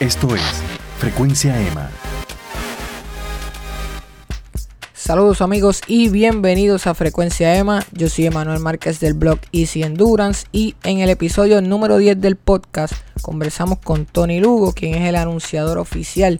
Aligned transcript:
Esto 0.00 0.32
es 0.32 0.42
Frecuencia 0.98 1.60
EMA. 1.60 1.90
Saludos 4.94 5.40
amigos 5.40 5.80
y 5.88 6.08
bienvenidos 6.08 6.86
a 6.86 6.94
Frecuencia 6.94 7.56
EMA. 7.56 7.84
Yo 7.90 8.08
soy 8.08 8.26
Emanuel 8.26 8.60
Márquez 8.60 9.00
del 9.00 9.14
blog 9.14 9.40
Easy 9.50 9.82
Endurance 9.82 10.46
y 10.52 10.76
en 10.84 11.00
el 11.00 11.10
episodio 11.10 11.60
número 11.62 11.96
10 11.96 12.20
del 12.20 12.36
podcast 12.36 12.94
conversamos 13.22 13.80
con 13.80 14.06
Tony 14.06 14.38
Lugo, 14.38 14.72
quien 14.72 14.94
es 14.94 15.08
el 15.08 15.16
anunciador 15.16 15.78
oficial 15.78 16.38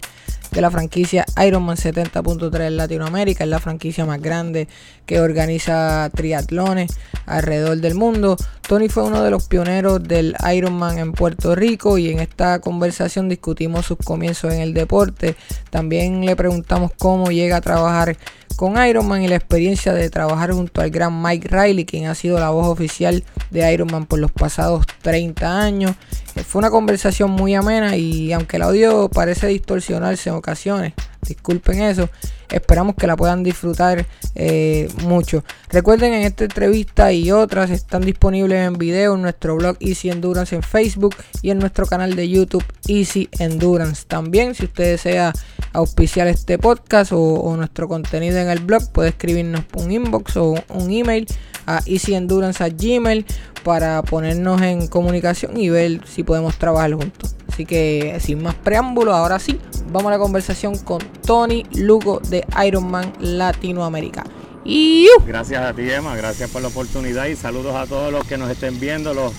de 0.51 0.61
la 0.61 0.71
franquicia 0.71 1.25
Ironman 1.45 1.77
70.3 1.77 2.67
en 2.67 2.77
Latinoamérica. 2.77 3.43
Es 3.43 3.49
la 3.49 3.59
franquicia 3.59 4.05
más 4.05 4.21
grande 4.21 4.67
que 5.05 5.19
organiza 5.19 6.09
triatlones 6.13 6.99
alrededor 7.25 7.77
del 7.77 7.95
mundo. 7.95 8.37
Tony 8.67 8.89
fue 8.89 9.03
uno 9.03 9.23
de 9.23 9.31
los 9.31 9.47
pioneros 9.47 10.03
del 10.03 10.35
Ironman 10.53 10.99
en 10.99 11.11
Puerto 11.13 11.55
Rico 11.55 11.97
y 11.97 12.09
en 12.09 12.19
esta 12.19 12.59
conversación 12.59 13.29
discutimos 13.29 13.85
sus 13.85 13.97
comienzos 13.97 14.53
en 14.53 14.61
el 14.61 14.73
deporte. 14.73 15.35
También 15.69 16.25
le 16.25 16.35
preguntamos 16.35 16.91
cómo 16.97 17.31
llega 17.31 17.57
a 17.57 17.61
trabajar 17.61 18.17
con 18.55 18.83
Ironman 18.83 19.23
y 19.23 19.27
la 19.27 19.35
experiencia 19.35 19.93
de 19.93 20.09
trabajar 20.09 20.51
junto 20.51 20.81
al 20.81 20.89
gran 20.89 21.21
Mike 21.21 21.47
Riley, 21.47 21.85
quien 21.85 22.07
ha 22.07 22.15
sido 22.15 22.39
la 22.39 22.49
voz 22.49 22.67
oficial 22.67 23.23
de 23.51 23.71
Ironman 23.73 24.05
por 24.05 24.19
los 24.19 24.31
pasados 24.31 24.85
30 25.01 25.61
años. 25.61 25.91
Eh, 26.35 26.43
fue 26.43 26.59
una 26.59 26.69
conversación 26.69 27.31
muy 27.31 27.55
amena 27.55 27.95
y 27.95 28.33
aunque 28.33 28.57
el 28.57 28.63
audio 28.63 29.09
parece 29.09 29.47
distorsionarse 29.47 30.29
en 30.29 30.35
ocasiones, 30.35 30.93
disculpen 31.21 31.81
eso, 31.81 32.09
esperamos 32.51 32.95
que 32.95 33.07
la 33.07 33.15
puedan 33.15 33.43
disfrutar 33.43 34.05
eh, 34.35 34.89
mucho. 35.03 35.43
Recuerden 35.69 36.13
en 36.13 36.23
esta 36.23 36.45
entrevista 36.45 37.11
y 37.11 37.31
otras 37.31 37.69
están 37.69 38.01
disponibles 38.01 38.67
en 38.67 38.73
video 38.73 39.15
en 39.15 39.21
nuestro 39.21 39.55
blog 39.55 39.77
Easy 39.79 40.09
Endurance 40.09 40.55
en 40.55 40.63
Facebook 40.63 41.15
y 41.41 41.51
en 41.51 41.59
nuestro 41.59 41.85
canal 41.85 42.15
de 42.15 42.29
YouTube 42.29 42.65
Easy 42.87 43.29
Endurance. 43.39 44.03
También 44.07 44.55
si 44.55 44.65
usted 44.65 44.91
desea 44.91 45.33
auspiciar 45.73 46.27
este 46.27 46.57
podcast 46.57 47.11
o, 47.13 47.55
nuestro 47.55 47.87
contenido 47.87 48.37
en 48.39 48.49
el 48.49 48.59
blog, 48.59 48.91
puede 48.91 49.09
escribirnos 49.09 49.61
un 49.75 49.91
inbox 49.91 50.37
o 50.37 50.55
un 50.69 50.91
email 50.91 51.27
a 51.65 51.81
easyendurance@gmail 51.85 53.25
para 53.63 54.01
ponernos 54.01 54.61
en 54.61 54.87
comunicación 54.87 55.59
y 55.59 55.69
ver 55.69 56.01
si 56.07 56.23
podemos 56.23 56.57
trabajar 56.57 56.93
juntos. 56.93 57.35
Así 57.59 57.65
que 57.65 58.17
sin 58.21 58.41
más 58.41 58.55
preámbulos, 58.55 59.13
ahora 59.13 59.37
sí, 59.37 59.59
vamos 59.91 60.07
a 60.07 60.11
la 60.11 60.17
conversación 60.17 60.77
con 60.77 60.99
Tony 61.27 61.65
Lugo 61.73 62.21
de 62.29 62.45
Ironman 62.65 63.11
Latinoamérica. 63.19 64.23
Y 64.63 65.09
Gracias 65.27 65.61
a 65.61 65.73
ti, 65.73 65.81
Emma, 65.91 66.15
gracias 66.15 66.49
por 66.51 66.61
la 66.61 66.69
oportunidad 66.69 67.25
y 67.25 67.35
saludos 67.35 67.75
a 67.75 67.85
todos 67.85 68.13
los 68.13 68.25
que 68.25 68.37
nos 68.37 68.49
estén 68.49 68.79
viendo, 68.79 69.13
los 69.13 69.33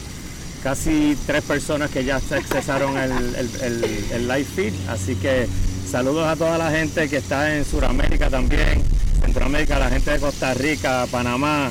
casi 0.63 1.17
tres 1.27 1.43
personas 1.45 1.91
que 1.91 2.05
ya 2.05 2.17
accesaron 2.17 2.99
el, 2.99 3.11
el, 4.13 4.29
live 4.29 4.45
feed. 4.45 4.75
Así 4.91 5.17
que 5.17 5.47
saludos 5.91 6.27
a 6.27 6.37
toda 6.37 6.59
la 6.59 6.71
gente 6.71 7.09
que 7.09 7.17
está 7.17 7.57
en 7.57 7.65
Sudamérica 7.65 8.29
también, 8.29 8.83
Centroamérica, 9.25 9.79
la 9.79 9.89
gente 9.89 10.11
de 10.11 10.19
Costa 10.19 10.53
Rica, 10.53 11.07
Panamá, 11.11 11.71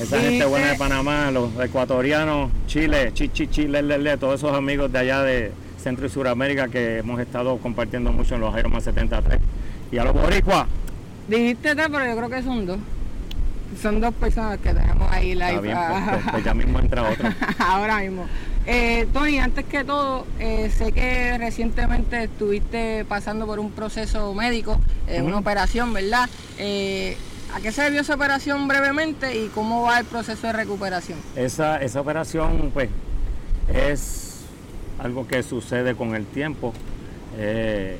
esa 0.00 0.18
gente 0.18 0.46
buena 0.46 0.68
de 0.68 0.78
Panamá, 0.78 1.30
los 1.30 1.50
ecuatorianos, 1.62 2.50
Chile, 2.66 3.10
Chichi, 3.12 3.48
Chile, 3.48 3.82
Lele, 3.82 4.16
todos 4.16 4.40
esos 4.40 4.56
amigos 4.56 4.90
de 4.90 4.98
allá 4.98 5.22
de 5.24 5.52
Centro 5.80 6.06
y 6.06 6.10
Suramérica 6.10 6.68
que 6.68 6.98
hemos 6.98 7.18
estado 7.20 7.58
compartiendo 7.58 8.12
mucho 8.12 8.34
en 8.34 8.42
los 8.42 8.56
Ironman 8.56 8.82
73. 8.82 9.40
Y 9.90 9.98
a 9.98 10.04
los 10.04 10.12
boricuas. 10.12 10.66
Dijiste 11.28 11.74
tres, 11.74 11.88
pero 11.90 12.06
yo 12.06 12.16
creo 12.16 12.30
que 12.30 12.42
son 12.42 12.66
dos. 12.66 12.78
Son 13.80 14.00
dos 14.00 14.12
personas 14.14 14.58
que 14.58 14.74
tenemos 14.74 15.10
ahí 15.10 15.34
live. 15.34 15.60
Bien, 15.60 15.78
pues, 15.88 16.02
pues, 16.08 16.24
pues, 16.32 16.44
ya 16.44 16.54
mismo 16.60 16.78
entra 16.78 17.08
otra. 17.08 17.36
Ahora 17.58 17.98
mismo. 17.98 18.26
Eh, 18.66 19.06
Tony, 19.12 19.38
antes 19.38 19.64
que 19.64 19.84
todo, 19.84 20.26
eh, 20.38 20.70
sé 20.76 20.92
que 20.92 21.38
recientemente 21.38 22.24
estuviste 22.24 23.04
pasando 23.06 23.46
por 23.46 23.58
un 23.58 23.70
proceso 23.70 24.34
médico, 24.34 24.78
eh, 25.08 25.22
una 25.22 25.38
operación, 25.38 25.92
¿verdad? 25.92 26.28
¿A 27.54 27.60
qué 27.60 27.72
se 27.72 27.82
debió 27.82 28.02
esa 28.02 28.14
operación 28.14 28.68
brevemente 28.68 29.36
y 29.36 29.48
cómo 29.48 29.82
va 29.82 29.98
el 29.98 30.04
proceso 30.04 30.46
de 30.46 30.52
recuperación? 30.52 31.18
Esa, 31.34 31.78
esa 31.82 32.00
operación, 32.00 32.70
pues, 32.72 32.90
es 33.72 34.29
algo 35.02 35.26
que 35.26 35.42
sucede 35.42 35.94
con 35.94 36.14
el 36.14 36.26
tiempo. 36.26 36.72
Eh, 37.38 37.98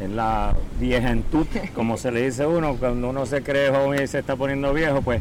en 0.00 0.16
la 0.16 0.54
viejentud, 0.80 1.46
como 1.74 1.96
se 1.96 2.10
le 2.10 2.24
dice 2.24 2.46
uno, 2.46 2.76
cuando 2.76 3.10
uno 3.10 3.26
se 3.26 3.42
cree 3.42 3.70
joven 3.70 4.02
y 4.02 4.06
se 4.06 4.18
está 4.18 4.36
poniendo 4.36 4.72
viejo, 4.72 5.02
pues 5.02 5.20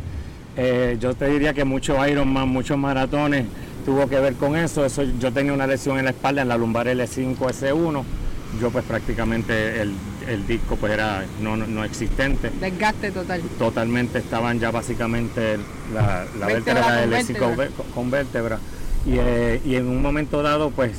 eh, 0.57 0.97
yo 1.00 1.13
te 1.13 1.28
diría 1.28 1.53
que 1.53 1.63
muchos 1.63 1.97
Ironman, 2.07 2.50
muchos 2.50 2.78
maratones 2.78 3.46
tuvo 3.85 4.07
que 4.07 4.19
ver 4.19 4.34
con 4.34 4.56
eso. 4.56 4.85
eso. 4.85 5.03
Yo 5.19 5.31
tenía 5.31 5.53
una 5.53 5.68
lesión 5.68 5.97
en 5.97 6.06
la 6.06 6.12
espalda, 6.12 6.41
en 6.41 6.50
la 6.50 6.57
lumbar 6.57 6.88
L5S1. 6.88 8.03
Yo 8.62 8.69
pues 8.69 8.85
prácticamente 8.85 9.81
el, 9.81 9.96
disco 10.47 10.75
pues 10.75 10.94
era 10.94 11.25
no, 11.41 11.57
no, 11.57 11.84
existente. 11.84 12.52
Desgaste 12.62 13.12
total. 13.12 13.41
Totalmente 13.57 14.19
estaban 14.19 14.59
ya 14.59 14.69
básicamente 14.69 15.57
la, 15.91 16.25
la 16.40 16.47
vértebra 16.47 17.06
L5 17.06 17.69
con 17.94 18.12
vértebra. 18.12 18.59
Eh, 19.08 19.62
y, 19.66 19.75
en 19.75 19.88
un 19.88 20.02
momento 20.02 20.41
dado, 20.41 20.72
pues 20.72 20.91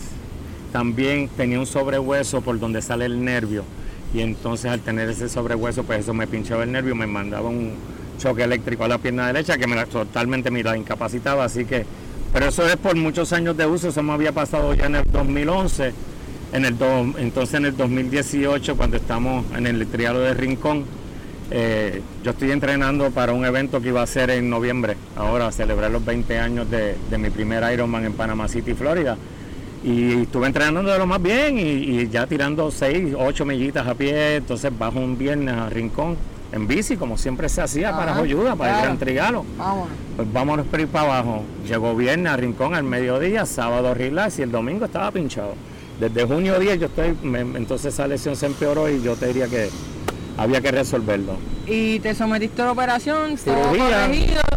también 0.72 1.28
tenía 1.28 1.58
un 1.58 1.66
sobrehueso 1.66 2.40
por 2.40 2.58
donde 2.58 2.82
sale 2.82 3.06
el 3.06 3.24
nervio. 3.24 3.64
Y 4.12 4.20
entonces 4.20 4.70
al 4.70 4.80
tener 4.80 5.08
ese 5.08 5.28
sobrehueso, 5.28 5.84
pues 5.84 6.00
eso 6.00 6.14
me 6.14 6.26
pinchaba 6.26 6.64
el 6.64 6.72
nervio, 6.72 6.94
me 6.94 7.06
mandaba 7.06 7.48
un 7.48 7.72
choque 8.18 8.44
eléctrico 8.44 8.84
a 8.84 8.88
la 8.88 8.98
pierna 8.98 9.26
derecha 9.26 9.58
que 9.58 9.66
me 9.66 9.74
la, 9.74 9.86
totalmente 9.86 10.50
me 10.50 10.62
la 10.62 10.76
incapacitaba. 10.76 11.44
Así 11.44 11.64
que, 11.64 11.84
pero 12.32 12.46
eso 12.46 12.66
es 12.66 12.76
por 12.76 12.96
muchos 12.96 13.32
años 13.32 13.56
de 13.56 13.66
uso, 13.66 13.88
eso 13.88 14.02
me 14.02 14.12
había 14.12 14.32
pasado 14.32 14.74
ya 14.74 14.86
en 14.86 14.96
el 14.96 15.04
2011. 15.10 15.92
En 16.52 16.64
el 16.64 16.76
entonces 17.18 17.54
en 17.54 17.64
el 17.64 17.76
2018, 17.76 18.76
cuando 18.76 18.96
estamos 18.96 19.44
en 19.56 19.66
el 19.66 19.84
triado 19.88 20.20
de 20.20 20.34
Rincón, 20.34 20.84
eh, 21.56 22.02
yo 22.24 22.32
estoy 22.32 22.50
entrenando 22.50 23.12
para 23.12 23.32
un 23.32 23.44
evento 23.44 23.80
que 23.80 23.86
iba 23.86 24.02
a 24.02 24.06
ser 24.08 24.30
en 24.30 24.50
noviembre, 24.50 24.96
ahora 25.14 25.46
a 25.46 25.52
celebrar 25.52 25.88
los 25.88 26.04
20 26.04 26.36
años 26.40 26.66
de, 26.68 26.96
mi 27.16 27.30
primer 27.30 27.62
Ironman 27.72 28.04
en 28.04 28.12
Panama 28.14 28.48
City, 28.48 28.74
Florida. 28.74 29.16
Y 29.84 30.22
estuve 30.22 30.48
entrenando 30.48 30.90
de 30.90 30.98
lo 30.98 31.06
más 31.06 31.22
bien 31.22 31.56
y, 31.56 32.08
ya 32.08 32.26
tirando 32.26 32.72
6, 32.72 33.14
8 33.16 33.44
millitas 33.44 33.86
a 33.86 33.94
pie, 33.94 34.34
entonces 34.36 34.76
bajo 34.76 34.98
un 34.98 35.16
viernes 35.16 35.54
a 35.54 35.70
Rincón 35.70 36.16
en 36.50 36.66
bici, 36.66 36.96
como 36.96 37.16
siempre 37.16 37.48
se 37.48 37.62
hacía 37.62 37.92
para 37.92 38.16
ayuda, 38.16 38.56
para 38.56 38.80
ir 38.80 38.86
a 38.90 38.96
Trigalo. 38.96 39.44
Vámonos. 39.56 39.88
Pues 40.16 40.32
vámonos 40.32 40.66
para 40.66 40.82
ir 40.82 40.88
para 40.88 41.04
abajo. 41.04 41.44
Llegó 41.68 41.94
viernes 41.94 42.32
a 42.32 42.36
Rincón 42.36 42.74
al 42.74 42.82
mediodía, 42.82 43.46
sábado 43.46 43.94
relax 43.94 44.40
y 44.40 44.42
el 44.42 44.50
domingo 44.50 44.86
estaba 44.86 45.12
pinchado. 45.12 45.54
Desde 46.00 46.24
junio 46.24 46.58
10 46.58 46.80
yo 46.80 46.86
estoy, 46.86 47.16
entonces 47.54 47.94
esa 47.94 48.08
lesión 48.08 48.34
se 48.34 48.46
empeoró 48.46 48.90
y 48.90 49.00
yo 49.00 49.14
te 49.14 49.28
diría 49.28 49.46
que 49.46 49.70
había 50.36 50.60
que 50.60 50.70
resolverlo. 50.70 51.36
¿Y 51.66 51.98
te 52.00 52.14
sometiste 52.14 52.62
a 52.62 52.66
la 52.66 52.72
operación? 52.72 53.38
Cirugía, 53.38 54.08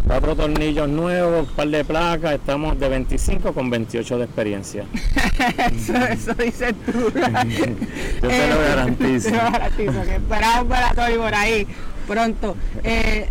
cuatro 0.06 0.36
tornillos 0.36 0.88
nuevos, 0.88 1.48
un 1.48 1.54
par 1.54 1.68
de 1.68 1.84
placas, 1.84 2.32
estamos 2.32 2.78
de 2.78 2.88
25 2.88 3.52
con 3.52 3.70
28 3.70 4.18
de 4.18 4.24
experiencia. 4.24 4.84
eso, 5.72 5.96
eso 5.96 6.34
dices 6.34 6.74
tú. 6.84 6.92
Yo 8.22 8.28
te 8.28 8.48
lo 8.48 8.58
garantizo. 8.68 9.30
Te 9.30 9.36
lo 9.36 9.50
garantizo, 9.50 10.02
que 10.02 10.14
esperamos 10.16 10.66
para 10.68 10.94
Tony 10.94 11.16
por 11.16 11.34
ahí 11.34 11.66
pronto. 12.08 12.56
Eh, 12.82 13.28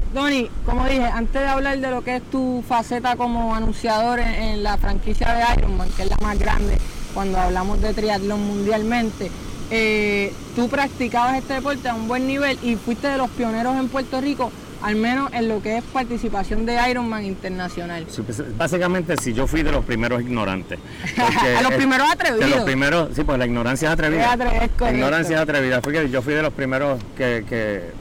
como 0.66 0.86
dije, 0.86 1.04
antes 1.04 1.42
de 1.42 1.48
hablar 1.48 1.80
de 1.80 1.90
lo 1.90 2.04
que 2.04 2.18
es 2.18 2.24
tu 2.24 2.64
faceta 2.68 3.16
como 3.16 3.56
anunciador 3.56 4.20
en 4.20 4.64
la 4.64 4.78
franquicia 4.78 5.34
de 5.34 5.60
Ironman, 5.60 5.90
que 5.90 6.04
es 6.04 6.10
la 6.10 6.18
más 6.18 6.38
grande 6.38 6.78
cuando 7.14 7.40
hablamos 7.40 7.82
de 7.82 7.94
triatlón 7.94 8.46
mundialmente, 8.46 9.32
eh, 9.70 10.34
tú 10.56 10.70
practicabas 10.70 11.38
este 11.38 11.56
deporte 11.56 11.90
a 11.90 11.96
un 11.96 12.08
buen 12.08 12.28
nivel 12.28 12.58
y 12.64 12.76
fuiste 12.76 13.08
de 13.08 13.18
los 13.18 13.30
pioneros 13.32 13.76
en 13.78 13.90
Puerto 13.90 14.22
Rico, 14.22 14.52
al 14.82 14.96
menos 14.96 15.32
en 15.34 15.50
lo 15.50 15.62
que 15.62 15.78
es 15.78 15.84
participación 15.84 16.66
de 16.66 16.78
Ironman 16.90 17.26
internacional. 17.26 18.06
Pues, 18.26 18.58
básicamente 18.58 19.16
sí, 19.22 19.34
yo 19.34 19.48
fui 19.48 19.64
de 19.64 19.72
los 19.72 19.84
primeros 19.84 20.22
ignorantes. 20.22 20.80
a 21.58 21.62
los 21.62 21.74
primeros 21.74 22.10
atrevidos. 22.10 22.50
De 22.50 22.56
los 22.56 22.66
primeros, 22.66 23.10
sí, 23.14 23.24
pues 23.24 23.38
la 23.38 23.46
ignorancia 23.46 23.90
es 23.90 23.94
atrevida. 23.94 24.36
la 24.36 24.92
ignorancia 24.92 25.36
es 25.36 25.42
atrevida. 25.42 25.82
Fue 25.82 26.10
yo 26.10 26.22
fui 26.22 26.34
de 26.34 26.42
los 26.42 26.54
primeros 26.54 27.00
que, 27.18 27.92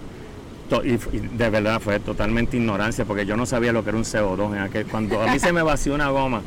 y, 0.84 1.18
de 1.18 1.50
verdad 1.50 1.80
fue 1.80 2.00
totalmente 2.00 2.56
ignorancia 2.56 3.04
porque 3.04 3.24
yo 3.24 3.36
no 3.36 3.46
sabía 3.46 3.72
lo 3.72 3.82
que 3.82 3.90
era 3.90 3.98
un 3.98 4.04
CO2 4.04 4.56
en 4.56 4.58
aquel 4.58 4.86
cuando 4.86 5.22
a 5.22 5.28
mí 5.28 5.38
se 5.38 5.52
me 5.52 5.62
vació 5.62 5.94
una 5.94 6.08
goma 6.08 6.42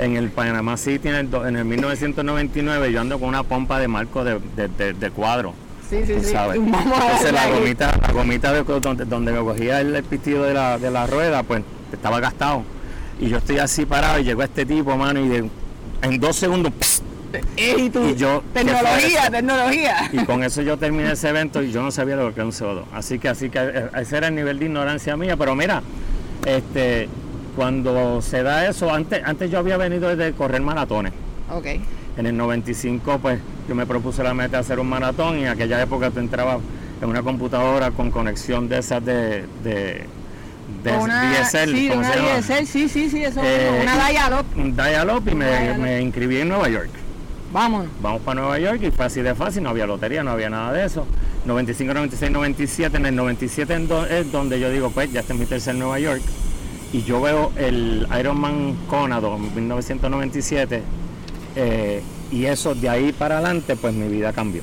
en 0.00 0.16
el 0.16 0.30
Panamá 0.30 0.76
City 0.76 1.08
en 1.08 1.14
el, 1.14 1.34
en 1.34 1.56
el 1.56 1.64
1999 1.64 2.92
yo 2.92 3.00
ando 3.00 3.18
con 3.18 3.28
una 3.28 3.42
pompa 3.42 3.78
de 3.78 3.88
marco 3.88 4.24
de, 4.24 5.10
cuadro. 5.14 5.54
Sí, 5.88 5.98
sí, 6.06 6.14
sí. 6.22 6.34
Entonces 6.34 7.32
la 7.32 7.48
gomita, 7.48 7.98
la 8.00 8.12
gomita 8.12 8.52
de, 8.52 8.62
donde, 8.62 9.04
donde, 9.04 9.32
me 9.32 9.40
cogía 9.40 9.80
el, 9.80 10.02
pitido 10.04 10.44
de 10.44 10.54
la, 10.54 10.78
de 10.78 10.90
la 10.90 11.06
rueda, 11.06 11.42
pues 11.42 11.62
estaba 11.92 12.20
gastado. 12.20 12.62
Y 13.20 13.28
yo 13.28 13.38
estoy 13.38 13.58
así 13.58 13.84
parado 13.86 14.18
y 14.18 14.24
llegó 14.24 14.42
este 14.42 14.64
tipo, 14.64 14.96
mano, 14.96 15.20
y 15.20 15.50
en 16.02 16.20
dos 16.20 16.36
segundos, 16.36 16.72
¿Y, 17.56 18.14
yo, 18.16 18.42
tecnología, 18.52 19.30
tecnología. 19.30 20.10
Y 20.12 20.24
con 20.24 20.42
eso 20.42 20.62
yo 20.62 20.76
terminé 20.76 21.12
ese 21.12 21.28
evento 21.28 21.62
y 21.62 21.70
yo 21.70 21.82
no 21.82 21.90
sabía 21.90 22.16
lo 22.16 22.34
que 22.34 22.40
era 22.40 22.44
un 22.44 22.52
CO2. 22.52 22.84
Así 22.92 23.18
que, 23.18 23.28
así 23.28 23.50
que 23.50 23.58
eh, 23.60 23.88
ese 24.00 24.16
era 24.16 24.28
el 24.28 24.34
nivel 24.34 24.58
de 24.58 24.64
ignorancia 24.64 25.16
mía. 25.16 25.36
Pero 25.36 25.54
mira, 25.54 25.82
este, 26.44 27.08
cuando 27.60 28.22
se 28.22 28.42
da 28.42 28.66
eso, 28.66 28.90
antes, 28.90 29.20
antes 29.22 29.50
yo 29.50 29.58
había 29.58 29.76
venido 29.76 30.16
de 30.16 30.32
correr 30.32 30.62
maratones. 30.62 31.12
Ok. 31.50 31.66
En 32.16 32.24
el 32.24 32.34
95, 32.34 33.18
pues 33.20 33.38
yo 33.68 33.74
me 33.74 33.84
propuse 33.84 34.22
la 34.22 34.32
meta 34.32 34.52
de 34.56 34.60
hacer 34.62 34.80
un 34.80 34.88
maratón 34.88 35.38
y 35.38 35.42
en 35.42 35.48
aquella 35.48 35.82
época 35.82 36.10
tú 36.10 36.20
entrabas 36.20 36.56
en 37.02 37.06
una 37.10 37.20
computadora 37.22 37.90
con 37.90 38.10
conexión 38.10 38.66
de 38.66 38.78
esas 38.78 39.04
de, 39.04 39.44
de, 39.62 40.06
de 40.84 40.92
Una, 40.98 41.32
DSL, 41.32 41.70
sí, 41.70 41.88
¿cómo 41.90 42.00
una? 42.00 42.38
DSL, 42.38 42.64
sí, 42.66 42.88
sí, 42.88 43.10
sí, 43.10 43.22
eso 43.24 43.42
Eh, 43.44 43.80
una 43.82 44.08
dial-up. 44.08 44.46
Un 44.56 44.74
dial-up 44.74 45.28
y 45.30 45.34
me, 45.34 45.76
me 45.76 46.00
inscribí 46.00 46.40
en 46.40 46.48
Nueva 46.48 46.66
York. 46.70 46.88
Vámonos. 47.52 47.88
Vamos 48.00 48.22
para 48.22 48.40
Nueva 48.40 48.58
York 48.58 48.80
y 48.84 48.90
fue 48.90 49.04
así 49.04 49.20
de 49.20 49.34
fácil, 49.34 49.64
no 49.64 49.68
había 49.68 49.86
lotería, 49.86 50.22
no 50.24 50.30
había 50.30 50.48
nada 50.48 50.72
de 50.72 50.86
eso. 50.86 51.06
95, 51.44 51.92
96, 51.92 52.30
97, 52.32 52.96
en 52.96 53.04
el 53.04 53.16
97 53.16 53.74
en 53.74 53.86
do- 53.86 54.06
es 54.06 54.32
donde 54.32 54.58
yo 54.58 54.70
digo, 54.70 54.88
pues 54.90 55.12
ya 55.12 55.20
este 55.20 55.34
es 55.34 55.38
mi 55.38 55.44
tercer 55.44 55.74
Nueva 55.74 55.98
York. 55.98 56.22
Y 56.92 57.02
yo 57.02 57.20
veo 57.20 57.52
el 57.56 58.06
Ironman 58.18 58.74
Conado 58.88 59.36
en 59.36 59.54
1997 59.54 60.82
eh, 61.56 62.02
y 62.32 62.44
eso 62.46 62.74
de 62.74 62.88
ahí 62.88 63.12
para 63.12 63.38
adelante, 63.38 63.76
pues 63.76 63.94
mi 63.94 64.08
vida 64.08 64.32
cambió. 64.32 64.62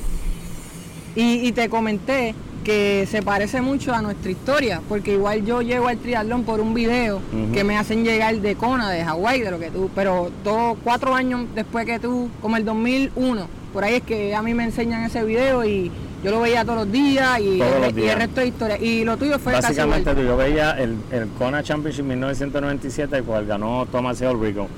Y, 1.16 1.46
y 1.46 1.52
te 1.52 1.68
comenté 1.68 2.34
que 2.64 3.08
se 3.10 3.22
parece 3.22 3.62
mucho 3.62 3.94
a 3.94 4.02
nuestra 4.02 4.30
historia, 4.30 4.82
porque 4.88 5.14
igual 5.14 5.44
yo 5.44 5.62
llego 5.62 5.88
al 5.88 5.96
triatlón 5.96 6.44
por 6.44 6.60
un 6.60 6.74
video 6.74 7.20
que 7.52 7.64
me 7.64 7.78
hacen 7.78 8.04
llegar 8.04 8.36
de 8.36 8.56
Kona, 8.56 8.90
de 8.90 9.04
Hawái, 9.04 9.40
de 9.40 9.50
lo 9.50 9.58
que 9.58 9.70
tú, 9.70 9.90
pero 9.94 10.30
dos, 10.44 10.76
cuatro 10.84 11.14
años 11.14 11.46
después 11.54 11.86
que 11.86 11.98
tú, 11.98 12.28
como 12.42 12.58
el 12.58 12.66
2001, 12.66 13.46
por 13.72 13.84
ahí 13.84 13.94
es 13.94 14.02
que 14.02 14.34
a 14.34 14.42
mí 14.42 14.52
me 14.52 14.64
enseñan 14.64 15.04
ese 15.04 15.24
video 15.24 15.64
y 15.64 15.90
yo 16.24 16.30
lo 16.30 16.40
veía 16.40 16.64
todos 16.64 16.78
los 16.80 16.92
días 16.92 17.38
y, 17.40 17.58
Todos 17.58 17.76
el, 17.76 17.82
los 17.82 17.98
y 18.04 18.08
el 18.08 18.16
resto 18.18 18.40
de 18.40 18.46
historia. 18.48 18.78
Y 18.78 19.04
lo 19.04 19.16
tuyo 19.16 19.38
fue 19.38 19.52
Básicamente 19.52 20.10
casi 20.14 20.24
yo 20.26 20.36
veía 20.36 20.72
el, 20.72 20.96
el 21.12 21.28
Kona 21.38 21.62
Championship 21.62 22.04
1997, 22.04 23.16
el 23.18 23.24
cual 23.24 23.46
ganó 23.46 23.86
Thomas 23.90 24.20
Elrigo. 24.20 24.68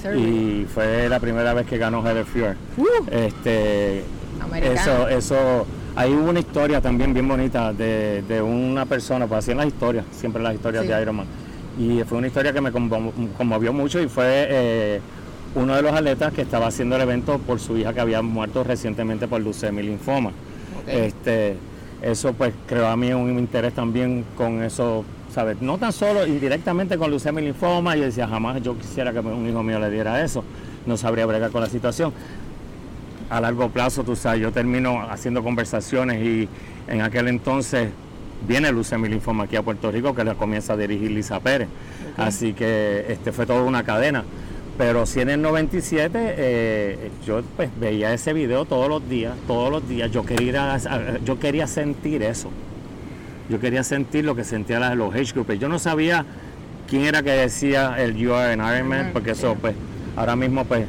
Sergio. 0.00 0.20
Y 0.20 0.66
fue 0.72 1.08
la 1.08 1.18
primera 1.20 1.54
vez 1.54 1.66
que 1.66 1.78
ganó 1.78 2.02
Heather 2.06 2.24
Fuhr. 2.26 2.56
Uh, 2.76 2.84
Este, 3.10 4.04
Americano. 4.42 4.80
eso, 4.80 5.08
eso, 5.08 5.66
ahí 5.96 6.12
hubo 6.12 6.30
una 6.30 6.40
historia 6.40 6.80
también 6.80 7.12
bien 7.14 7.26
bonita 7.28 7.72
de, 7.72 8.22
de 8.28 8.42
una 8.42 8.84
persona, 8.86 9.26
pues 9.26 9.38
así 9.40 9.50
en 9.52 9.58
las 9.58 9.66
historias, 9.66 10.04
siempre 10.12 10.42
las 10.42 10.54
historias 10.54 10.82
Sí. 10.84 10.88
de 10.90 11.02
Ironman. 11.02 11.26
Y 11.78 12.02
fue 12.04 12.18
una 12.18 12.26
historia 12.26 12.52
que 12.52 12.60
me 12.60 12.72
conmo- 12.72 13.12
conmovió 13.38 13.72
mucho 13.72 14.00
y 14.02 14.08
fue 14.08 14.24
eh, 14.26 15.00
uno 15.54 15.74
de 15.76 15.82
los 15.82 15.92
atletas 15.92 16.32
que 16.32 16.42
estaba 16.42 16.66
haciendo 16.66 16.96
el 16.96 17.02
evento 17.02 17.38
por 17.38 17.58
su 17.58 17.76
hija 17.78 17.92
que 17.94 18.00
había 18.00 18.20
muerto 18.22 18.64
recientemente 18.64 19.26
por 19.28 19.40
leucemia 19.40 19.82
y 19.82 19.86
linfoma. 19.86 20.30
Este, 20.90 21.56
eso 22.02 22.32
pues 22.32 22.52
creó 22.66 22.86
a 22.88 22.96
mí 22.96 23.12
un 23.12 23.38
interés 23.38 23.74
también 23.74 24.24
con 24.36 24.62
eso, 24.62 25.04
¿sabes? 25.32 25.60
No 25.60 25.78
tan 25.78 25.92
solo 25.92 26.26
indirectamente 26.26 26.96
con 26.98 27.10
leucemia 27.10 27.42
y 27.42 27.46
linfoma, 27.46 27.96
yo 27.96 28.04
decía, 28.04 28.26
jamás 28.26 28.62
yo 28.62 28.76
quisiera 28.76 29.12
que 29.12 29.20
un 29.20 29.48
hijo 29.48 29.62
mío 29.62 29.78
le 29.78 29.90
diera 29.90 30.22
eso, 30.24 30.42
no 30.86 30.96
sabría 30.96 31.26
bregar 31.26 31.50
con 31.50 31.60
la 31.60 31.68
situación. 31.68 32.12
A 33.28 33.40
largo 33.40 33.68
plazo, 33.68 34.02
tú 34.02 34.16
sabes, 34.16 34.40
yo 34.40 34.50
termino 34.50 35.02
haciendo 35.08 35.42
conversaciones 35.42 36.24
y 36.24 36.48
en 36.88 37.02
aquel 37.02 37.28
entonces 37.28 37.90
viene 38.48 38.72
leucemia 38.72 39.06
y 39.06 39.10
linfoma 39.10 39.44
aquí 39.44 39.56
a 39.56 39.62
Puerto 39.62 39.90
Rico 39.92 40.14
que 40.14 40.24
la 40.24 40.34
comienza 40.34 40.72
a 40.72 40.76
dirigir 40.76 41.10
Lisa 41.10 41.38
Pérez. 41.38 41.68
Así 42.16 42.54
que 42.54 43.06
este 43.08 43.32
fue 43.32 43.46
toda 43.46 43.62
una 43.62 43.84
cadena. 43.84 44.24
Pero 44.80 45.04
sí 45.04 45.20
en 45.20 45.28
el 45.28 45.42
97 45.42 46.18
eh, 46.38 47.10
yo 47.26 47.42
pues 47.54 47.68
veía 47.78 48.14
ese 48.14 48.32
video 48.32 48.64
todos 48.64 48.88
los 48.88 49.06
días, 49.10 49.34
todos 49.46 49.70
los 49.70 49.86
días. 49.86 50.10
Yo 50.10 50.24
quería, 50.24 50.48
ir 50.48 50.56
a- 50.56 50.74
a- 50.76 51.18
yo 51.22 51.38
quería 51.38 51.66
sentir 51.66 52.22
eso. 52.22 52.48
Yo 53.50 53.60
quería 53.60 53.84
sentir 53.84 54.24
lo 54.24 54.34
que 54.34 54.42
sentían 54.42 54.96
los 54.96 55.12
age 55.14 55.32
groupers. 55.34 55.60
Yo 55.60 55.68
no 55.68 55.78
sabía 55.78 56.24
quién 56.88 57.04
era 57.04 57.22
que 57.22 57.30
decía 57.30 57.94
el 57.98 58.16
You 58.16 58.32
are 58.32 58.54
an 58.54 58.74
Iron 58.74 58.88
Man, 58.88 59.10
porque 59.12 59.32
eso 59.32 59.54
pues 59.60 59.74
ahora 60.16 60.34
mismo 60.34 60.64
pues 60.64 60.86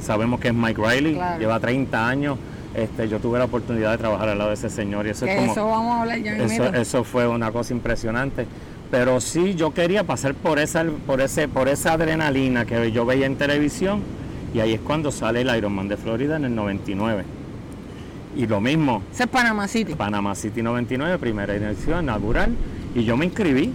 sabemos 0.00 0.40
que 0.40 0.48
es 0.48 0.54
Mike 0.54 0.80
Riley, 0.82 1.12
Claro. 1.16 1.38
lleva 1.38 1.60
30 1.60 2.08
años. 2.08 2.38
Este, 2.74 3.10
yo 3.10 3.18
tuve 3.20 3.38
la 3.38 3.44
oportunidad 3.44 3.90
de 3.92 3.98
trabajar 3.98 4.30
al 4.30 4.38
lado 4.38 4.50
de 4.50 4.54
ese 4.54 4.70
señor 4.70 5.06
y 5.06 5.10
eso 5.10 5.26
es 5.26 5.36
como... 5.36 5.52
eso 5.52 5.66
vamos 5.68 5.96
a 5.96 6.00
hablar 6.00 6.18
ya 6.22 6.32
Eso, 6.34 6.44
mismito. 6.44 6.74
eso 6.74 7.04
fue 7.04 7.28
una 7.28 7.52
cosa 7.52 7.74
impresionante. 7.74 8.46
Pero 8.94 9.20
sí, 9.20 9.56
yo 9.56 9.74
quería 9.74 10.04
pasar 10.04 10.34
por 10.34 10.60
esa, 10.60 10.84
por 11.04 11.20
ese, 11.20 11.48
por 11.48 11.66
esa 11.66 11.94
adrenalina 11.94 12.64
que 12.64 12.92
yo 12.92 13.04
veía 13.04 13.26
en 13.26 13.34
televisión. 13.34 13.98
Y 14.54 14.60
ahí 14.60 14.72
es 14.74 14.80
cuando 14.80 15.10
sale 15.10 15.40
el 15.40 15.48
Ironman 15.56 15.88
de 15.88 15.96
Florida 15.96 16.36
en 16.36 16.44
el 16.44 16.54
99. 16.54 17.24
Y 18.36 18.46
lo 18.46 18.60
mismo, 18.60 19.02
Ese 19.12 19.24
es 19.24 19.28
Panama 19.28 19.66
City. 19.66 19.96
Panama 19.96 20.32
City 20.36 20.62
99, 20.62 21.18
primera 21.18 21.56
edición 21.56 22.04
inaugural. 22.04 22.52
Y 22.94 23.02
yo 23.02 23.16
me 23.16 23.24
inscribí. 23.24 23.72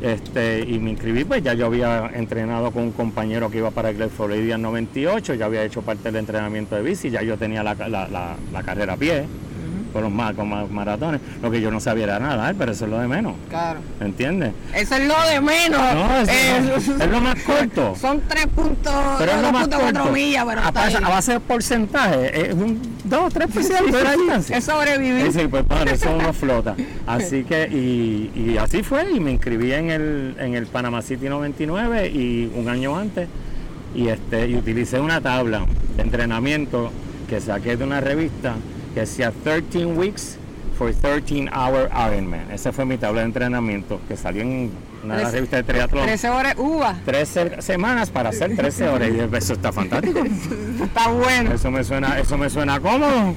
Este, 0.00 0.60
y 0.66 0.78
me 0.78 0.92
inscribí, 0.92 1.24
pues 1.24 1.42
ya 1.42 1.52
yo 1.52 1.66
había 1.66 2.10
entrenado 2.14 2.70
con 2.70 2.84
un 2.84 2.92
compañero 2.92 3.50
que 3.50 3.58
iba 3.58 3.70
para 3.72 3.92
Glen 3.92 4.08
Florida 4.08 4.54
en 4.54 4.62
98, 4.62 5.34
ya 5.34 5.44
había 5.44 5.64
hecho 5.64 5.82
parte 5.82 6.04
del 6.04 6.16
entrenamiento 6.16 6.76
de 6.76 6.82
bici, 6.82 7.10
ya 7.10 7.20
yo 7.22 7.36
tenía 7.36 7.62
la, 7.64 7.74
la- 7.74 8.08
la- 8.08 8.36
la 8.52 8.62
carrera 8.62 8.92
a 8.92 8.96
pie, 8.96 9.24
con 9.92 10.02
los 10.02 10.10
ma- 10.12 10.32
con 10.34 10.48
ma- 10.48 10.66
maratones. 10.66 11.20
Lo 11.42 11.50
que 11.50 11.60
yo 11.60 11.70
no 11.70 11.80
sabía 11.80 12.04
era 12.04 12.18
nadar, 12.18 12.54
pero 12.58 12.72
eso 12.72 12.84
es 12.84 12.90
lo 12.90 12.98
de 12.98 13.08
menos, 13.08 13.34
Claro. 13.48 13.80
¿entiendes? 14.00 14.52
Eso 14.74 14.94
es 14.96 15.06
lo 15.08 15.14
de 15.30 15.40
menos. 15.40 15.80
No, 15.94 16.16
eso 16.20 16.32
Eh, 16.32 16.60
no, 16.96 17.04
es 17.04 17.10
lo 17.10 17.20
más 17.20 17.42
corto. 17.42 17.94
Son 18.00 18.20
3 18.28 18.46
puntos, 18.48 18.92
Pero 19.18 19.32
es 19.32 19.42
lo 19.42 19.52
más 19.52 19.68
2.4 19.68 19.80
corto. 19.98 20.12
millas, 20.12 20.44
pero 20.46 20.60
a, 20.60 20.68
está 20.68 20.86
a 21.06 21.08
base 21.10 21.32
de 21.32 21.40
porcentaje, 21.40 22.48
es 22.48 22.54
un 22.54 22.80
2 23.04 23.32
3% 23.34 23.90
de 23.92 24.04
la 24.04 24.12
distancia. 24.16 24.56
Es 24.56 24.64
sobrevivir. 24.64 25.48
Pues 25.50 25.66
bueno, 25.66 25.90
eso 25.90 26.14
uno 26.18 26.32
flota. 26.32 26.74
Así 27.06 27.44
que, 27.44 27.68
y, 27.68 28.30
y 28.52 28.56
así 28.58 28.82
fue, 28.82 29.10
y 29.12 29.20
me 29.20 29.32
inscribí 29.32 29.72
en 29.72 29.90
el, 29.90 30.36
en 30.38 30.54
el 30.54 30.66
Panama 30.66 31.02
City 31.02 31.28
99 31.28 32.08
y 32.08 32.50
un 32.54 32.68
año 32.68 32.96
antes, 32.96 33.28
y 33.94 34.08
este, 34.08 34.46
y 34.48 34.56
utilicé 34.56 35.00
una 35.00 35.20
tabla 35.20 35.64
de 35.96 36.02
entrenamiento 36.02 36.90
que 37.28 37.40
saqué 37.40 37.76
de 37.76 37.84
una 37.84 38.00
revista 38.00 38.54
que 38.94 39.00
decía 39.00 39.32
13 39.44 39.86
weeks 39.86 40.38
for 40.78 40.92
13 40.94 41.48
hour 41.52 41.90
Ironman. 41.92 42.50
Esa 42.52 42.72
fue 42.72 42.84
mi 42.84 42.96
tabla 42.96 43.20
de 43.20 43.26
entrenamiento 43.26 44.00
que 44.06 44.16
salió 44.16 44.42
en 44.42 44.70
una 45.02 45.30
revista 45.30 45.56
de 45.56 45.62
triatlón. 45.64 46.04
13 46.04 46.28
horas 46.30 46.54
uva. 46.56 46.96
13 47.04 47.62
semanas 47.62 48.10
para 48.10 48.28
hacer 48.30 48.54
13 48.56 48.88
horas. 48.88 49.10
Y 49.10 49.36
eso 49.36 49.52
está 49.54 49.72
fantástico. 49.72 50.22
Está 50.84 51.08
bueno. 51.08 51.52
Eso 51.52 51.70
me 51.70 51.82
suena, 51.84 52.18
eso 52.18 52.38
me 52.38 52.48
suena 52.48 52.78
cómodo. 52.80 53.34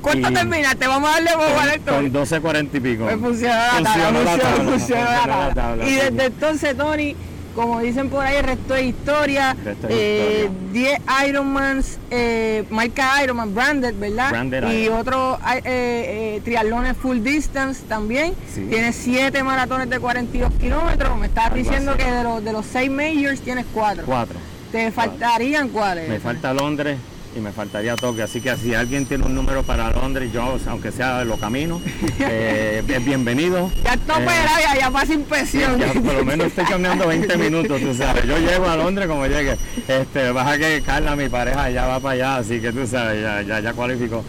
¿Cuánto 0.00 0.32
terminaste? 0.32 0.86
Vamos 0.86 1.10
a 1.10 1.12
darle 1.14 1.34
boba 1.34 1.64
a 1.64 1.74
esto. 1.74 1.92
Con 1.92 2.12
12.40 2.12 2.68
y 2.72 2.80
pico. 2.80 3.04
Pues 3.04 3.20
funcionó 3.20 3.54
la 3.54 5.52
tabla, 5.54 5.76
la 5.76 5.88
Y 5.88 5.94
desde 5.94 6.24
entonces, 6.26 6.76
Tony, 6.76 7.16
como 7.54 7.80
dicen 7.80 8.08
por 8.08 8.24
ahí, 8.24 8.36
el 8.36 8.44
resto 8.44 8.74
de 8.74 8.82
historia. 8.84 9.56
Resto 9.64 9.86
de 9.86 9.94
eh, 9.94 10.44
historia. 10.44 10.60
10 10.72 11.28
Ironmans, 11.28 11.98
eh, 12.10 12.64
marca 12.70 13.22
Ironman, 13.22 13.54
branded, 13.54 13.94
¿verdad? 13.98 14.30
Branded 14.30 14.70
y 14.70 14.88
otros 14.88 15.38
eh, 15.40 15.60
eh, 15.64 16.40
triatlones 16.44 16.96
full 16.96 17.20
distance 17.20 17.82
también. 17.88 18.34
Sí. 18.52 18.66
Tienes 18.68 18.96
7 18.96 19.42
maratones 19.42 19.90
de 19.90 19.98
42 19.98 20.52
kilómetros. 20.54 21.18
Me 21.18 21.26
estabas 21.26 21.52
Algo 21.52 21.62
diciendo 21.62 21.92
así. 21.92 22.02
que 22.02 22.10
de 22.10 22.22
los, 22.22 22.44
de 22.44 22.52
los 22.52 22.66
6 22.66 22.90
majors 22.90 23.40
tienes 23.40 23.66
4. 23.72 24.04
Cuatro. 24.06 24.38
Te 24.72 24.90
faltarían 24.92 25.68
cuáles. 25.70 26.08
Me 26.08 26.20
falta 26.20 26.54
Londres 26.54 26.98
y 27.34 27.40
me 27.40 27.52
faltaría 27.52 27.96
Tokio. 27.96 28.24
Así 28.24 28.40
que 28.40 28.56
si 28.56 28.74
alguien 28.74 29.06
tiene 29.06 29.24
un 29.24 29.34
número 29.34 29.62
para 29.62 29.90
Londres, 29.90 30.32
yo, 30.32 30.58
aunque 30.68 30.92
sea 30.92 31.24
lo 31.24 31.36
camino, 31.36 31.80
eh, 32.20 32.82
es 32.86 33.04
bienvenido. 33.04 33.70
Ya 33.84 33.94
está 33.94 34.20
Eh, 34.20 34.26
ya, 34.62 34.78
ya 34.78 34.90
pasa 34.90 35.14
inspección. 35.14 35.78
ya 35.78 35.92
por 35.92 36.14
lo 36.14 36.24
menos 36.24 36.48
estoy 36.48 36.64
caminando 36.64 37.06
20 37.06 37.36
minutos, 37.36 37.80
tú 37.80 37.94
sabes. 37.94 38.24
Yo 38.26 38.38
llego 38.38 38.68
a 38.68 38.76
Londres 38.76 39.06
como 39.08 39.26
llegue. 39.26 39.56
Este, 39.86 40.30
baja 40.32 40.58
que 40.58 40.82
Carla, 40.84 41.16
mi 41.16 41.28
pareja, 41.28 41.70
ya 41.70 41.86
va 41.86 42.00
para 42.00 42.14
allá, 42.14 42.36
así 42.36 42.60
que 42.60 42.72
tú 42.72 42.86
sabes, 42.86 43.22
ya, 43.22 43.42
ya, 43.42 43.60
ya 43.60 43.72
cualificó. 43.72 44.24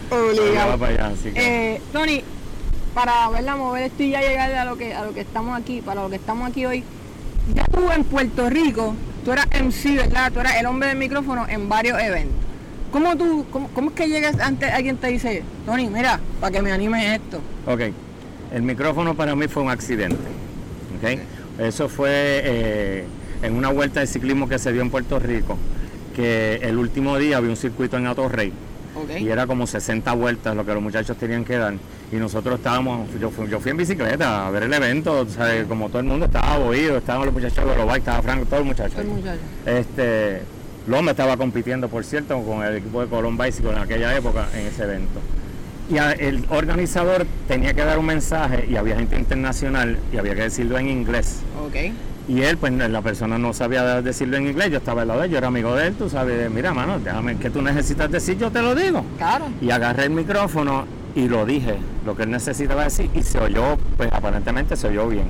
Ya 0.54 0.66
va 0.66 0.76
para 0.76 0.92
allá, 0.92 1.06
así 1.08 1.30
que. 1.30 1.74
Eh, 1.74 1.80
Tony, 1.92 2.22
para 2.94 3.28
verla 3.30 3.56
mover 3.56 3.84
esto 3.84 4.02
y 4.02 4.10
ya 4.10 4.20
llegar 4.20 4.52
a 4.52 4.64
lo 4.64 4.76
que 4.76 4.94
a 4.94 5.04
lo 5.04 5.14
que 5.14 5.20
estamos 5.20 5.58
aquí, 5.58 5.80
para 5.80 6.02
lo 6.02 6.10
que 6.10 6.16
estamos 6.16 6.48
aquí 6.48 6.66
hoy, 6.66 6.84
ya 7.54 7.64
tú 7.64 7.90
en 7.90 8.04
Puerto 8.04 8.48
Rico, 8.50 8.94
tú 9.24 9.32
eras 9.32 9.46
MC, 9.46 9.96
¿verdad? 9.96 10.32
Tú 10.32 10.40
eras 10.40 10.56
el 10.56 10.66
hombre 10.66 10.88
del 10.88 10.98
micrófono 10.98 11.46
en 11.48 11.68
varios 11.68 11.98
eventos. 12.00 12.51
¿Cómo 12.92 13.16
tú, 13.16 13.46
cómo, 13.50 13.68
cómo 13.74 13.90
es 13.90 13.96
que 13.96 14.08
llegas 14.08 14.38
antes 14.38 14.70
alguien 14.70 14.96
te 14.98 15.08
dice, 15.08 15.42
Tony, 15.66 15.88
mira, 15.88 16.20
para 16.40 16.52
que 16.52 16.62
me 16.62 16.70
anime 16.70 17.14
esto? 17.16 17.40
Ok, 17.66 17.80
el 18.54 18.62
micrófono 18.62 19.14
para 19.14 19.34
mí 19.34 19.48
fue 19.48 19.62
un 19.62 19.70
accidente. 19.70 20.16
ok. 21.00 21.18
Eso 21.58 21.88
fue 21.88 22.10
eh, 22.44 23.04
en 23.42 23.54
una 23.56 23.70
vuelta 23.70 24.00
de 24.00 24.06
ciclismo 24.06 24.48
que 24.48 24.58
se 24.58 24.72
dio 24.72 24.82
en 24.82 24.90
Puerto 24.90 25.18
Rico, 25.18 25.56
que 26.14 26.56
el 26.62 26.76
último 26.78 27.18
día 27.18 27.38
había 27.38 27.50
un 27.50 27.56
circuito 27.56 27.96
en 27.96 28.06
Atorrey 28.06 28.52
Ok. 28.94 29.20
y 29.20 29.28
era 29.28 29.46
como 29.46 29.66
60 29.66 30.12
vueltas 30.12 30.54
lo 30.54 30.64
que 30.66 30.74
los 30.74 30.82
muchachos 30.82 31.16
tenían 31.16 31.44
que 31.44 31.56
dar. 31.56 31.74
Y 32.10 32.16
nosotros 32.16 32.56
estábamos, 32.56 33.08
yo 33.18 33.30
fui, 33.30 33.48
yo 33.48 33.58
fui 33.58 33.70
en 33.70 33.78
bicicleta 33.78 34.46
a 34.46 34.50
ver 34.50 34.64
el 34.64 34.72
evento, 34.74 35.26
¿sabes? 35.28 35.66
como 35.66 35.88
todo 35.88 36.00
el 36.00 36.04
mundo 36.06 36.26
estaba 36.26 36.58
boído, 36.58 36.98
estaban 36.98 37.24
los 37.24 37.34
muchachos 37.34 37.64
de 37.66 37.76
los 37.76 37.86
bikes, 37.86 37.98
estaba 38.00 38.22
Franco, 38.22 38.44
todos 38.44 38.58
los 38.58 38.66
muchachos. 38.66 38.94
Soy 38.96 39.04
muchacho. 39.06 39.40
Este, 39.64 40.42
Loma 40.86 41.12
estaba 41.12 41.36
compitiendo, 41.36 41.88
por 41.88 42.04
cierto, 42.04 42.40
con 42.42 42.64
el 42.64 42.76
equipo 42.76 43.00
de 43.00 43.06
Colón 43.08 43.38
Bicycle 43.38 43.70
en 43.70 43.78
aquella 43.78 44.16
época 44.16 44.48
en 44.54 44.66
ese 44.66 44.82
evento. 44.84 45.20
Y 45.90 45.98
a- 45.98 46.12
el 46.12 46.44
organizador 46.50 47.26
tenía 47.46 47.74
que 47.74 47.84
dar 47.84 47.98
un 47.98 48.06
mensaje 48.06 48.66
y 48.68 48.76
había 48.76 48.96
gente 48.96 49.16
internacional 49.16 49.98
y 50.12 50.16
había 50.16 50.34
que 50.34 50.42
decirlo 50.42 50.78
en 50.78 50.88
inglés. 50.88 51.40
Ok. 51.64 51.92
Y 52.28 52.42
él, 52.42 52.56
pues 52.56 52.72
la 52.72 53.02
persona 53.02 53.36
no 53.36 53.52
sabía 53.52 54.00
decirlo 54.00 54.36
en 54.36 54.46
inglés, 54.48 54.70
yo 54.70 54.78
estaba 54.78 55.02
al 55.02 55.08
lado 55.08 55.20
de 55.20 55.26
él, 55.26 55.32
yo 55.32 55.38
era 55.38 55.48
amigo 55.48 55.74
de 55.74 55.88
él, 55.88 55.94
tú 55.94 56.08
sabes, 56.08 56.48
mira, 56.50 56.72
mano, 56.72 56.98
déjame, 57.00 57.36
¿qué 57.36 57.50
tú 57.50 57.60
necesitas 57.62 58.10
decir? 58.10 58.38
Yo 58.38 58.50
te 58.50 58.62
lo 58.62 58.74
digo. 58.76 59.04
Claro. 59.18 59.46
Y 59.60 59.70
agarré 59.70 60.04
el 60.04 60.10
micrófono 60.10 60.86
y 61.16 61.28
lo 61.28 61.44
dije, 61.44 61.74
lo 62.06 62.16
que 62.16 62.22
él 62.22 62.30
necesitaba 62.30 62.84
decir, 62.84 63.10
y 63.12 63.22
se 63.22 63.38
oyó, 63.38 63.76
pues 63.96 64.08
aparentemente 64.12 64.76
se 64.76 64.86
oyó 64.86 65.08
bien. 65.08 65.24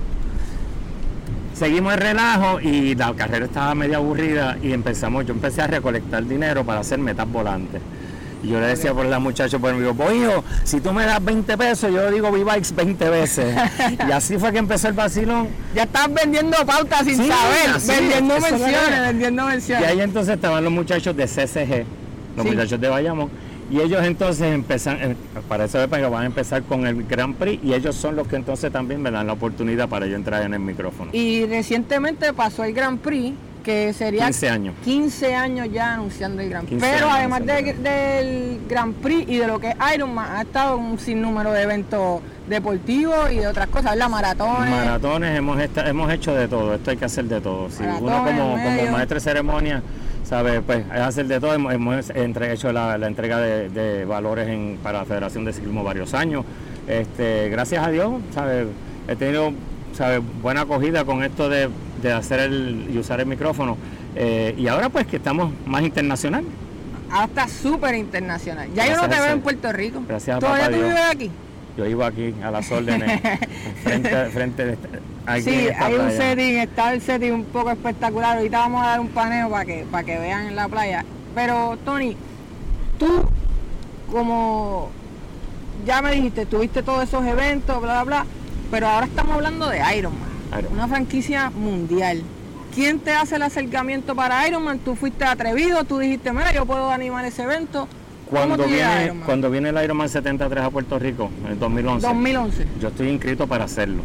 Seguimos 1.54 1.94
el 1.94 2.00
relajo 2.00 2.61
y 2.61 2.94
la 2.94 3.12
carrera 3.14 3.44
estaba 3.47 3.75
medio 3.75 3.99
aburrida 3.99 4.56
y 4.62 4.73
empezamos, 4.73 5.26
yo 5.26 5.35
empecé 5.35 5.62
a 5.62 5.66
recolectar 5.66 6.25
dinero 6.25 6.64
para 6.64 6.80
hacer 6.80 6.99
metas 6.99 7.30
volantes. 7.30 7.80
Y 8.42 8.49
yo 8.49 8.59
le 8.59 8.66
decía 8.66 8.92
por 8.92 9.06
la 9.06 9.21
muchacha 9.21 9.56
por 9.61 9.73
mi 9.75 9.92
pues 9.92 10.16
hijo, 10.16 10.42
si 10.64 10.80
tú 10.80 10.92
me 10.92 11.04
das 11.06 11.25
20 11.25 11.56
pesos, 11.56 11.92
yo 11.92 12.11
digo 12.11 12.30
V-Bikes 12.30 12.75
20 12.75 13.09
veces. 13.11 13.56
y 14.09 14.11
así 14.11 14.37
fue 14.38 14.50
que 14.50 14.59
empezó 14.59 14.88
el 14.88 14.94
vacilón. 14.94 15.47
Ya 15.76 15.85
estás 15.85 16.12
vendiendo 16.12 16.56
pautas 16.66 17.04
sin 17.04 17.18
Sí, 17.18 17.28
saber, 17.28 17.76
así, 17.76 17.88
vendiendo 17.88 18.40
menciones, 18.40 19.00
vendiendo 19.00 19.42
Y 19.44 19.47
menciones. 19.47 19.88
ahí 19.88 20.00
entonces 20.00 20.35
estaban 20.35 20.64
los 20.64 20.73
muchachos 20.73 21.16
de 21.16 21.26
CCG, 21.28 21.85
los 22.37 22.44
Sí. 22.44 22.50
muchachos 22.50 22.80
de 22.80 22.88
Bayamón, 22.88 23.30
y 23.73 23.81
ellos 23.81 24.05
entonces 24.05 24.52
empezan, 24.52 24.99
eh, 25.00 25.17
para 25.49 25.64
esa 25.64 25.83
época 25.83 26.09
van 26.09 26.23
a 26.25 26.26
empezar 26.26 26.62
con 26.62 26.87
el 26.87 27.05
Grand 27.05 27.35
Prix, 27.35 27.64
y 27.64 27.73
ellos 27.73 27.97
son 27.97 28.14
los 28.17 28.29
que 28.29 28.37
entonces 28.37 28.71
también 28.71 29.00
me 29.00 29.11
dan 29.11 29.26
la 29.26 29.33
oportunidad 29.33 29.88
para 29.88 30.07
yo 30.07 30.14
entrar 30.17 30.43
en 30.43 30.52
el 30.55 30.61
micrófono. 30.61 31.11
Y 31.14 31.47
recientemente 31.47 32.33
pasó 32.35 32.64
el 32.64 32.75
Grand 32.75 32.99
Prix, 33.00 33.35
que 33.64 33.93
sería 33.93 34.25
15 34.26 34.49
años. 34.50 34.75
15 34.85 35.35
años 35.35 35.69
ya 35.73 35.95
anunciando 35.95 36.43
el 36.43 36.50
Grand 36.50 36.67
Prix. 36.69 36.83
15 36.83 36.95
Pero 36.97 37.11
además 37.11 37.47
de- 37.47 37.73
del 37.75 38.61
Grand 38.69 38.95
Prix 38.97 39.29
y 39.31 39.37
de 39.38 39.47
lo 39.47 39.59
que 39.59 39.69
es 39.71 39.76
Ironman, 39.95 40.37
ha 40.37 40.43
estado 40.43 40.76
un 40.76 40.99
sinnúmero 40.99 41.52
de 41.52 41.62
eventos 41.62 42.21
deportivos 42.49 43.31
y 43.33 43.37
de 43.37 43.47
otras 43.47 43.69
cosas, 43.69 43.97
la 43.97 44.09
maratones. 44.09 44.69
Maratones 44.69 45.38
hemos, 45.38 45.59
hemos 45.76 46.12
hecho 46.12 46.35
de 46.35 46.49
todo, 46.49 46.75
esto 46.75 46.91
hay 46.91 46.97
que 46.99 47.05
hacer 47.05 47.25
de 47.26 47.41
todo. 47.41 47.71
Si 47.71 47.83
uno 47.85 48.25
como, 48.25 48.52
como 48.52 48.91
maestro 48.93 49.14
de 49.14 49.21
ceremonia, 49.21 49.83
sabe, 50.25 50.61
pues 50.62 50.85
que 50.91 51.07
hacer 51.07 51.26
de 51.26 51.41
todo. 51.41 51.55
Hemos, 51.55 52.11
entre- 52.11 52.52
hecho 52.52 52.73
la, 52.73 52.97
la 52.99 53.07
entrega 53.07 53.38
de, 53.41 53.69
de 53.69 54.05
valores 54.05 54.49
en, 54.49 54.79
para 54.83 55.00
la 55.00 55.05
Federación 55.05 55.45
de 55.45 55.52
Ciclismo 55.52 55.85
varios 55.85 56.14
años. 56.14 56.45
Este, 56.87 57.49
gracias 57.49 57.87
a 57.87 57.91
Dios, 57.91 58.12
sabe, 58.35 58.67
he 59.09 59.17
tenido 59.17 59.52
sabe, 59.95 60.19
buena 60.19 60.62
acogida 60.62 61.05
con 61.05 61.23
esto 61.23 61.49
de, 61.49 61.69
de 62.02 62.12
hacer 62.12 62.41
el, 62.41 62.88
y 62.93 62.99
usar 62.99 63.21
el 63.21 63.26
micrófono. 63.26 63.76
Eh, 64.17 64.55
y 64.59 64.67
ahora 64.69 64.88
pues 64.88 65.07
que 65.07 65.17
estamos 65.17 65.52
más 65.67 65.83
internacional. 65.83 66.45
Ahora 67.11 67.26
está 67.26 67.49
súper 67.49 67.95
internacional. 67.95 68.69
Ya 68.75 68.87
yo 68.88 68.97
no 68.97 69.09
te 69.09 69.21
veo 69.21 69.33
en 69.33 69.41
Puerto 69.43 69.71
Rico. 69.73 70.02
gracias 70.09 70.37
a 70.37 70.41
¿Todavía 70.41 70.71
tú 70.71 70.76
vives 70.76 71.00
aquí? 71.11 71.31
Yo 71.76 71.87
iba 71.87 72.07
aquí 72.07 72.35
a 72.43 72.50
las 72.50 72.71
órdenes, 72.71 73.21
frente, 73.83 74.26
frente 74.26 74.64
de- 74.67 74.79
aquí 75.26 75.43
Sí, 75.43 75.69
hay 75.79 75.95
un 75.95 76.00
playa. 76.00 76.17
setting, 76.17 76.59
está 76.59 76.93
el 76.93 77.00
setting 77.00 77.33
un 77.33 77.45
poco 77.45 77.71
espectacular. 77.71 78.37
Ahorita 78.37 78.59
vamos 78.59 78.83
a 78.83 78.88
dar 78.88 79.00
un 79.00 79.09
paneo 79.09 79.49
para 79.50 79.64
que, 79.64 79.87
para 79.91 80.05
que 80.05 80.19
vean 80.19 80.49
en 80.49 80.57
la 80.57 80.69
playa. 80.69 81.05
Pero, 81.35 81.79
Tony, 81.85 82.14
tú, 82.99 83.25
como 84.11 84.91
ya 85.87 86.02
me 86.02 86.12
dijiste, 86.12 86.45
tuviste 86.47 86.83
todos 86.83 87.05
esos 87.05 87.25
eventos, 87.26 87.81
bla, 87.81 88.02
bla, 88.02 88.23
bla, 88.23 88.26
pero 88.71 88.87
ahora 88.88 89.07
estamos 89.07 89.35
hablando 89.37 89.69
de 89.69 89.79
Ironman, 89.97 90.29
Ironman. 90.50 90.73
una 90.73 90.88
franquicia 90.88 91.50
mundial. 91.50 92.23
¿Quién 92.75 93.00
te 93.00 93.12
hace 93.12 93.37
el 93.37 93.43
acercamiento 93.43 94.14
para 94.14 94.47
Ironman? 94.47 94.79
Tú 94.79 94.95
fuiste 94.95 95.25
atrevido, 95.25 95.85
tú 95.85 95.99
dijiste, 95.99 96.33
mira, 96.33 96.52
yo 96.52 96.64
puedo 96.67 96.91
animar 96.91 97.25
ese 97.25 97.43
evento. 97.43 97.88
¿Cómo 98.31 98.47
Cuando 98.47 98.64
a 98.64 98.67
viene, 98.67 99.12
cuando 99.26 99.50
viene 99.50 99.69
el 99.69 99.85
Ironman 99.85 100.09
73 100.09 100.64
a 100.64 100.71
Puerto 100.71 100.99
Rico, 100.99 101.31
en 101.45 101.52
el 101.52 101.59
2011, 101.59 102.07
2011. 102.07 102.67
yo 102.81 102.88
estoy 102.88 103.09
inscrito 103.09 103.47
para 103.47 103.64
hacerlo. 103.64 104.02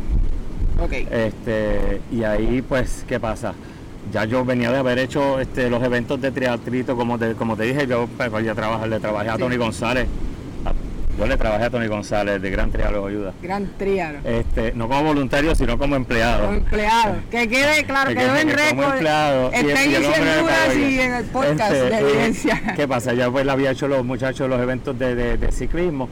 Ok. 0.80 0.94
Este, 1.10 2.02
y 2.12 2.24
ahí, 2.24 2.62
pues, 2.68 3.06
¿qué 3.08 3.20
pasa? 3.20 3.54
Ya 4.12 4.26
yo 4.26 4.46
venía 4.46 4.72
de 4.72 4.78
haber 4.78 5.00
hecho 5.00 5.40
este, 5.40 5.70
los 5.70 5.82
eventos 5.84 6.22
de 6.22 6.32
triatlito, 6.32 6.96
como 6.96 7.18
te, 7.18 7.34
como 7.34 7.56
te 7.58 7.64
dije, 7.64 7.88
yo 7.88 8.08
pues, 8.18 8.32
ya 8.44 8.54
trabajar, 8.54 8.88
le 8.88 9.00
trabajé 9.00 9.30
a 9.30 9.34
Sí. 9.36 9.40
Tony 9.40 9.58
González. 9.58 10.08
Yo 11.18 11.26
le 11.26 11.36
trabajé 11.36 11.64
a 11.66 11.70
Tony 11.72 11.88
González 11.88 12.40
de 12.42 12.50
Gran 12.52 12.70
Trialo 12.72 13.08
Ayuda. 13.08 13.34
Gran 13.42 13.66
triado. 13.78 14.20
Este, 14.24 14.74
no 14.74 14.88
como 14.88 15.04
voluntario, 15.04 15.56
sino 15.56 15.78
como 15.78 15.96
empleado. 15.96 16.46
Como 16.46 16.58
empleado. 16.58 17.16
Que 17.32 17.48
quede 17.48 17.84
claro, 17.86 18.10
Que 18.10 18.16
quedó 18.18 18.34
quede 18.34 18.42
en 18.42 18.50
como 18.50 18.82
récord. 18.82 18.94
empleado, 18.94 19.52
y 19.52 19.56
el- 19.56 19.66
y 20.92 21.00
en 21.00 21.14
el 21.16 21.26
podcast 21.26 21.72
Este, 21.74 21.90
de 21.90 21.96
eh, 21.96 22.00
evidencia. 22.02 22.74
¿Qué 22.76 22.88
pasa? 22.88 23.14
Ya 23.16 23.32
pues 23.32 23.46
le 23.46 23.52
había 23.52 23.72
hecho 23.72 23.88
los 23.88 24.06
muchachos 24.06 24.48
los 24.48 24.62
eventos 24.62 24.98
de, 25.00 25.16
de- 25.16 25.38
de 25.38 25.52
ciclismo. 25.52 26.08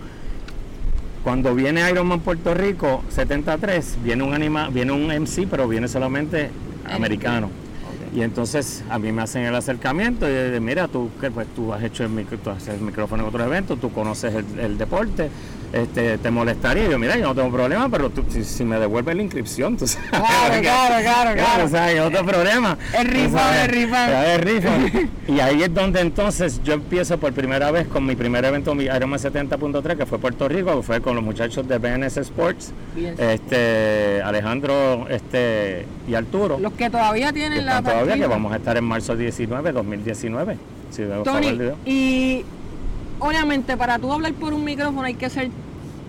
Cuando 1.23 1.53
viene 1.55 1.87
Ironman 1.89 2.19
Puerto 2.21 2.53
Rico 2.53 3.03
73, 3.09 3.97
viene 4.03 4.23
un 4.23 4.33
anima, 4.33 4.69
viene 4.69 4.91
un 4.91 5.11
MC, 5.11 5.47
pero 5.49 5.67
viene 5.67 5.87
solamente 5.87 6.49
americano. 6.91 7.49
Y 8.15 8.21
entonces 8.21 8.81
a 8.89 8.97
mí 8.97 9.11
me 9.11 9.23
hacen 9.23 9.43
el 9.43 9.53
acercamiento 9.53 10.25
y 10.29 10.31
de, 10.31 10.59
mira, 10.61 10.87
tú 10.87 11.09
que 11.19 11.29
pues 11.31 11.47
tú 11.53 11.73
has 11.73 11.83
hecho 11.83 12.05
el, 12.05 12.11
micro- 12.11 12.37
tú 12.41 12.49
haces 12.49 12.75
el 12.75 12.79
micrófono 12.79 13.23
en 13.23 13.29
otros 13.29 13.45
eventos, 13.45 13.77
tú 13.77 13.91
conoces 13.91 14.33
el, 14.33 14.57
el 14.57 14.77
deporte, 14.77 15.29
este, 15.75 16.17
te 16.17 16.31
molestaría. 16.31 16.87
Y 16.87 16.91
yo, 16.91 16.97
mira, 16.97 17.17
yo 17.17 17.25
no 17.25 17.35
tengo 17.35 17.51
problema, 17.51 17.89
pero 17.89 18.09
tú, 18.09 18.23
si, 18.29 18.45
si 18.45 18.63
me 18.63 18.79
devuelves 18.79 19.13
la 19.13 19.21
inscripción, 19.21 19.75
tú 19.75 19.85
sabes. 19.85 20.09
Claro, 20.09 20.25
claro, 20.61 21.03
claro, 21.03 21.33
claro. 21.35 21.65
O 21.65 21.67
sea, 21.67 21.83
hay 21.85 21.99
otro 21.99 22.25
problema. 22.25 22.77
El 22.93 23.29
sabes, 23.29 23.63
el 23.65 23.69
rifón. 23.69 24.07
ya, 24.07 24.35
el 24.35 24.41
rifón. 24.41 25.09
Y 25.27 25.39
ahí 25.39 25.63
es 25.63 25.73
donde 25.73 26.01
entonces 26.01 26.61
yo 26.63 26.73
empiezo 26.73 27.17
por 27.19 27.33
primera 27.33 27.71
vez 27.71 27.87
con 27.87 28.05
mi 28.05 28.15
primer 28.15 28.45
evento, 28.45 28.73
mi 28.73 28.85
Ironman 28.85 29.19
70.3, 29.19 29.97
que 29.97 30.05
fue 30.05 30.17
Puerto 30.19 30.47
Rico, 30.47 30.77
que 30.77 30.83
fue 30.83 31.01
con 31.01 31.15
los 31.15 31.23
muchachos 31.23 31.67
de 31.67 31.77
BNS 31.77 32.17
Sports, 32.17 32.71
Bien. 32.95 33.15
este 33.19 34.21
Alejandro 34.23 35.07
este 35.09 35.85
y 36.07 36.13
Arturo. 36.13 36.57
Los 36.59 36.73
que 36.73 36.89
todavía 36.89 37.27
que 37.27 37.39
tienen 37.39 37.65
la 37.65 37.79
están 37.79 37.91
todavía, 37.91 38.15
que 38.15 38.27
vamos 38.27 38.53
a 38.53 38.57
estar 38.57 38.77
en 38.77 38.83
marzo 38.83 39.15
19, 39.15 39.71
2019. 39.71 40.57
Si 40.91 41.03
Tony, 41.23 41.73
y 41.85 42.45
obviamente 43.19 43.75
para 43.75 43.99
tú 43.99 44.13
hablar 44.13 44.33
por 44.33 44.53
un 44.53 44.63
micrófono 44.63 45.03
hay 45.03 45.15
que 45.15 45.29
ser 45.29 45.49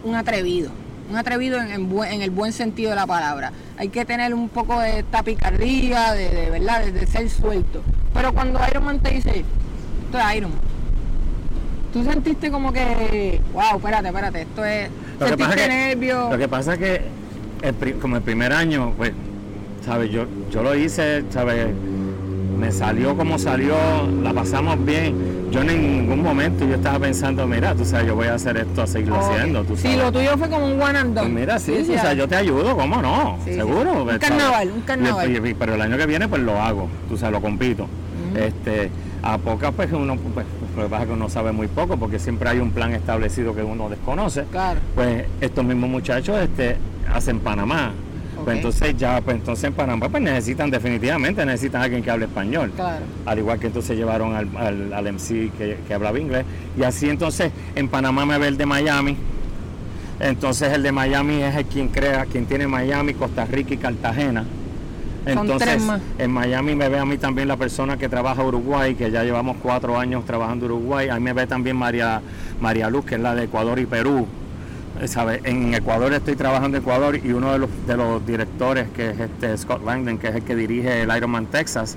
un 0.06 0.14
atrevido. 0.14 0.70
Un 1.10 1.16
atrevido 1.16 1.60
en, 1.60 1.70
en 1.70 1.88
buen- 1.88 2.12
en 2.12 2.22
el 2.22 2.30
buen 2.30 2.52
sentido 2.52 2.90
de 2.90 2.96
la 2.96 3.06
palabra. 3.06 3.52
Hay 3.76 3.88
que 3.88 4.04
tener 4.04 4.34
un 4.34 4.48
poco 4.48 4.80
de 4.80 5.02
tapicardía, 5.04 6.12
de, 6.12 6.28
de 6.30 6.50
verdad, 6.50 6.84
de, 6.84 6.92
de 6.92 7.06
ser 7.06 7.28
suelto. 7.28 7.82
Pero 8.14 8.32
cuando 8.32 8.58
Ironman 8.70 9.00
te 9.00 9.10
dice, 9.10 9.44
esto 10.04 10.18
es 10.18 10.36
Ironman. 10.36 10.60
Tú 11.92 12.02
sentiste 12.04 12.50
como 12.50 12.72
que, 12.72 13.40
wow, 13.52 13.76
espérate, 13.76 14.08
espérate, 14.08 14.42
esto 14.42 14.64
es. 14.64 14.88
Lo 15.18 15.26
que 15.26 15.28
sentiste 15.28 15.44
pasa 15.44 15.56
que- 15.56 15.68
nervios. 15.68 16.30
Lo 16.30 16.38
que 16.38 16.48
pasa 16.48 16.72
es 16.74 16.78
que 16.78 17.00
el 17.62 17.94
como 17.98 18.16
el 18.16 18.22
primer 18.22 18.52
año, 18.52 18.92
pues, 18.96 19.12
¿sabes? 19.84 20.10
Yo, 20.10 20.26
yo 20.50 20.62
lo 20.62 20.74
hice, 20.74 21.24
¿sabes? 21.30 21.68
Me 22.58 22.70
salió 22.72 23.16
como 23.16 23.38
salió, 23.38 23.76
la 24.22 24.32
pasamos 24.32 24.84
bien. 24.84 25.14
Yo 25.50 25.60
en 25.62 25.66
ningún 25.68 26.22
momento 26.22 26.64
yo 26.66 26.74
estaba 26.74 26.98
pensando, 26.98 27.46
mira, 27.46 27.74
tú 27.74 27.84
sabes, 27.84 28.06
yo 28.08 28.14
voy 28.16 28.26
a 28.26 28.34
hacer 28.34 28.56
esto, 28.56 28.82
a 28.82 28.86
seguirlo 28.86 29.18
haciendo, 29.20 29.64
tú 29.64 29.76
Sí, 29.76 29.82
sabes. 29.84 29.98
lo 29.98 30.12
tuyo 30.12 30.36
fue 30.36 30.48
como 30.50 30.66
un 30.66 30.80
one 30.82 30.98
and 30.98 31.14
done. 31.14 31.28
Pues 31.30 31.40
mira, 31.40 31.58
sí, 31.58 31.72
Tú 31.86 31.92
o 31.92 31.98
sea, 31.98 32.12
yo 32.14 32.26
te 32.28 32.36
ayudo, 32.36 32.76
¿cómo 32.76 33.00
no? 33.00 33.38
Sí, 33.44 33.50
sí. 33.52 33.56
Seguro. 33.56 33.92
Un 34.02 34.06
¿sabes? 34.06 34.18
carnaval, 34.28 34.70
un 34.74 34.80
carnaval. 34.82 35.30
y- 35.30 35.48
y- 35.50 35.54
pero 35.54 35.74
el 35.74 35.80
año 35.80 35.96
que 35.96 36.06
viene, 36.06 36.28
pues 36.28 36.42
lo 36.42 36.60
hago, 36.60 36.88
tú 37.08 37.16
sabes, 37.16 37.32
lo 37.34 37.40
compito. 37.40 37.86
Este, 38.34 38.90
a 39.22 39.38
pocas, 39.38 39.72
pues 39.74 39.90
uno, 39.92 40.16
pues, 40.34 40.44
lo 40.76 40.82
que 40.82 40.88
pasa 40.88 41.02
es 41.04 41.08
que 41.08 41.14
uno 41.14 41.28
sabe 41.30 41.52
muy 41.52 41.68
poco, 41.68 41.96
porque 41.96 42.18
siempre 42.18 42.48
hay 42.50 42.58
un 42.58 42.70
plan 42.70 42.92
establecido 42.92 43.54
que 43.54 43.62
uno 43.62 43.88
desconoce. 43.88 44.44
Claro. 44.50 44.80
Pues 44.94 45.24
estos 45.40 45.64
mismos 45.64 45.88
muchachos 45.88 46.36
este, 46.38 46.76
hacen 47.12 47.38
Panamá. 47.40 47.92
Pues 48.46 48.58
entonces 48.58 48.96
ya, 48.96 49.20
pues 49.20 49.38
entonces 49.38 49.64
en 49.64 49.72
Panamá 49.72 50.08
pues 50.08 50.22
necesitan 50.22 50.70
definitivamente, 50.70 51.44
necesitan 51.44 51.80
a 51.80 51.84
alguien 51.86 52.00
que 52.00 52.12
hable 52.12 52.26
español. 52.26 52.70
Claro. 52.76 53.04
Al 53.24 53.38
igual 53.40 53.58
que 53.58 53.66
entonces 53.66 53.96
llevaron 53.96 54.36
al, 54.36 54.48
al, 54.56 54.92
al 54.92 55.12
MC 55.14 55.50
que, 55.58 55.78
que 55.84 55.92
hablaba 55.92 56.16
inglés. 56.20 56.44
Y 56.78 56.84
así 56.84 57.08
entonces 57.08 57.50
en 57.74 57.88
Panamá 57.88 58.24
me 58.24 58.38
ve 58.38 58.46
el 58.46 58.56
de 58.56 58.64
Miami. 58.64 59.16
Entonces 60.20 60.72
el 60.72 60.84
de 60.84 60.92
Miami 60.92 61.42
es 61.42 61.56
el 61.56 61.64
quien 61.64 61.88
crea, 61.88 62.24
quien 62.26 62.46
tiene 62.46 62.68
Miami, 62.68 63.14
Costa 63.14 63.46
Rica 63.46 63.74
y 63.74 63.78
Cartagena. 63.78 64.44
Entonces 65.26 65.82
en 66.16 66.30
Miami 66.30 66.76
me 66.76 66.88
ve 66.88 67.00
a 67.00 67.04
mí 67.04 67.18
también 67.18 67.48
la 67.48 67.56
persona 67.56 67.96
que 67.96 68.08
trabaja 68.08 68.44
Uruguay, 68.44 68.94
que 68.94 69.10
ya 69.10 69.24
llevamos 69.24 69.56
cuatro 69.60 69.98
años 69.98 70.24
trabajando 70.24 70.66
Uruguay. 70.66 71.08
Ahí 71.08 71.20
me 71.20 71.32
ve 71.32 71.48
también 71.48 71.76
María, 71.76 72.22
María 72.60 72.88
Luz, 72.90 73.06
que 73.06 73.16
es 73.16 73.20
la 73.20 73.34
de 73.34 73.46
Ecuador 73.46 73.80
y 73.80 73.86
Perú. 73.86 74.28
¿Sabe? 75.06 75.40
En 75.44 75.74
Ecuador 75.74 76.12
estoy 76.12 76.36
trabajando 76.36 76.76
en 76.76 76.82
Ecuador 76.82 77.16
y 77.22 77.32
uno 77.32 77.52
de 77.52 77.58
los, 77.58 77.70
de 77.86 77.96
los 77.96 78.26
directores, 78.26 78.88
que 78.90 79.10
es 79.10 79.20
este 79.20 79.56
Scott 79.56 79.84
Langdon, 79.84 80.18
que 80.18 80.28
es 80.28 80.36
el 80.36 80.42
que 80.42 80.56
dirige 80.56 81.02
el 81.02 81.16
Ironman 81.16 81.46
Texas, 81.46 81.96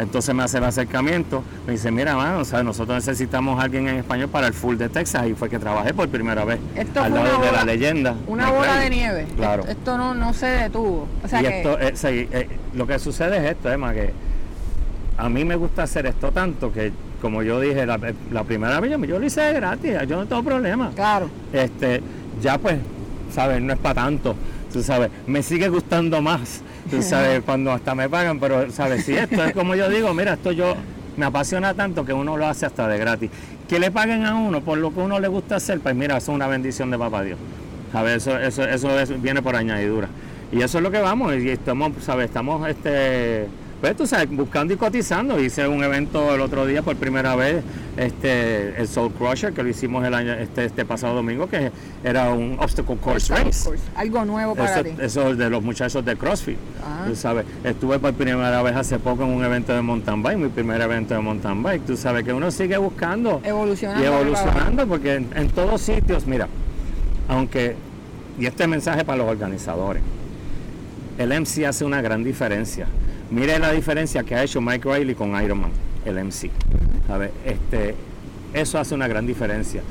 entonces 0.00 0.34
me 0.34 0.42
hace 0.42 0.56
el 0.58 0.64
acercamiento, 0.64 1.44
me 1.66 1.74
dice, 1.74 1.90
mira, 1.90 2.16
mano, 2.16 2.38
o 2.38 2.44
sea, 2.44 2.62
nosotros 2.62 2.96
necesitamos 2.96 3.60
a 3.60 3.64
alguien 3.64 3.86
en 3.86 3.96
español 3.96 4.30
para 4.30 4.46
el 4.46 4.54
full 4.54 4.76
de 4.76 4.88
Texas 4.88 5.26
y 5.28 5.34
fue 5.34 5.50
que 5.50 5.58
trabajé 5.58 5.92
por 5.92 6.08
primera 6.08 6.44
vez 6.46 6.58
Esto 6.74 7.02
al 7.02 7.12
lado 7.12 7.36
una 7.36 7.46
de 7.46 7.52
la 7.52 7.64
leyenda. 7.64 8.14
Una 8.26 8.50
bola 8.50 8.78
de 8.78 8.90
nieve. 8.90 9.26
Claro. 9.36 9.62
Esto, 9.62 9.72
esto 9.72 9.98
no, 9.98 10.14
no 10.14 10.32
se 10.32 10.46
detuvo. 10.46 11.06
O 11.22 11.28
sea 11.28 11.40
y 11.40 11.44
que 11.44 11.58
esto, 11.58 11.78
eh, 11.78 11.92
sí, 11.94 12.28
eh, 12.32 12.48
lo 12.74 12.86
que 12.86 12.98
sucede 12.98 13.36
es 13.36 13.52
esto, 13.52 13.70
Emma, 13.70 13.92
que 13.92 14.10
a 15.18 15.28
mí 15.28 15.44
me 15.44 15.56
gusta 15.56 15.82
hacer 15.82 16.06
esto 16.06 16.32
tanto 16.32 16.72
que, 16.72 16.92
como 17.20 17.42
yo 17.42 17.60
dije, 17.60 17.84
la, 17.84 18.00
la 18.32 18.44
primera 18.44 18.80
vez 18.80 18.90
yo, 18.90 19.04
yo 19.04 19.18
lo 19.18 19.26
hice 19.26 19.52
gratis, 19.52 19.92
yo 20.08 20.16
no 20.16 20.24
tengo 20.26 20.42
problema. 20.42 20.92
claro. 20.96 21.28
Este, 21.52 22.00
ya 22.42 22.58
pues, 22.58 22.78
¿sabes? 23.32 23.60
No 23.62 23.72
es 23.72 23.78
para 23.78 24.02
tanto. 24.02 24.34
tú 24.72 24.82
sabes, 24.82 25.10
me 25.26 25.42
sigue 25.42 25.68
gustando 25.68 26.20
más, 26.22 26.62
tú 26.90 27.02
sabes, 27.02 27.42
cuando 27.44 27.72
hasta 27.72 27.94
me 27.94 28.08
pagan, 28.08 28.38
pero, 28.38 28.70
¿sabes? 28.70 29.04
Si 29.04 29.14
esto 29.14 29.44
es 29.44 29.52
como 29.52 29.74
yo 29.74 29.88
digo, 29.88 30.12
mira, 30.14 30.34
esto 30.34 30.52
yo 30.52 30.74
me 31.16 31.26
apasiona 31.26 31.74
tanto 31.74 32.04
que 32.04 32.12
uno 32.12 32.36
lo 32.36 32.46
hace 32.46 32.66
hasta 32.66 32.88
de 32.88 32.98
gratis. 32.98 33.30
Que 33.68 33.78
le 33.78 33.90
paguen 33.90 34.24
a 34.24 34.34
uno 34.34 34.62
por 34.62 34.78
lo 34.78 34.92
que 34.92 35.00
uno 35.00 35.20
le 35.20 35.28
gusta 35.28 35.56
hacer, 35.56 35.80
pues 35.80 35.94
mira, 35.94 36.16
eso 36.16 36.32
es 36.32 36.36
una 36.36 36.46
bendición 36.48 36.90
de 36.90 36.98
papá 36.98 37.22
Dios. 37.22 37.38
¿Sabes? 37.92 38.26
Eso, 38.26 38.38
eso, 38.38 38.98
eso 38.98 39.14
viene 39.18 39.42
por 39.42 39.56
añadidura. 39.56 40.08
Y 40.52 40.62
eso 40.62 40.78
es 40.78 40.84
lo 40.84 40.90
que 40.90 41.00
vamos, 41.00 41.34
y 41.36 41.48
estamos, 41.50 41.92
¿sabes? 42.00 42.26
Estamos, 42.26 42.68
este 42.68 43.46
pues 43.80 43.96
tú 43.96 44.06
sabes, 44.06 44.28
buscando 44.30 44.74
y 44.74 44.76
cotizando. 44.76 45.40
Hice 45.40 45.66
un 45.66 45.82
evento 45.82 46.34
el 46.34 46.40
otro 46.42 46.66
día 46.66 46.82
por 46.82 46.96
primera 46.96 47.34
vez, 47.34 47.62
este, 47.96 48.78
el 48.78 48.86
Soul 48.86 49.12
Crusher, 49.12 49.54
que 49.54 49.62
lo 49.62 49.70
hicimos 49.70 50.04
el 50.04 50.12
año, 50.12 50.34
este, 50.34 50.66
este 50.66 50.84
pasado 50.84 51.14
domingo, 51.14 51.48
que 51.48 51.72
era 52.04 52.30
un 52.32 52.58
obstacle 52.60 52.96
course 52.96 53.34
race. 53.34 53.70
Algo 53.94 54.24
nuevo 54.26 54.54
para 54.54 54.80
eso, 54.80 54.84
ti. 54.84 54.90
Eso 55.00 55.34
de 55.34 55.48
los 55.48 55.62
muchachos 55.62 56.04
de 56.04 56.16
CrossFit. 56.16 56.58
Ah. 56.84 57.04
Tú 57.06 57.16
sabes, 57.16 57.46
estuve 57.64 57.98
por 57.98 58.12
primera 58.12 58.62
vez 58.62 58.76
hace 58.76 58.98
poco 58.98 59.24
en 59.24 59.30
un 59.30 59.44
evento 59.44 59.74
de 59.74 59.80
mountain 59.80 60.22
bike, 60.22 60.38
mi 60.38 60.48
primer 60.48 60.80
evento 60.82 61.14
de 61.14 61.20
mountain 61.20 61.62
bike. 61.62 61.86
Tú 61.86 61.96
sabes 61.96 62.24
que 62.24 62.34
uno 62.34 62.50
sigue 62.50 62.76
buscando. 62.76 63.40
Evolucionando. 63.42 64.02
Y 64.02 64.06
evolucionando, 64.06 64.86
porque 64.86 65.14
en, 65.14 65.28
en 65.34 65.48
todos 65.48 65.80
sitios, 65.80 66.26
mira, 66.26 66.48
aunque, 67.28 67.76
y 68.38 68.44
este 68.44 68.66
mensaje 68.66 69.06
para 69.06 69.18
los 69.18 69.28
organizadores, 69.28 70.02
el 71.16 71.32
MC 71.32 71.64
hace 71.66 71.84
una 71.84 72.02
gran 72.02 72.24
diferencia 72.24 72.86
Mire 73.30 73.60
la 73.60 73.70
diferencia 73.70 74.24
que 74.24 74.34
ha 74.34 74.42
hecho 74.42 74.60
Mike 74.60 74.88
Riley 74.92 75.14
con 75.14 75.40
Ironman, 75.40 75.70
el 76.04 76.24
MC. 76.24 76.50
Este, 77.44 77.94
eso 78.52 78.78
hace 78.78 78.94
una 78.94 79.06
gran 79.06 79.26
diferencia. 79.26 79.82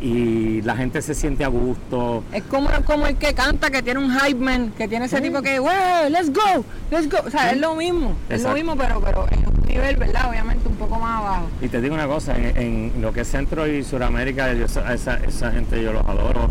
Y 0.00 0.60
la 0.62 0.76
gente 0.76 1.02
se 1.02 1.14
siente 1.14 1.44
a 1.44 1.48
gusto. 1.48 2.22
Es 2.32 2.42
como, 2.44 2.68
como 2.84 3.06
el 3.06 3.16
que 3.16 3.34
canta, 3.34 3.70
que 3.70 3.82
tiene 3.82 3.98
un 3.98 4.10
hype 4.12 4.38
man, 4.38 4.72
que 4.76 4.86
tiene 4.86 5.06
ese 5.06 5.20
tipo 5.20 5.42
que, 5.42 5.58
wow, 5.58 6.08
let's 6.10 6.32
go, 6.32 6.64
let's 6.90 7.08
go. 7.08 7.18
O 7.26 7.30
sea, 7.30 7.50
es 7.50 7.58
lo 7.58 7.74
mismo, 7.74 8.16
es 8.28 8.42
lo 8.42 8.52
mismo, 8.52 8.76
pero, 8.76 9.00
pero 9.00 9.26
en 9.30 9.48
un 9.48 9.66
nivel, 9.66 9.96
¿verdad? 9.96 10.28
Obviamente 10.28 10.68
un 10.68 10.76
poco 10.76 10.98
más 10.98 11.20
abajo. 11.20 11.46
Y 11.62 11.68
te 11.68 11.80
digo 11.80 11.94
una 11.94 12.06
cosa, 12.06 12.36
en, 12.36 12.92
lo 13.00 13.12
que 13.12 13.22
es 13.22 13.28
Centro 13.28 13.66
y 13.66 13.82
Suramérica, 13.82 14.52
esa, 14.52 14.92
esa 14.92 15.50
gente 15.50 15.82
yo 15.82 15.92
los 15.92 16.04
adoro 16.06 16.50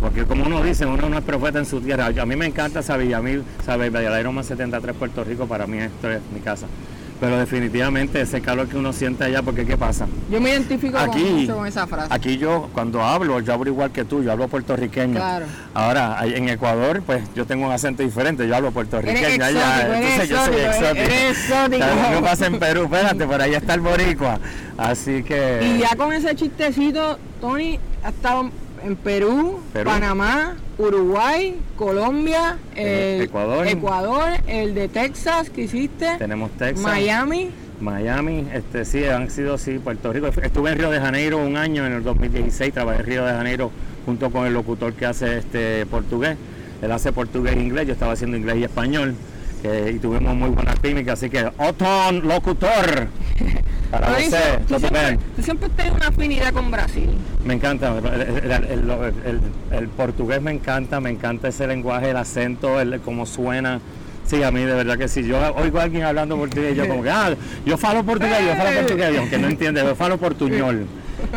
porque 0.00 0.24
como 0.24 0.44
uno 0.44 0.62
dice, 0.62 0.86
uno 0.86 1.08
no 1.08 1.18
es 1.18 1.24
profeta 1.24 1.58
en 1.58 1.66
su 1.66 1.80
tierra. 1.80 2.06
A 2.06 2.26
mí 2.26 2.36
me 2.36 2.46
encanta 2.46 2.80
esa 2.80 2.96
Villamil, 2.96 3.42
sabe, 3.64 3.90
más 3.90 4.46
73 4.46 4.96
Puerto 4.96 5.24
Rico, 5.24 5.46
para 5.46 5.66
mí 5.66 5.78
esto 5.78 6.10
es 6.10 6.20
mi 6.32 6.40
casa. 6.40 6.66
Pero 7.20 7.36
definitivamente 7.36 8.20
ese 8.20 8.40
calor 8.40 8.68
que 8.68 8.76
uno 8.76 8.92
siente 8.92 9.24
allá, 9.24 9.42
porque 9.42 9.66
¿qué 9.66 9.76
pasa? 9.76 10.06
Yo 10.30 10.40
me 10.40 10.50
identifico 10.50 10.96
aquí, 10.98 11.24
mucho 11.24 11.56
con 11.56 11.66
esa 11.66 11.84
frase. 11.88 12.14
Aquí 12.14 12.38
yo, 12.38 12.70
cuando 12.72 13.02
hablo, 13.02 13.40
yo 13.40 13.52
hablo 13.52 13.68
igual 13.68 13.90
que 13.90 14.04
tú, 14.04 14.22
yo 14.22 14.30
hablo 14.30 14.46
puertorriqueño. 14.46 15.16
Claro. 15.16 15.46
Ahora, 15.74 16.16
en 16.24 16.48
Ecuador, 16.48 17.02
pues 17.04 17.22
yo 17.34 17.44
tengo 17.44 17.66
un 17.66 17.72
acento 17.72 18.04
diferente, 18.04 18.46
yo 18.46 18.54
hablo 18.54 18.70
puertorriqueño. 18.70 19.18
Eres 19.18 19.40
exótico, 19.40 19.94
Entonces 19.94 20.28
yo 20.28 20.44
soy 20.44 20.60
exótico. 20.60 20.94
Eres 20.94 21.30
exótico. 21.30 21.86
¿Qué 22.14 22.22
pasa 22.22 22.46
en 22.46 22.58
Perú? 22.60 22.82
Espérate, 22.84 23.26
por 23.26 23.42
ahí 23.42 23.54
está 23.54 23.74
el 23.74 23.80
boricua. 23.80 24.38
Así 24.76 25.24
que... 25.24 25.74
Y 25.74 25.78
ya 25.80 25.96
con 25.96 26.12
ese 26.12 26.36
chistecito, 26.36 27.18
Tony 27.40 27.80
ha 28.04 28.10
estado 28.10 28.48
en 28.82 28.96
Perú, 28.96 29.60
Panamá, 29.84 30.56
Uruguay, 30.78 31.58
Colombia, 31.76 32.58
eh, 32.74 33.20
Ecuador. 33.24 33.66
Ecuador, 33.66 34.30
el 34.46 34.74
de 34.74 34.88
Texas 34.88 35.50
que 35.50 35.62
hiciste. 35.62 36.16
Tenemos 36.18 36.50
Texas. 36.52 36.82
Miami. 36.82 37.50
Miami, 37.80 38.46
este 38.52 38.84
sí, 38.84 39.04
han 39.04 39.30
sido 39.30 39.56
sí, 39.56 39.78
Puerto 39.78 40.12
Rico. 40.12 40.26
Estuve 40.26 40.72
en 40.72 40.78
Río 40.78 40.90
de 40.90 41.00
Janeiro 41.00 41.38
un 41.38 41.56
año 41.56 41.86
en 41.86 41.92
el 41.92 42.02
2016, 42.02 42.74
trabajé 42.74 43.00
en 43.00 43.06
Río 43.06 43.24
de 43.24 43.32
Janeiro 43.32 43.70
junto 44.04 44.30
con 44.30 44.46
el 44.46 44.52
locutor 44.52 44.94
que 44.94 45.06
hace 45.06 45.38
este 45.38 45.86
portugués. 45.86 46.36
Él 46.82 46.92
hace 46.92 47.12
portugués 47.12 47.56
e 47.56 47.60
inglés, 47.60 47.86
yo 47.86 47.92
estaba 47.92 48.12
haciendo 48.12 48.36
inglés 48.36 48.56
y 48.58 48.64
español. 48.64 49.14
y 49.62 49.98
tuvimos 49.98 50.34
muy 50.36 50.50
buena 50.50 50.74
química, 50.74 51.12
así 51.12 51.28
que 51.28 51.50
Otón, 51.58 52.26
locutor. 52.26 53.08
Para 53.90 54.08
tú, 54.08 54.78
siempre, 54.78 55.18
tú 55.36 55.42
siempre 55.42 55.68
tienes 55.70 55.94
una 55.94 56.08
afinidad 56.08 56.52
con 56.52 56.70
Brasil. 56.70 57.10
Me 57.44 57.54
encanta, 57.54 57.94
el, 59.72 59.88
portugués 59.88 60.42
me 60.42 60.50
encanta, 60.50 61.00
me 61.00 61.10
encanta 61.10 61.48
ese 61.48 61.66
lenguaje, 61.66 62.10
el 62.10 62.16
acento, 62.16 62.80
el 62.80 63.00
cómo 63.00 63.24
suena. 63.24 63.80
Sí, 64.26 64.42
a 64.42 64.50
mí 64.50 64.60
de 64.60 64.74
verdad 64.74 64.98
que 64.98 65.08
sí. 65.08 65.26
Yo 65.26 65.38
oigo 65.54 65.80
a 65.80 65.84
alguien 65.84 66.02
hablando 66.02 66.36
portugués, 66.36 66.76
yo 66.76 66.86
como 66.86 67.02
que, 67.02 67.10
ah, 67.10 67.34
yo 67.64 67.78
falo 67.78 68.04
portugués, 68.04 68.40
yo 68.46 68.54
falo 68.56 68.80
portugués, 68.80 69.18
aunque 69.18 69.38
no 69.38 69.48
entiende, 69.48 69.82
yo 69.82 69.94
falo 69.94 70.18
portuñol. 70.18 70.86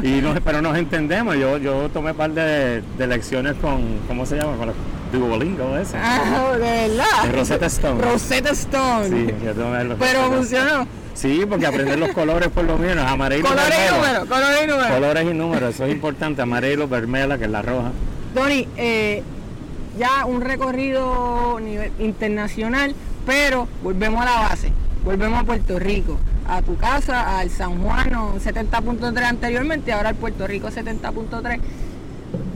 Y 0.04 0.22
no, 0.22 0.36
pero 0.44 0.62
nos 0.62 0.78
entendemos. 0.78 1.38
Yo, 1.38 1.58
yo 1.58 1.90
tomé 1.90 2.14
parte 2.14 2.42
de, 2.42 2.84
de 2.98 3.08
lecciones 3.08 3.56
con, 3.56 4.00
¿cómo 4.08 4.26
se 4.26 4.36
llama? 4.36 4.58
Con 4.58 4.74
Duolingo 5.18 5.78
ese. 5.78 5.98
Ah, 5.98 6.54
de 6.54 6.60
verdad. 6.60 7.34
Rosetta 7.34 7.66
Stone. 7.68 8.02
Rosetta 8.02 8.50
Stone. 8.52 9.10
Sí, 9.10 9.34
yo 9.44 9.54
tomé 9.54 9.96
Pero 10.00 10.32
funcionó. 10.32 10.88
Sí, 11.14 11.46
porque 11.48 11.66
aprender 11.66 12.00
los 12.00 12.12
colores 12.12 12.50
por 12.50 12.64
lo 12.64 12.78
menos, 12.78 13.06
amarillo 13.06 13.44
colores 13.44 13.76
y 13.78 13.94
números, 13.94 14.26
colores 14.28 14.60
y 14.64 14.68
números. 14.68 14.92
Colores 14.92 15.24
y 15.24 15.34
números, 15.34 15.76
eso 15.76 15.86
es 15.86 15.92
importante, 15.92 16.42
amarillo, 16.42 16.88
vermela, 16.88 17.38
que 17.38 17.46
es 17.46 17.52
la 17.52 17.62
roja. 17.62 17.92
Tony, 18.34 18.68
eh, 18.78 19.22
ya 20.00 20.26
un 20.26 20.42
recorrido 20.42 21.60
nivel 21.60 21.92
internacional, 22.00 22.96
pero 23.26 23.68
volvemos 23.84 24.22
a 24.22 24.26
la 24.26 24.40
base, 24.50 24.72
volvemos 25.04 25.42
a 25.42 25.44
Puerto 25.44 25.78
Rico, 25.80 26.18
a 26.48 26.62
tu 26.62 26.78
casa, 26.78 27.40
al 27.40 27.50
San 27.50 27.84
Juan 27.84 28.10
70.3 28.10 29.24
anteriormente, 29.24 29.92
ahora 29.92 30.10
al 30.10 30.16
Puerto 30.16 30.48
Rico 30.48 30.70
70.3. 30.70 31.60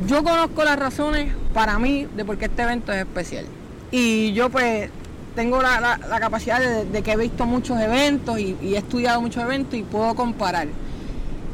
Yo 0.08 0.24
conozco 0.24 0.64
las 0.64 0.78
razones 0.78 1.34
para 1.54 1.80
mí 1.80 2.08
de 2.16 2.26
por 2.26 2.38
qué 2.38 2.46
este 2.46 2.62
evento 2.62 2.92
es 2.94 3.00
especial. 3.00 3.46
Y 3.92 4.34
yo 4.34 4.50
pues 4.50 4.90
tengo 5.36 5.62
la, 5.62 6.00
capacidad 6.20 6.60
de, 6.60 7.02
que 7.02 7.12
he 7.12 7.18
visto 7.18 7.46
muchos 7.46 7.80
eventos 7.80 8.40
y, 8.40 8.56
he 8.62 8.78
estudiado 8.78 9.22
muchos 9.22 9.44
eventos 9.44 9.76
y 9.76 9.84
puedo 9.84 10.16
comparar. 10.16 10.68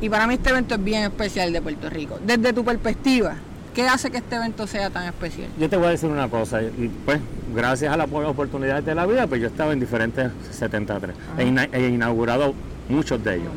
Y 0.02 0.10
para 0.10 0.28
mí 0.28 0.36
este 0.36 0.50
evento 0.50 0.76
es 0.76 0.84
bien 0.84 1.04
especial 1.04 1.54
de 1.54 1.62
Puerto 1.62 1.90
Rico. 1.90 2.20
Desde 2.26 2.54
tu 2.54 2.66
perspectiva, 2.66 3.36
¿qué 3.74 3.88
hace 3.88 4.10
que 4.10 4.18
este 4.18 4.36
evento 4.36 4.66
sea 4.68 4.90
tan 4.90 5.06
especial? 5.06 5.50
Yo 5.60 5.70
te 5.70 5.78
voy 5.78 5.88
a 5.88 5.90
decir 5.92 6.10
una 6.10 6.28
cosa, 6.28 6.62
y 6.62 6.90
pues 7.06 7.20
gracias 7.56 7.94
a 7.94 7.98
las 7.98 8.12
oportunidades 8.12 8.86
de 8.86 8.96
la 8.96 9.06
vida, 9.06 9.28
pues 9.28 9.42
yo 9.42 9.48
he 9.48 9.52
estado 9.52 9.72
en 9.72 9.80
diferentes 9.80 10.32
73, 10.52 11.16
he, 11.38 11.78
he 11.78 11.88
inaugurado 11.90 12.54
muchos 12.90 13.24
de 13.24 13.36
ellos. 13.36 13.52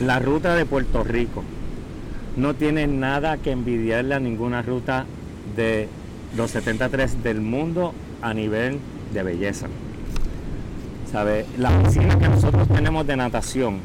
La 0.00 0.18
ruta 0.18 0.54
de 0.54 0.66
Puerto 0.66 1.02
Rico 1.02 1.42
no 2.36 2.54
tiene 2.54 2.86
nada 2.86 3.38
que 3.38 3.50
envidiarle 3.50 4.14
a 4.14 4.20
ninguna 4.20 4.62
ruta 4.62 5.06
de 5.56 5.88
los 6.36 6.50
73 6.50 7.22
del 7.22 7.40
mundo 7.40 7.94
a 8.22 8.34
nivel 8.34 8.78
de 9.12 9.22
belleza. 9.22 9.66
¿Sabe? 11.10 11.46
La 11.56 11.70
piscina 11.82 12.18
que 12.18 12.28
nosotros 12.28 12.68
tenemos 12.68 13.06
de 13.06 13.16
natación, 13.16 13.78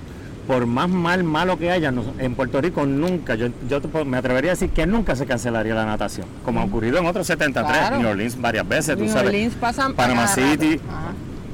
por 0.47 0.65
más 0.65 0.89
mal 0.89 1.23
malo 1.23 1.57
que 1.57 1.71
haya, 1.71 1.93
en 2.17 2.35
Puerto 2.35 2.59
Rico 2.59 2.85
nunca, 2.85 3.35
yo, 3.35 3.47
yo 3.69 3.79
me 4.05 4.17
atrevería 4.17 4.51
a 4.51 4.53
decir 4.55 4.71
que 4.71 4.85
nunca 4.85 5.15
se 5.15 5.25
cancelaría 5.25 5.75
la 5.75 5.85
natación, 5.85 6.25
como 6.43 6.59
ha 6.59 6.63
ocurrido 6.65 6.97
en 6.97 7.05
otros 7.05 7.27
73, 7.27 7.99
New 7.99 8.09
Orleans 8.09 8.41
varias 8.41 8.67
veces, 8.67 8.97
tú 8.97 9.07
sabes. 9.07 9.27
Orleans 9.27 9.53
pasan 9.55 9.93
Panama 9.93 10.27
City. 10.27 10.79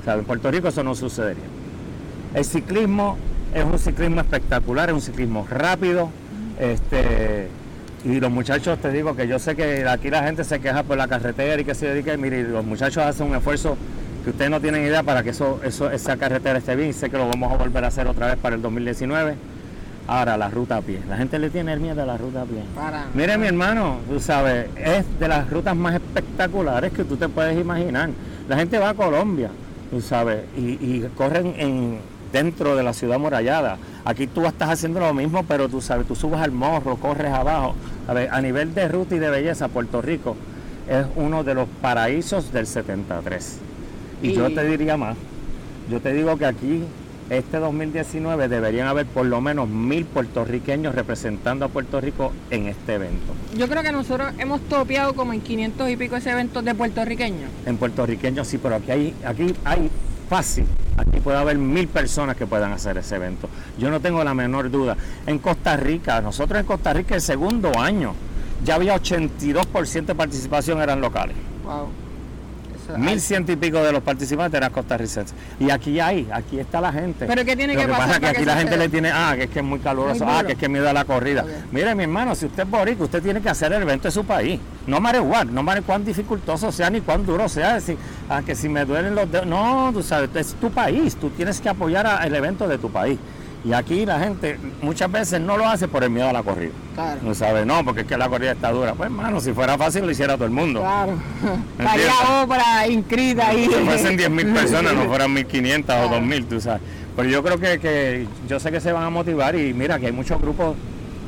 En 0.08 0.24
Puerto 0.24 0.50
Rico 0.50 0.70
eso 0.70 0.84
no 0.84 0.96
sucedería. 0.96 1.44
El 2.34 2.46
ciclismo 2.46 3.18
es 3.54 3.66
un 3.66 3.78
ciclismo 3.78 4.22
espectacular, 4.22 4.90
es 4.90 4.96
un 4.96 5.02
ciclismo 5.02 5.46
rápido. 5.50 6.10
Este, 6.60 7.48
y 8.04 8.20
los 8.20 8.32
muchachos, 8.32 8.80
te 8.80 8.92
digo 8.92 9.16
que 9.16 9.28
yo 9.28 9.40
sé 9.40 9.56
que 9.56 9.88
aquí 9.88 10.10
la 10.10 10.24
gente 10.24 10.44
se 10.44 10.60
queja 10.60 10.84
por 10.84 10.98
la 10.98 11.08
carretera 11.08 11.62
y 11.62 11.66
que 11.66 11.76
se 11.76 11.88
dedica, 11.88 12.16
mire, 12.18 12.44
los 12.44 12.66
muchachos 12.66 13.04
hacen 13.04 13.28
un 13.28 13.36
esfuerzo 13.36 13.78
que 14.24 14.32
ustedes 14.32 14.52
no 14.52 14.60
tienen 14.60 14.84
idea 14.84 15.04
para 15.04 15.24
que 15.24 15.32
eso, 15.32 15.60
eso, 15.64 15.90
esa 15.90 16.18
carretera 16.18 16.60
esté 16.60 16.76
bien. 16.76 16.94
Sé 16.94 17.10
que 17.10 17.18
lo 17.18 17.28
vamos 17.28 17.52
a 17.52 17.58
volver 17.58 17.84
a 17.84 17.88
hacer 17.88 18.08
otra 18.08 18.28
vez 18.28 18.36
para 18.38 18.56
el 18.56 18.62
2019. 18.62 19.36
Ahora, 20.08 20.38
la 20.38 20.50
ruta 20.50 20.78
a 20.78 20.82
pie. 20.82 21.02
La 21.08 21.18
gente 21.18 21.38
le 21.38 21.50
tiene 21.50 21.76
miedo 21.78 22.02
a 22.02 22.06
la 22.06 22.18
ruta 22.18 22.42
a 22.42 22.46
pie. 22.46 22.64
Para, 22.74 23.08
Mire, 23.14 23.38
mi 23.38 23.48
hermano, 23.48 23.98
tú 24.10 24.20
sabes, 24.20 24.68
es 24.78 25.20
de 25.20 25.28
las 25.28 25.50
rutas 25.50 25.76
más 25.76 25.96
espectaculares 25.96 26.94
que 26.94 27.04
tú 27.04 27.18
te 27.18 27.28
puedes 27.28 27.60
imaginar. 27.60 28.10
La 28.48 28.56
gente 28.56 28.78
va 28.78 28.90
a 28.90 28.94
Colombia, 28.94 29.50
tú 29.92 30.00
sabes, 30.00 30.46
y, 30.56 30.62
y 30.62 31.10
corren 31.16 31.54
en, 31.58 32.00
dentro 32.32 32.76
de 32.76 32.84
la 32.84 32.94
ciudad 32.94 33.20
murallada. 33.20 33.78
Aquí 34.06 34.28
tú 34.28 34.46
estás 34.46 34.70
haciendo 34.70 35.00
lo 35.00 35.14
mismo, 35.14 35.44
pero 35.44 35.70
tú 35.70 35.82
sabes, 35.82 36.08
tú 36.08 36.16
subes 36.16 36.40
al 36.40 36.52
morro, 36.52 36.98
corres 36.98 37.32
abajo. 37.32 37.76
A, 38.08 38.14
ver, 38.14 38.30
a 38.32 38.42
nivel 38.42 38.74
de 38.74 38.88
ruta 38.88 39.16
y 39.16 39.20
de 39.20 39.30
belleza, 39.30 39.68
Puerto 39.68 40.02
Rico 40.02 40.36
es 40.90 41.06
uno 41.16 41.44
de 41.44 41.54
los 41.54 41.68
paraísos 41.82 42.52
del 42.52 42.66
73. 42.66 43.60
Y, 44.22 44.34
yo 44.34 44.54
te 44.54 44.66
diría 44.66 44.98
más, 44.98 45.18
yo 45.92 46.00
te 46.00 46.14
digo 46.14 46.38
que 46.38 46.46
aquí, 46.46 46.84
este 47.30 47.58
2019, 47.58 48.48
deberían 48.48 48.88
haber 48.88 49.06
por 49.06 49.26
lo 49.26 49.42
menos 49.42 49.68
mil 49.68 50.06
puertorriqueños 50.06 50.96
representando 50.96 51.66
a 51.66 51.68
Puerto 51.68 52.00
Rico 52.00 52.32
en 52.50 52.68
este 52.68 52.96
evento. 52.96 53.34
Yo 53.58 53.68
creo 53.68 53.84
que 53.84 53.92
nosotros 53.92 54.32
hemos 54.38 54.62
topeado 54.62 55.14
como 55.14 55.34
en 55.34 55.42
500 55.42 55.90
y 55.90 55.98
pico 55.98 56.16
ese 56.16 56.32
evento 56.32 56.62
de 56.62 56.74
puertorriqueños. 56.74 57.52
En 57.66 57.78
puertorriqueños 57.78 58.48
sí, 58.48 58.58
pero 58.58 58.76
aquí 58.76 58.92
hay, 58.92 59.14
aquí 59.26 59.54
hay 59.66 59.92
fácil. 60.28 60.66
Aquí 60.98 61.20
puede 61.20 61.38
haber 61.38 61.58
mil 61.58 61.88
personas 61.88 62.36
que 62.36 62.46
puedan 62.46 62.72
hacer 62.72 62.98
ese 62.98 63.16
evento. 63.16 63.50
Yo 63.78 63.90
no 63.90 64.00
tengo 64.00 64.24
la 64.24 64.34
menor 64.34 64.72
duda. 64.72 64.98
En 65.26 65.40
Costa 65.40 65.78
Rica, 65.78 66.22
nosotros 66.22 66.60
en 66.60 66.66
Costa 66.66 66.94
Rica 66.94 67.16
el 67.16 67.22
segundo 67.22 67.78
año 67.80 68.14
ya 68.64 68.76
había 68.76 68.96
82% 68.96 70.06
de 70.06 70.16
participación 70.16 70.82
eran 70.82 71.02
locales. 71.02 71.36
Wow. 71.64 71.90
1100 72.96 73.46
y 73.50 73.56
pico 73.56 73.82
de 73.84 73.92
los 73.92 74.04
participantes 74.04 74.58
eran 74.58 74.72
costarricenses. 74.72 75.36
Y 75.60 75.70
aquí 75.70 76.00
hay, 76.00 76.28
aquí 76.32 76.60
está 76.60 76.80
la 76.80 76.92
gente. 76.92 77.26
Pero 77.26 77.44
¿qué 77.44 77.56
tiene 77.56 77.74
Lo 77.74 77.80
que 77.82 77.86
que 77.86 77.92
pasar 77.92 78.08
pasa 78.08 78.14
es 78.14 78.18
que 78.18 78.22
para 78.22 78.32
aquí 78.32 78.40
que 78.40 78.46
la 78.46 78.56
gente 78.58 78.78
le 78.78 78.90
tiene, 78.90 79.12
ah, 79.12 79.34
que 79.36 79.44
es 79.44 79.50
que 79.50 79.60
es 79.60 79.66
muy 79.66 79.80
caluroso, 79.80 80.26
Muy 80.26 80.34
ah, 80.36 80.44
que 80.46 80.54
es 80.54 80.58
que 80.58 80.70
miedo 80.70 80.90
a 80.90 80.94
la 80.94 81.06
corrida. 81.06 81.46
Mire, 81.72 81.94
mi 81.96 82.04
hermano, 82.04 82.36
si 82.36 82.46
usted 82.46 82.64
es 82.64 82.70
boricua, 82.70 83.06
usted 83.06 83.22
tiene 83.22 83.42
que 83.42 83.50
hacer 83.50 83.72
el 83.74 83.82
evento 83.82 84.08
de 84.08 84.12
su 84.12 84.24
país. 84.26 84.60
No 84.86 85.00
matter 85.00 85.22
what, 85.22 85.46
no 85.46 85.64
matter 85.64 85.84
cuán 85.84 86.06
dificultoso 86.06 86.72
sea 86.72 86.90
ni 86.90 87.02
cuán 87.02 87.26
duro 87.26 87.50
sea. 87.50 87.80
Si, 87.82 87.98
ah, 88.30 88.42
que 88.46 88.56
si 88.56 88.70
me 88.70 88.86
duelen 88.86 89.16
los 89.16 89.30
dedos. 89.32 89.46
No, 89.48 89.90
tú 89.94 90.02
sabes, 90.04 90.30
es 90.36 90.54
tu 90.56 90.72
país. 90.72 91.16
Tú 91.16 91.30
tienes 91.32 91.60
que 91.60 91.70
apoyar 91.70 92.06
a- 92.08 92.26
el 92.26 92.34
evento 92.36 92.68
de 92.68 92.78
tu 92.78 92.90
país. 92.92 93.18
Y 93.66 93.74
aquí 93.74 94.06
la 94.06 94.20
gente 94.20 94.58
muchas 94.82 95.12
veces 95.12 95.42
no 95.42 95.58
lo 95.58 95.68
hace 95.68 95.88
por 95.88 96.04
el 96.04 96.10
miedo 96.10 96.30
a 96.30 96.34
la 96.34 96.44
corrida. 96.44 96.72
Claro. 96.96 97.20
No 97.24 97.34
sabe, 97.34 97.66
no, 97.66 97.84
porque 97.84 98.02
es 98.02 98.08
que 98.08 98.18
la 98.18 98.30
corrida 98.30 98.52
está 98.54 98.72
dura. 98.72 98.94
Pues, 98.94 99.08
hermano, 99.08 99.40
si 99.42 99.52
fuera 99.52 99.78
fácil 99.78 100.06
lo 100.06 100.12
hiciera 100.12 100.36
todo 100.36 100.46
el 100.46 100.52
mundo. 100.52 100.80
Claro. 100.80 101.14
Vaya 101.78 102.44
obra 102.44 102.88
inscrita 102.88 103.50
ahí. 103.50 103.66
Si 103.66 103.74
fuesen 103.84 104.18
10.000 104.18 104.54
personas, 104.54 104.94
no 104.94 105.06
fueran 105.06 105.36
1.500 105.36 105.84
Claro. 105.86 106.08
o 106.08 106.20
2.000, 106.22 106.46
tú 106.48 106.62
sabes. 106.62 106.82
Pero 107.16 107.30
yo 107.30 107.44
creo 107.44 107.60
que, 107.60 107.80
que 107.80 108.28
yo 108.48 108.60
sé 108.60 108.72
que 108.72 108.80
se 108.80 108.92
van 108.92 109.04
a 109.04 109.10
motivar 109.10 109.56
y 109.56 109.74
mira 109.74 110.00
que 110.00 110.06
hay 110.06 110.12
muchos 110.12 110.40
grupos 110.40 110.76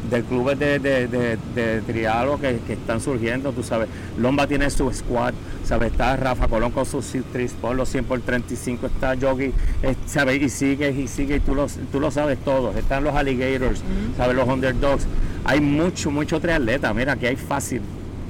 de 0.10 0.24
clubes 0.24 0.58
de, 0.58 0.80
de, 0.80 1.08
de, 1.08 1.38
de 1.56 1.82
trialo 1.82 2.40
que, 2.40 2.60
que 2.66 2.74
están 2.74 3.02
surgiendo, 3.02 3.52
tú 3.52 3.64
sabes. 3.64 3.90
Lomba 4.18 4.48
tiene 4.48 4.70
su 4.70 4.92
squad, 4.92 5.34
¿sabes? 5.64 5.92
Está 5.92 6.16
Rafa 6.16 6.48
Colón 6.48 6.72
con 6.72 6.86
sus 6.86 7.06
tris 7.32 7.54
por 7.54 7.76
los 7.76 7.90
100 7.90 8.06
por 8.06 8.22
35, 8.22 8.88
está 8.88 9.16
Yogi, 9.16 9.52
eh, 9.84 9.96
¿sabes? 10.06 10.42
Y 10.42 10.50
sigue 10.50 10.92
y 10.92 11.08
sigue 11.08 11.38
y 11.38 11.40
tú 11.40 11.56
lo, 11.56 11.68
tú 11.92 12.00
lo 12.00 12.12
sabes 12.12 12.38
todos. 12.40 12.76
Están 12.76 13.04
los 13.04 13.16
alligators, 13.16 13.82
¿sabes? 14.18 14.36
Los 14.36 14.48
underdogs. 14.48 15.06
Hay 15.46 15.62
mucho, 15.62 16.12
mucho 16.12 16.40
triatleta. 16.40 16.94
Mira, 16.94 17.16
que 17.16 17.28
hay 17.28 17.36
fácil. 17.36 17.82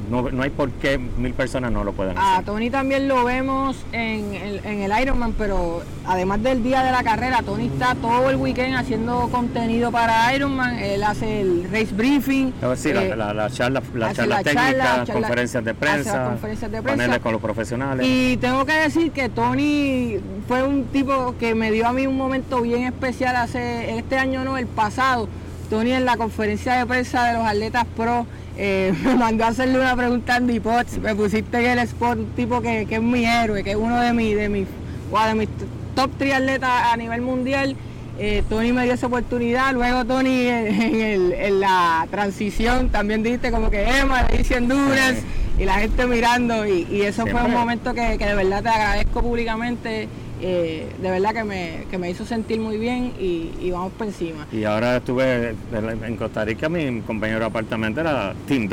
No, 0.09 0.29
no 0.31 0.43
hay 0.43 0.49
por 0.49 0.71
qué 0.71 0.97
mil 0.97 1.33
personas 1.33 1.71
no 1.71 1.83
lo 1.83 1.93
puedan 1.93 2.17
hacer. 2.17 2.39
A 2.39 2.43
Tony 2.43 2.69
también 2.69 3.07
lo 3.07 3.23
vemos 3.25 3.77
en 3.91 4.33
el, 4.33 4.65
en 4.65 4.81
el 4.81 5.01
Ironman, 5.01 5.33
pero 5.33 5.83
además 6.05 6.41
del 6.41 6.63
día 6.63 6.83
de 6.83 6.91
la 6.91 7.03
carrera, 7.03 7.41
Tony 7.43 7.67
está 7.67 7.95
todo 7.95 8.29
el 8.29 8.37
weekend 8.37 8.75
haciendo 8.75 9.29
contenido 9.31 9.91
para 9.91 10.33
Ironman. 10.35 10.79
Él 10.79 11.03
hace 11.03 11.41
el 11.41 11.65
race 11.71 11.93
briefing. 11.93 12.51
A 12.61 12.67
ver, 12.69 12.77
sí, 12.77 12.89
eh, 12.89 13.13
la, 13.15 13.33
la 13.33 13.49
charla, 13.49 13.81
la 13.93 14.13
charla 14.13 14.37
la 14.37 14.43
técnica, 14.43 14.65
charla, 14.71 15.03
charla- 15.05 15.13
conferencias 15.13 15.63
de 15.65 15.73
prensa, 15.73 16.17
las 16.19 16.29
conferencias 16.29 16.71
de 16.71 16.81
prensa. 16.81 16.97
paneles 17.03 17.19
con 17.21 17.31
los 17.33 17.41
profesionales. 17.41 18.05
Y 18.07 18.37
tengo 18.37 18.65
que 18.65 18.73
decir 18.73 19.11
que 19.11 19.29
Tony 19.29 20.15
fue 20.47 20.63
un 20.63 20.85
tipo 20.85 21.35
que 21.39 21.53
me 21.55 21.71
dio 21.71 21.87
a 21.87 21.93
mí 21.93 22.07
un 22.07 22.17
momento 22.17 22.61
bien 22.61 22.83
especial 22.85 23.35
hace 23.35 23.95
este 23.97 24.17
año, 24.17 24.43
no, 24.43 24.57
el 24.57 24.65
pasado. 24.67 25.27
Tony 25.69 25.91
en 25.91 26.03
la 26.05 26.17
conferencia 26.17 26.73
de 26.73 26.85
prensa 26.87 27.25
de 27.25 27.33
los 27.37 27.45
atletas 27.45 27.85
pro 27.95 28.25
eh, 28.59 28.93
me 29.05 29.15
mandó 29.15 29.45
a 29.45 29.47
hacerle 29.47 29.79
una 29.79 29.95
pregunta 29.95 30.33
a 30.33 30.37
Andy 30.37 30.59
Potts. 30.59 30.97
Me 30.99 31.15
pusiste 31.15 31.57
en 31.59 31.79
el 31.79 31.79
spot 31.79 32.17
un 32.19 32.25
tipo 32.35 32.61
que, 32.61 32.85
que 32.85 32.95
es 32.95 33.01
mi 33.01 33.25
héroe, 33.25 33.63
que 33.63 33.71
es 33.71 33.77
uno 33.77 33.99
de 33.99 34.13
mis, 34.13 34.35
de 34.35 34.49
mis, 34.49 34.67
wow, 35.11 35.27
de 35.27 35.35
mis 35.35 35.49
top 35.95 36.11
3 36.17 36.33
atletas 36.35 36.69
a 36.91 36.97
nivel 36.97 37.21
mundial. 37.21 37.75
Eh, 38.21 38.43
Tony 38.49 38.73
me 38.73 38.83
dio 38.83 38.93
esa 38.95 39.07
oportunidad, 39.07 39.71
luego 39.73 40.03
Tony 40.03 40.47
en, 40.47 40.67
en 40.81 40.95
el- 41.01 41.33
en 41.33 41.59
la 41.61 42.05
transición 42.11 42.89
también 42.89 43.23
dijiste 43.23 43.49
como 43.49 43.69
que 43.71 43.81
Emma, 43.81 44.23
le 44.23 44.41
hice 44.41 44.57
Endurance 44.57 45.23
y 45.57 45.63
la 45.63 45.75
gente 45.75 46.05
mirando 46.05 46.67
y, 46.67 46.85
y 46.91 47.03
eso 47.03 47.25
fue 47.25 47.41
un 47.41 47.51
momento 47.53 47.93
que, 47.93 48.17
que 48.17 48.25
de 48.25 48.35
verdad 48.35 48.61
te 48.61 48.67
agradezco 48.69 49.21
públicamente, 49.21 50.09
eh, 50.41 50.88
de 51.02 51.12
verdad 51.12 51.34
que 51.34 51.43
me, 51.43 51.86
que 51.89 51.97
me 51.97 52.10
hizo 52.10 52.25
sentir 52.25 52.60
muy 52.60 52.78
bien 52.78 53.13
y, 53.19 53.52
y 53.60 53.71
vamos 53.71 53.91
por 53.93 54.08
encima. 54.08 54.47
Y 54.52 54.63
ahora 54.63 54.97
estuve 54.97 55.56
en 55.71 56.15
Costa 56.17 56.45
Rica, 56.45 56.69
mi 56.69 57.02
compañero 57.02 57.39
de 57.39 57.45
apartamento 57.45 58.02
era 58.02 58.34
Tim. 58.47 58.69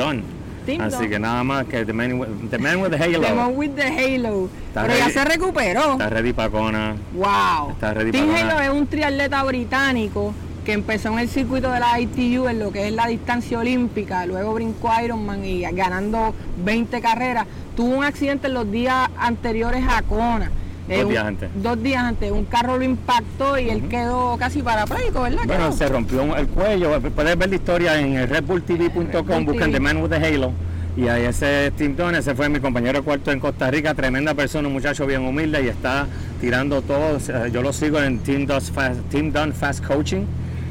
Tim 0.67 0.81
Así 0.81 1.09
que 1.09 1.19
nada 1.19 1.45
más 1.45 1.65
que 1.67 1.85
The 1.85 1.93
Man 1.93 2.15
with 2.15 2.29
the, 2.51 2.59
man 2.59 2.81
with 2.81 2.91
the 2.91 2.97
Halo. 2.97 3.21
The 3.21 3.35
Man 3.35 3.57
with 3.57 3.71
the 3.71 3.87
Halo, 3.87 4.49
Está 4.69 4.83
pero 4.83 4.99
ya 4.99 5.11
se 5.11 5.25
recuperó. 5.25 5.93
Está 5.93 6.11
ready 6.11 6.33
para 6.33 6.51
Kona. 6.51 6.97
Wow. 7.15 7.71
Está 7.71 7.95
ready 7.95 8.11
Tim 8.11 8.29
Halo 8.35 8.61
es 8.61 8.71
un 8.71 8.87
triatleta 8.87 9.43
británico 9.45 10.35
que 10.65 10.73
empezó 10.73 11.13
en 11.13 11.21
el 11.21 11.29
circuito 11.29 11.71
de 11.71 11.79
la 11.79 12.01
ITU 12.01 12.49
en 12.49 12.59
lo 12.59 12.73
que 12.73 12.89
es 12.89 12.93
la 12.93 13.07
distancia 13.07 13.61
olímpica, 13.61 14.27
luego 14.27 14.55
brincó 14.55 14.91
Ironman 15.01 15.45
y 15.45 15.61
ganando 15.61 16.35
20 16.65 17.01
carreras. 17.01 17.47
Tuvo 17.77 17.99
un 17.99 18.05
accidente 18.05 18.49
en 18.49 18.55
los 18.55 18.69
días 18.69 19.09
anteriores 19.17 19.85
a 19.89 20.03
Kona. 20.03 20.51
Dos 20.89 20.97
Eh, 20.99 21.05
días 21.05 21.25
antes. 21.25 21.51
Dos 21.63 21.83
días 21.83 22.03
antes. 22.05 22.31
Un 22.31 22.45
carro 22.45 22.79
lo 22.79 22.85
impactó 22.85 23.59
y 23.59 23.71
él 23.71 23.89
quedó 23.89 24.37
casi 24.39 24.63
parapléjico, 24.63 25.23
¿verdad? 25.23 25.43
Bueno, 25.47 25.73
se 25.73 25.89
rompió 25.89 26.37
el 26.37 26.47
cuello. 26.49 27.01
Puedes 27.01 27.37
ver 27.37 27.49
la 27.49 27.55
historia 27.57 28.01
en 28.01 28.15
el 28.15 28.29
redbulltv.com, 28.29 29.45
Bull 29.45 29.45
buscan. 29.55 29.73
The 29.73 29.81
Man 29.81 29.97
with 30.03 30.11
the 30.11 30.17
Halo. 30.17 30.53
Y 30.97 31.09
ahí 31.09 31.25
ese 31.25 31.73
Tim 31.77 31.95
Dunn, 31.95 32.15
ese 32.15 32.35
fue 32.35 32.49
mi 32.49 32.59
compañero 32.59 33.01
de 33.01 33.05
cuarto 33.05 33.31
en 33.31 33.39
Costa 33.39 33.71
Rica, 33.71 33.93
tremenda 33.95 34.33
persona, 34.33 34.67
un 34.67 34.73
muchacho 34.73 35.07
bien 35.07 35.23
humilde 35.27 35.63
y 35.63 35.69
está 35.69 36.07
tirando 36.41 36.81
todo. 36.81 37.19
Yo 37.49 37.61
lo 37.61 37.73
sigo 37.75 38.01
en 38.01 38.21
Team, 38.21 38.47
Does 38.47 38.71
Fast, 38.71 39.01
Team 39.11 39.31
Fast 39.53 39.85
Coaching 39.85 40.23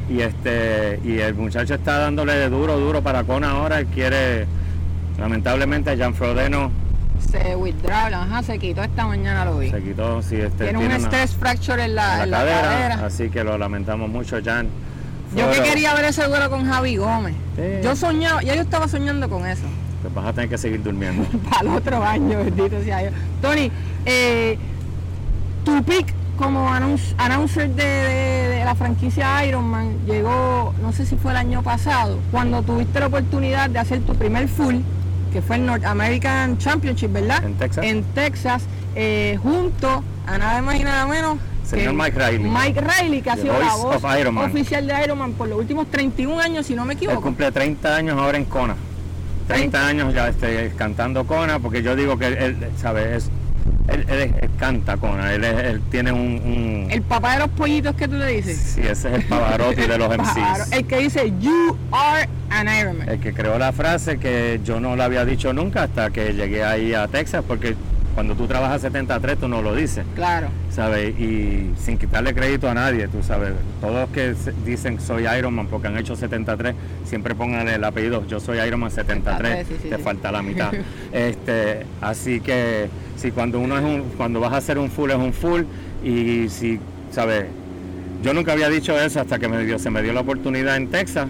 y 0.10 0.22
este 0.22 1.00
y 1.04 1.20
el 1.20 1.36
muchacho 1.36 1.76
está 1.76 2.00
dándole 2.00 2.50
duro, 2.50 2.80
duro 2.80 3.02
para 3.04 3.24
Kona 3.24 3.52
ahora. 3.52 3.80
Él 3.80 3.86
quiere, 3.88 4.48
lamentablemente, 5.20 5.96
Jan 5.96 6.16
Frodeno 6.16 6.72
Se 7.32 7.56
withdraw, 7.56 8.14
ajá, 8.14 8.44
se 8.44 8.58
quitó 8.60 8.84
esta 8.84 9.06
mañana, 9.08 9.46
lo 9.46 9.60
vi. 9.60 9.72
se 9.72 9.82
quitó. 9.82 10.22
Sí, 10.22 10.36
este, 10.36 10.66
Tiene 10.66 10.80
un 10.80 10.86
una- 10.86 10.96
stress 10.98 11.36
fracture 11.36 11.84
en 11.86 11.96
la, 11.96 12.24
en 12.24 12.32
la 12.32 12.44
la 12.44 12.62
cadera, 12.62 13.06
así 13.06 13.30
que 13.30 13.44
lo 13.44 13.58
lamentamos 13.58 14.10
mucho, 14.10 14.38
Jan. 14.44 14.68
Yo 15.36 15.50
que 15.52 15.62
quería 15.64 15.94
ver 15.94 16.06
ese 16.06 16.24
duelo 16.26 16.50
con 16.50 16.66
Javi 16.66 16.96
Gómez. 16.98 17.34
Sí. 17.56 17.62
Yo 17.84 17.96
soñaba, 17.96 18.42
ya 18.42 18.56
yo 18.56 18.62
estaba 18.62 18.88
soñando 18.88 19.30
con 19.30 19.46
eso. 19.46 19.64
pues 20.02 20.14
vas 20.14 20.28
a 20.28 20.34
tener 20.34 20.50
que 20.50 20.58
seguir 20.58 20.82
durmiendo. 20.84 21.26
Para 21.50 21.62
el 21.62 21.68
otro 21.76 22.04
año, 22.04 22.38
bendito 22.38 22.82
sea 22.84 23.00
Dios. 23.00 23.14
Tony, 23.42 23.72
eh, 24.06 24.58
tu 25.66 25.84
pick 25.84 26.14
como 26.38 26.70
announce- 26.74 27.16
announcer 27.18 27.70
de, 27.72 27.84
de- 27.84 28.50
de 28.50 28.66
la 28.66 28.76
franquicia 28.76 29.44
Ironman 29.46 30.06
llegó, 30.06 30.74
no 30.82 30.92
sé 30.94 31.06
si 31.06 31.16
fue 31.18 31.32
el 31.32 31.38
año 31.38 31.64
pasado, 31.64 32.20
cuando 32.32 32.62
tuviste 32.62 33.00
la 33.00 33.08
oportunidad 33.08 33.70
de 33.70 33.80
hacer 33.80 34.02
tu 34.02 34.16
primer 34.16 34.48
full, 34.48 34.76
que 35.36 35.42
fue 35.42 35.58
el 35.58 35.66
North 35.66 35.84
American 35.84 36.58
Championship, 36.58 37.12
¿verdad? 37.12 37.44
En 37.44 37.56
Texas. 37.56 37.86
En 37.86 38.04
Texas, 38.14 38.64
eh, 38.96 39.38
junto 39.44 40.02
a 40.26 40.38
nada 40.38 40.62
más 40.62 40.80
y 40.80 40.84
nada 40.86 41.06
menos. 41.08 41.40
Señor 41.66 41.92
que 41.92 41.94
Mike 41.94 42.26
Riley. 42.26 42.50
Mike 42.50 42.80
Riley, 42.82 43.22
que 43.22 43.30
ha 43.32 43.36
sido 43.36 43.60
la 43.60 43.76
voz 43.76 44.02
oficial 44.46 44.88
de 44.88 44.94
Ironman 45.04 45.34
por 45.34 45.50
los 45.50 45.60
últimos 45.60 45.92
31 45.92 46.40
años, 46.40 46.66
si 46.66 46.74
no 46.74 46.86
me 46.86 46.94
Él 46.94 47.00
equivoco. 47.00 47.20
cumple 47.20 47.52
30 47.52 47.98
años 47.98 48.18
ahora 48.18 48.38
en 48.38 48.46
Kona. 48.46 48.78
30 49.50 49.88
años 49.88 50.14
ya 50.14 50.30
este, 50.30 50.72
cantando 50.78 51.28
Kona, 51.28 51.60
porque 51.60 51.84
yo 51.84 51.98
digo 51.98 52.18
que 52.18 52.28
él, 52.28 52.38
él, 52.38 52.58
¿sabe? 52.78 53.18
Es, 53.18 53.30
él, 53.88 54.06
él 54.10 54.20
es- 54.22 54.44
él 54.44 54.50
canta 54.60 54.98
Kona, 54.98 55.34
él, 55.34 55.44
él 55.44 55.82
tiene 55.92 56.12
un... 56.12 56.20
un- 56.20 56.88
El 56.92 57.02
papá 57.02 57.34
de 57.34 57.40
los 57.40 57.50
pollitos 57.50 57.96
que 57.96 58.08
tú 58.08 58.16
le 58.16 58.28
dices. 58.28 58.58
sí, 58.58 58.82
ese 58.82 59.10
es 59.10 59.14
el 59.16 59.24
Pavarotti 59.24 59.82
de 59.82 59.98
los 59.98 60.10
MCs. 60.18 60.72
el 60.72 60.86
que 60.86 60.98
dice 61.00 61.34
You 61.40 61.78
are 61.92 62.28
an 62.50 62.68
Ironman. 62.68 63.10
El 63.10 63.20
que 63.20 63.34
creó 63.34 63.58
la 63.58 63.72
frase 63.74 64.18
que 64.18 64.60
yo 64.64 64.80
no 64.80 64.96
la 64.96 65.06
había 65.06 65.26
dicho 65.26 65.54
nunca 65.54 65.84
hasta 65.84 66.10
que 66.10 66.34
llegué 66.34 66.64
ahí 66.64 66.94
a 66.94 67.08
Texas, 67.08 67.44
porque 67.48 67.76
cuando 68.14 68.34
tú 68.34 68.48
trabajas 68.48 68.82
73 68.82 69.38
tú 69.38 69.48
no 69.50 69.62
lo 69.62 69.76
dices. 69.76 70.06
Claro. 70.16 70.48
¿sabes? 70.72 71.18
Y 71.20 71.72
sin 71.78 71.98
quitarle 71.98 72.34
crédito 72.34 72.70
a 72.70 72.74
nadie, 72.74 73.08
tú 73.10 73.22
sabes. 73.24 73.52
Todos 73.82 73.94
los 73.94 74.10
que 74.10 74.34
dicen 74.66 75.00
soy 75.02 75.26
Ironman 75.28 75.68
porque 75.68 75.88
han 75.88 75.98
hecho 75.98 76.16
73, 76.16 76.76
siempre 77.06 77.34
pongan 77.36 77.68
el 77.68 77.84
apellido, 77.84 78.26
yo 78.28 78.40
soy 78.40 78.60
Ironman 78.60 78.92
73, 78.92 79.68
Sí, 79.68 79.76
sí, 79.84 79.90
te 79.90 79.98
sí. 79.98 80.02
falta 80.04 80.32
la 80.32 80.42
mitad. 80.42 80.72
este, 81.14 81.86
así 82.02 82.40
que 82.42 82.88
si 83.18 83.32
cuando 83.32 83.60
uno 83.60 83.78
es 83.78 83.84
un, 83.84 84.02
cuando 84.18 84.40
vas 84.40 84.54
a 84.54 84.58
hacer 84.58 84.78
un 84.78 84.90
full 84.90 85.12
es 85.12 85.18
un 85.18 85.34
full 85.34 85.64
y 86.04 86.48
si, 86.50 86.80
¿sabes? 87.12 87.46
Yo 88.24 88.34
nunca 88.34 88.54
había 88.54 88.70
dicho 88.70 89.00
eso 89.00 89.22
hasta 89.22 89.40
que 89.40 89.48
me 89.48 89.64
dio, 89.64 89.78
se 89.80 89.90
me 89.90 90.02
dio 90.02 90.14
la 90.14 90.22
oportunidad 90.22 90.78
en 90.78 90.88
Texas 90.88 91.28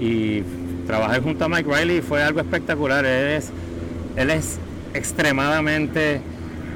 y 0.00 0.42
trabajé 0.86 1.20
junto 1.20 1.44
a 1.44 1.48
Mike 1.48 1.68
Riley 1.68 1.98
y 1.98 2.02
fue 2.02 2.22
algo 2.22 2.40
espectacular. 2.40 3.04
Él 3.04 3.28
es, 3.32 3.50
él 4.16 4.30
es 4.30 4.58
extremadamente 4.94 6.20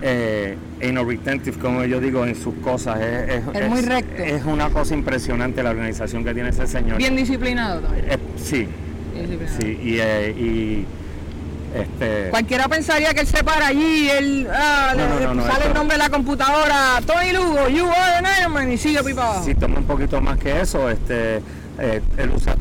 eh, 0.02 0.56
retentive, 0.80 1.58
como 1.58 1.84
yo 1.84 2.00
digo, 2.00 2.26
en 2.26 2.34
sus 2.34 2.54
cosas. 2.56 3.00
Es, 3.00 3.42
Es 3.54 3.68
muy 3.68 3.82
recto. 3.82 4.22
Es 4.22 4.44
una 4.44 4.70
cosa 4.70 4.94
impresionante 4.94 5.62
la 5.62 5.70
organización 5.70 6.24
que 6.24 6.34
tiene 6.34 6.50
ese 6.50 6.66
señor. 6.66 6.98
Bien 6.98 7.16
disciplinado 7.16 7.80
también. 7.80 8.06
Eh, 8.10 8.18
sí, 8.36 8.66
Bien 9.14 9.30
disciplinado. 9.30 9.60
sí, 9.60 9.78
y, 9.82 9.98
eh, 10.00 10.30
y, 10.30 10.86
este, 11.74 12.30
Cualquiera 12.30 12.68
pensaría 12.68 13.14
que 13.14 13.20
él 13.20 13.26
se 13.26 13.44
para 13.44 13.68
allí, 13.68 14.08
él 14.10 14.48
ah, 14.52 14.92
No, 14.96 15.02
le- 15.02 15.08
no, 15.26 15.34
no, 15.34 15.34
no, 15.46 15.52
sale 15.52 15.66
el 15.66 15.74
nombre 15.74 15.96
de 15.96 16.02
la 16.02 16.10
computadora, 16.10 17.00
Tony 17.06 17.32
Lugo, 17.32 17.68
You 17.68 17.86
are 17.86 18.16
an 18.18 18.26
Ironman 18.40 18.72
y 18.72 18.76
sigue 18.78 19.02
pipa 19.02 19.22
abajo. 19.24 19.44
si 19.44 19.54
toma 19.54 19.78
un 19.78 19.84
poquito 19.84 20.20
más 20.20 20.38
que 20.38 20.60
eso, 20.60 20.88
este, 20.90 21.36
eh, 21.78 22.00
él 22.16 22.30
usa 22.34 22.54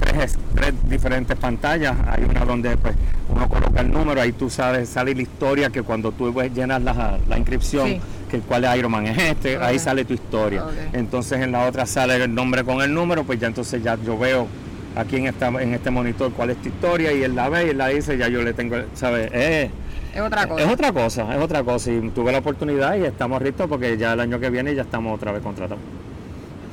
tres, 0.00 0.36
tres 0.54 0.74
diferentes 0.84 1.36
pantallas. 1.38 1.96
Hay 2.08 2.24
una 2.24 2.44
donde 2.44 2.76
pues, 2.76 2.94
uno 3.28 3.48
coloca 3.48 3.80
el 3.80 3.90
número, 3.92 4.20
ahí 4.20 4.32
tú 4.32 4.50
sabes, 4.50 4.88
sale 4.88 5.14
la 5.14 5.22
historia 5.22 5.70
que 5.70 5.82
cuando 5.82 6.10
tú 6.12 6.32
pues, 6.32 6.52
llenas 6.52 6.82
la, 6.82 7.18
la 7.28 7.38
inscripción, 7.38 7.86
Sí. 7.88 8.00
que 8.30 8.40
cuál 8.40 8.64
Ironman 8.76 9.06
es 9.06 9.18
este, 9.18 9.56
ahí 9.58 9.78
sale 9.78 10.04
tu 10.04 10.14
historia. 10.14 10.64
Entonces 10.92 11.40
en 11.40 11.52
la 11.52 11.66
otra 11.66 11.86
sale 11.86 12.16
el 12.16 12.34
nombre 12.34 12.64
con 12.64 12.82
el 12.82 12.92
número, 12.92 13.24
pues 13.24 13.38
ya 13.38 13.46
entonces 13.46 13.82
ya 13.82 13.96
yo 14.04 14.18
veo 14.18 14.48
aquí 14.96 15.16
en, 15.16 15.26
esta, 15.26 15.48
en 15.48 15.74
este 15.74 15.90
monitor 15.90 16.32
cuál 16.32 16.50
es 16.50 16.56
tu 16.58 16.68
historia 16.68 17.12
y 17.12 17.22
él 17.22 17.34
la 17.34 17.48
ve 17.48 17.66
y 17.66 17.70
él 17.70 17.78
la 17.78 17.88
dice, 17.88 18.16
ya 18.18 18.28
yo 18.28 18.42
le 18.42 18.52
tengo, 18.52 18.76
¿sabes? 18.94 19.30
es 19.32 20.20
otra 20.20 20.46
cosa. 20.46 20.64
Es 20.64 20.70
otra 20.70 20.92
cosa, 20.92 21.34
es 21.34 21.42
otra 21.42 21.62
cosa. 21.62 21.90
Y 21.90 22.10
tuve 22.10 22.32
la 22.32 22.38
oportunidad 22.38 22.96
y 22.96 23.04
estamos 23.04 23.42
listos 23.42 23.66
porque 23.68 23.96
ya 23.96 24.12
el 24.12 24.20
año 24.20 24.38
que 24.38 24.50
viene 24.50 24.74
ya 24.74 24.82
estamos 24.82 25.14
otra 25.14 25.32
vez 25.32 25.42
contratados. 25.42 25.82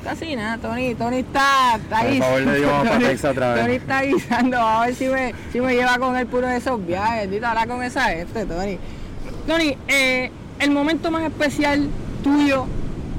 Casi 0.03 0.36
nada, 0.36 0.58
Tony, 0.58 0.95
Tony 0.95 1.17
está, 1.17 1.73
ahí. 1.91 2.19
Por 2.19 2.27
favor, 2.27 2.41
le 2.41 2.55
digo 2.55 2.69
a 2.71 2.82
otra 3.32 3.53
vez. 3.53 3.62
Tony 3.62 3.75
está 3.75 4.01
guisando, 4.01 4.58
a 4.58 4.86
ver 4.86 4.95
si 4.95 5.08
me, 5.08 5.34
si 5.51 5.60
me 5.60 5.75
lleva 5.75 5.97
con 5.97 6.15
el 6.15 6.25
puro 6.25 6.47
de 6.47 6.58
esos 6.58 6.86
viajes. 6.86 7.29
Dito, 7.29 7.45
habla 7.45 7.67
con 7.67 7.84
esa 7.84 8.03
gente, 8.05 8.45
Tony. 8.45 8.77
Tony, 9.45 9.77
eh, 9.88 10.32
el 10.60 10.71
momento 10.71 11.12
más 11.12 11.23
especial 11.23 11.88
tuyo 12.23 12.65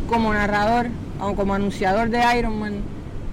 como 0.08 0.32
narrador 0.32 0.88
o 1.20 1.34
como 1.34 1.54
anunciador 1.54 2.08
de 2.08 2.22
Iron 2.38 2.58
Man, 2.58 2.80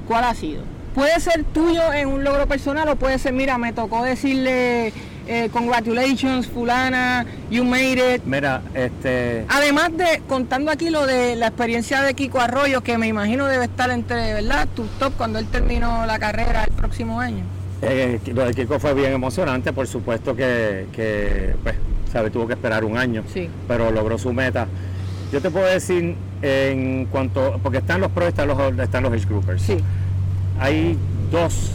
¿cuál 0.07 0.25
ha 0.25 0.33
sido? 0.33 0.76
Puede 0.97 1.19
ser 1.19 1.43
tuyo 1.53 1.93
en 1.93 2.07
un 2.07 2.23
logro 2.23 2.47
personal 2.47 2.89
o 2.89 2.95
puede 2.95 3.19
ser, 3.19 3.31
mira, 3.31 3.59
me 3.59 3.71
tocó 3.71 4.03
decirle 4.03 4.91
eh, 5.27 5.47
congratulations, 5.53 6.47
fulana, 6.47 7.23
you 7.51 7.63
made 7.63 8.15
it. 8.15 8.23
Mira, 8.25 8.63
este... 8.73 9.45
Además 9.47 9.95
de, 9.95 10.23
contando 10.27 10.71
aquí 10.71 10.89
lo 10.89 11.05
de 11.05 11.35
la 11.35 11.49
experiencia 11.49 12.01
de 12.01 12.15
Kiko 12.15 12.39
Arroyo, 12.39 12.81
que 12.81 12.97
me 12.97 13.05
imagino 13.05 13.45
debe 13.45 13.65
estar 13.65 13.91
entre, 13.91 14.33
¿verdad? 14.33 14.67
Tu 14.75 14.87
top 14.97 15.13
cuando 15.15 15.37
él 15.37 15.45
terminó 15.45 16.07
la 16.07 16.17
carrera 16.17 16.63
el 16.63 16.73
próximo 16.73 17.19
año. 17.19 17.43
Eh, 17.83 18.19
lo 18.33 18.47
de 18.47 18.55
Kiko 18.55 18.79
fue 18.79 18.95
bien 18.95 19.13
emocionante, 19.13 19.73
por 19.73 19.85
supuesto 19.85 20.35
que, 20.35 20.87
que 20.93 21.53
pues, 21.61 21.75
sabe, 22.11 22.31
tuvo 22.31 22.47
que 22.47 22.53
esperar 22.53 22.83
un 22.83 22.97
año, 22.97 23.23
sí. 23.31 23.47
pero 23.67 23.91
logró 23.91 24.17
su 24.17 24.33
meta. 24.33 24.65
Yo 25.31 25.43
te 25.43 25.51
puedo 25.51 25.67
decir 25.67 26.15
en 26.41 27.05
cuanto, 27.05 27.59
porque 27.61 27.77
están 27.77 28.01
los 28.01 28.11
pros, 28.11 28.29
están 28.29 28.47
los, 28.47 28.79
están 28.79 29.03
los 29.03 29.13
age 29.13 29.25
groupers. 29.25 29.61
Sí. 29.61 29.77
Hay 30.59 30.97
dos 31.31 31.71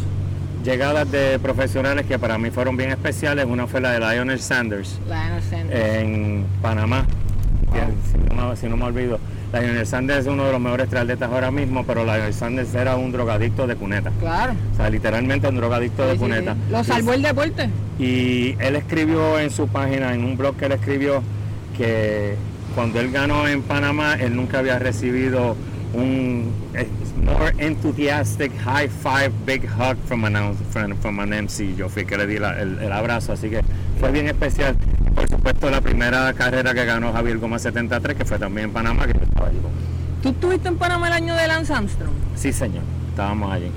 llegadas 0.64 1.10
de 1.10 1.38
profesionales 1.38 2.06
que 2.06 2.18
para 2.18 2.38
mí 2.38 2.50
fueron 2.50 2.76
bien 2.76 2.90
especiales. 2.90 3.46
Una 3.46 3.66
fue 3.66 3.80
la 3.80 3.92
de 3.92 4.00
Lionel 4.00 4.40
Sanders, 4.40 4.98
Lionel 5.06 5.42
Sanders. 5.42 5.80
en 5.80 6.46
Panamá, 6.60 7.06
si, 8.56 8.66
no, 8.66 8.76
me 8.76 8.84
olvido. 8.84 9.18
Lionel 9.52 9.86
Sanders 9.86 10.20
es 10.20 10.26
uno 10.26 10.46
de 10.46 10.52
los 10.52 10.60
mejores 10.60 10.88
triatletas 10.88 11.30
ahora 11.30 11.50
mismo, 11.50 11.84
pero 11.84 12.04
Lionel 12.04 12.32
Sanders 12.32 12.74
era 12.74 12.96
un 12.96 13.12
drogadicto 13.12 13.66
de 13.66 13.76
cuneta. 13.76 14.10
Claro. 14.18 14.54
O 14.72 14.76
sea, 14.76 14.90
literalmente 14.90 15.48
un 15.48 15.56
drogadicto 15.56 16.06
de 16.06 16.16
cuneta. 16.16 16.56
Lo 16.70 16.82
salvó 16.82 17.12
el 17.12 17.22
deporte. 17.22 17.68
Y 17.98 18.56
él 18.58 18.76
escribió 18.76 19.38
en 19.38 19.50
su 19.50 19.68
página, 19.68 20.14
en 20.14 20.24
un 20.24 20.36
blog 20.36 20.56
que 20.56 20.66
él 20.66 20.72
escribió, 20.72 21.22
que 21.76 22.34
cuando 22.74 23.00
él 23.00 23.12
ganó 23.12 23.46
en 23.46 23.62
Panamá, 23.62 24.14
él 24.14 24.34
nunca 24.34 24.58
había 24.58 24.78
recibido 24.78 25.56
un 25.94 26.52
more 27.24 27.52
enthusiastic 27.59 28.52
high 28.64 28.88
five 28.88 29.31
big 29.44 29.64
hug 29.64 29.96
from 30.07 30.24
an, 30.24 30.55
from, 31.00 31.20
an 31.20 31.33
MC. 31.33 31.74
Yo 31.76 31.88
fui 31.88 32.05
que 32.05 32.16
le 32.16 32.26
di 32.26 32.37
el, 32.37 32.92
abrazo, 32.92 33.33
así 33.33 33.50
que 33.50 33.62
fue 34.00 34.11
bien 34.11 34.26
especial. 34.28 34.76
Por 35.14 35.28
supuesto, 35.28 35.70
la 35.70 35.81
primera 35.81 36.33
carrera 36.33 36.72
que 36.74 36.85
ganó 36.85 37.12
Javier 37.12 37.38
Gómez 37.38 37.62
73, 37.62 38.16
que 38.16 38.24
fue 38.24 38.38
también 38.38 38.68
en 38.68 38.72
Panamá, 38.72 39.07
que 39.07 39.12
yo 39.12 39.24
estaba 39.24 39.48
allí. 39.48 39.59
¿Tú 40.22 40.31
estuviste 40.31 40.68
en 40.68 40.76
Panamá 40.76 41.09
el 41.09 41.14
año 41.14 41.35
de 41.35 41.46
Lance 41.46 41.72
Armstrong? 41.72 42.14
Sí, 42.37 42.52
señor, 42.52 42.85
estábamos 43.11 43.52
allí. 43.52 43.70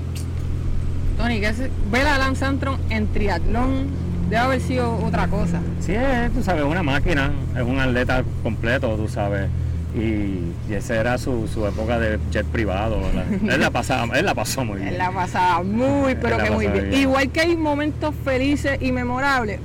Tony, 1.18 1.40
¿qué 1.40 1.48
es 1.48 1.58
ver 1.90 2.06
a 2.06 2.18
Lance 2.18 2.44
Armstrong 2.44 2.78
en 2.90 3.06
triatlón 3.08 4.06
debe 4.28 4.36
haber 4.36 4.60
sido 4.60 4.96
otra 5.04 5.28
cosa. 5.28 5.60
Sí, 5.80 5.92
es, 5.92 6.32
tú 6.32 6.42
sabes, 6.42 6.64
una 6.64 6.82
máquina, 6.82 7.30
es 7.54 7.62
un 7.62 7.78
atleta 7.78 8.24
completo, 8.42 8.96
tú 8.96 9.08
sabes. 9.08 9.48
Y, 9.96 10.52
esa 10.72 10.96
era 10.96 11.16
su, 11.16 11.46
época 11.66 11.98
de 11.98 12.18
jet 12.30 12.46
privado. 12.46 13.00
él, 13.48 13.60
la 13.60 13.70
pasaba, 13.70 14.18
él 14.18 14.26
la 14.26 14.34
pasó 14.34 14.64
muy 14.64 14.78
bien. 14.78 14.88
Él 14.88 14.98
la 14.98 15.10
pasaba 15.10 15.62
muy, 15.62 16.14
pero 16.16 16.38
que 16.38 16.50
muy 16.50 16.66
bien. 16.66 16.92
Igual 16.92 17.30
que 17.30 17.40
hay 17.40 17.56
momentos 17.56 18.14
felices 18.24 18.78
y 18.80 18.92
memorables, 18.92 19.58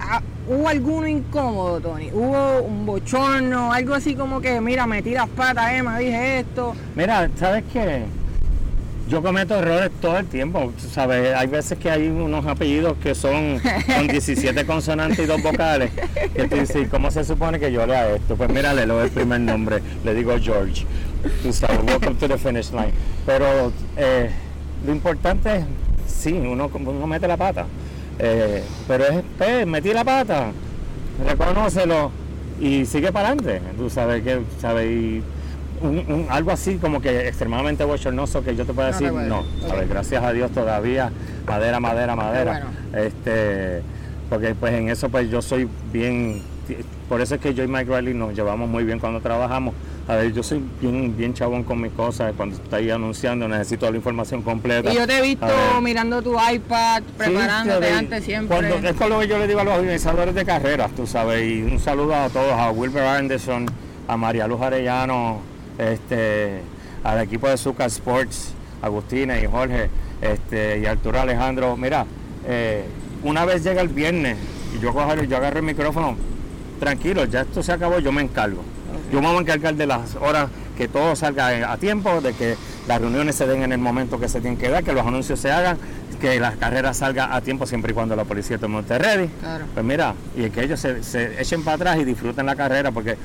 ah, 0.00 0.22
¿hubo 0.48 0.68
alguno 0.68 1.06
incómodo, 1.06 1.80
Tony? 1.80 2.10
¿Hubo 2.12 2.62
un 2.62 2.86
bochorno, 2.86 3.72
algo 3.72 3.94
así 3.94 4.14
como 4.14 4.40
que, 4.40 4.60
mira, 4.60 4.86
metí 4.86 5.10
las 5.10 5.28
patas, 5.28 5.72
Emma, 5.72 5.98
dije 5.98 6.40
esto? 6.40 6.74
Mira, 6.94 7.28
¿sabes 7.36 7.64
qué? 7.72 8.04
Yo 9.08 9.22
cometo 9.22 9.54
errores 9.54 9.90
todo 10.00 10.18
el 10.18 10.26
tiempo, 10.26 10.72
¿sabes? 10.78 11.32
Hay 11.36 11.46
veces 11.46 11.78
que 11.78 11.88
hay 11.88 12.08
unos 12.08 12.44
apellidos 12.44 12.96
que 13.00 13.14
son 13.14 13.60
con 13.60 14.06
17 14.08 14.66
consonantes 14.66 15.20
y 15.20 15.26
dos 15.26 15.40
vocales. 15.40 15.92
Que 16.34 16.48
tú 16.48 16.56
dices, 16.56 16.88
¿cómo 16.88 17.12
se 17.12 17.22
supone 17.22 17.60
que 17.60 17.70
yo 17.70 17.86
lea 17.86 18.16
esto? 18.16 18.34
Pues 18.34 18.50
mira, 18.50 18.74
le 18.74 18.84
doy 18.84 19.04
el 19.04 19.10
primer 19.10 19.40
nombre, 19.40 19.80
le 20.04 20.12
digo 20.12 20.36
George. 20.40 20.84
Tú 21.40 21.52
sabes, 21.52 21.78
welcome 21.86 22.16
to 22.16 22.26
the 22.26 22.36
finish 22.36 22.72
line. 22.72 22.90
Pero 23.24 23.72
eh, 23.96 24.28
lo 24.84 24.92
importante 24.92 25.58
es, 25.58 25.64
sí, 26.08 26.32
uno, 26.32 26.68
uno 26.74 27.06
mete 27.06 27.28
la 27.28 27.36
pata. 27.36 27.66
Eh, 28.18 28.64
pero 28.88 29.04
es, 29.04 29.22
pues, 29.38 29.66
metí 29.68 29.92
la 29.92 30.02
pata, 30.04 30.50
reconócelo 31.24 32.10
y 32.60 32.84
sigue 32.86 33.12
para 33.12 33.28
adelante. 33.28 33.60
Tú 33.76 33.88
sabes 33.88 34.24
que, 34.24 34.40
¿sabes? 34.60 34.90
Y, 34.90 35.22
algo 36.28 36.50
así 36.50 36.76
como 36.76 37.00
que 37.00 37.28
extremadamente 37.28 37.84
bochornoso 37.84 38.42
que 38.42 38.56
yo 38.56 38.64
te 38.64 38.72
puedo 38.72 38.88
decir, 38.88 39.12
no, 39.12 39.44
gracias 39.88 40.22
a 40.22 40.32
Dios 40.32 40.50
todavía, 40.50 41.10
madera, 41.46 41.80
madera, 41.80 42.16
madera. 42.16 42.66
Este, 42.94 43.82
porque 44.28 44.54
pues 44.54 44.74
en 44.74 44.88
eso 44.88 45.08
pues 45.08 45.30
yo 45.30 45.40
soy 45.40 45.68
bien, 45.92 46.42
por 47.08 47.20
eso 47.20 47.36
es 47.36 47.40
que 47.40 47.54
yo 47.54 47.62
y 47.62 47.68
Mike 47.68 47.94
Riley 47.94 48.14
nos 48.14 48.34
llevamos 48.34 48.68
muy 48.68 48.84
bien 48.84 48.98
cuando 48.98 49.20
trabajamos. 49.20 49.74
A 50.08 50.14
ver, 50.14 50.32
yo 50.32 50.40
soy 50.42 50.62
bien, 50.80 51.16
bien 51.16 51.34
chabón 51.34 51.64
con 51.64 51.80
mis 51.80 51.90
cosas, 51.90 52.32
cuando 52.36 52.54
está 52.54 52.76
ahí 52.76 52.90
anunciando 52.90 53.48
necesito 53.48 53.90
la 53.90 53.96
información 53.96 54.40
completa. 54.40 54.92
Y 54.92 54.94
yo 54.94 55.06
te 55.06 55.18
he 55.18 55.22
visto 55.22 55.46
mirando 55.82 56.22
tu 56.22 56.34
iPad, 56.34 57.02
preparándote 57.18 57.90
antes 57.90 58.24
siempre. 58.24 58.56
es 58.88 58.94
con 58.94 59.10
lo 59.10 59.18
que 59.18 59.26
yo 59.26 59.38
le 59.38 59.48
digo 59.48 59.60
a 59.60 59.64
los 59.64 59.78
organizadores 59.78 60.34
de 60.34 60.44
carreras, 60.44 60.92
tú 60.92 61.08
sabes, 61.08 61.44
y 61.44 61.62
un 61.62 61.80
saludo 61.80 62.14
a 62.14 62.28
todos, 62.28 62.52
a 62.52 62.70
Wilber 62.70 63.02
Anderson, 63.02 63.66
a 64.06 64.16
María 64.16 64.46
Luz 64.46 64.62
Arellano, 64.62 65.40
este, 65.78 66.60
al 67.04 67.20
equipo 67.20 67.48
de 67.48 67.56
Zucca 67.56 67.86
Sports, 67.86 68.54
Agustina 68.82 69.38
y 69.38 69.46
Jorge, 69.46 69.90
este, 70.20 70.78
y 70.78 70.86
Arturo 70.86 71.20
Alejandro. 71.20 71.76
Mira, 71.76 72.06
eh, 72.46 72.84
una 73.22 73.44
vez 73.44 73.64
llega 73.64 73.80
el 73.82 73.88
viernes 73.88 74.36
y 74.74 74.80
yo, 74.80 74.92
cojo, 74.92 75.14
yo 75.14 75.36
agarro 75.36 75.58
el 75.58 75.64
micrófono, 75.64 76.16
tranquilo, 76.80 77.24
ya 77.24 77.42
esto 77.42 77.62
se 77.62 77.72
acabó, 77.72 77.98
yo 77.98 78.12
me 78.12 78.22
encargo. 78.22 78.62
Yo 79.12 79.20
me 79.20 79.28
voy 79.28 79.38
a 79.38 79.40
encargar 79.40 79.74
de 79.74 79.86
las 79.86 80.16
horas 80.16 80.48
que 80.76 80.88
todo 80.88 81.14
salga 81.16 81.72
a 81.72 81.76
tiempo, 81.78 82.20
de 82.20 82.32
que 82.32 82.56
las 82.88 83.00
reuniones 83.00 83.36
se 83.36 83.46
den 83.46 83.62
en 83.62 83.72
el 83.72 83.78
momento 83.78 84.18
que 84.18 84.28
se 84.28 84.40
tienen 84.40 84.58
que 84.58 84.68
dar, 84.68 84.84
que 84.84 84.92
los 84.92 85.06
anuncios 85.06 85.38
se 85.38 85.50
hagan, 85.50 85.78
que 86.20 86.40
las 86.40 86.56
carreras 86.56 86.96
salgan 86.96 87.32
a 87.32 87.40
tiempo 87.40 87.66
siempre 87.66 87.92
y 87.92 87.94
cuando 87.94 88.16
la 88.16 88.24
policía 88.24 88.58
tome 88.58 88.80
esté 88.80 88.98
ready. 88.98 89.30
Pues 89.74 89.84
mira, 89.84 90.14
y 90.36 90.50
que 90.50 90.64
ellos 90.64 90.80
se, 90.80 91.02
se, 91.02 91.40
echen 91.40 91.62
para 91.62 91.76
atrás 91.76 91.98
y 91.98 92.04
disfruten 92.04 92.46
la 92.46 92.56
carrera, 92.56 92.90
porque 92.90 93.16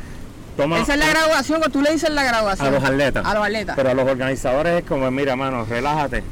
esa 0.58 0.94
es 0.94 1.00
la 1.00 1.10
graduación, 1.10 1.62
que 1.62 1.70
tú 1.70 1.82
le 1.82 1.92
dices 1.92 2.10
la 2.10 2.24
graduación. 2.24 2.68
A 2.68 2.72
los 2.72 2.84
atletas. 2.84 3.26
A 3.26 3.34
los 3.34 3.44
atletas. 3.44 3.76
Pero 3.76 3.90
a 3.90 3.94
los 3.94 4.08
organizadores 4.08 4.82
es 4.82 4.88
como, 4.88 5.10
mira, 5.12 5.36
mano, 5.36 5.66
relájate. 5.66 6.24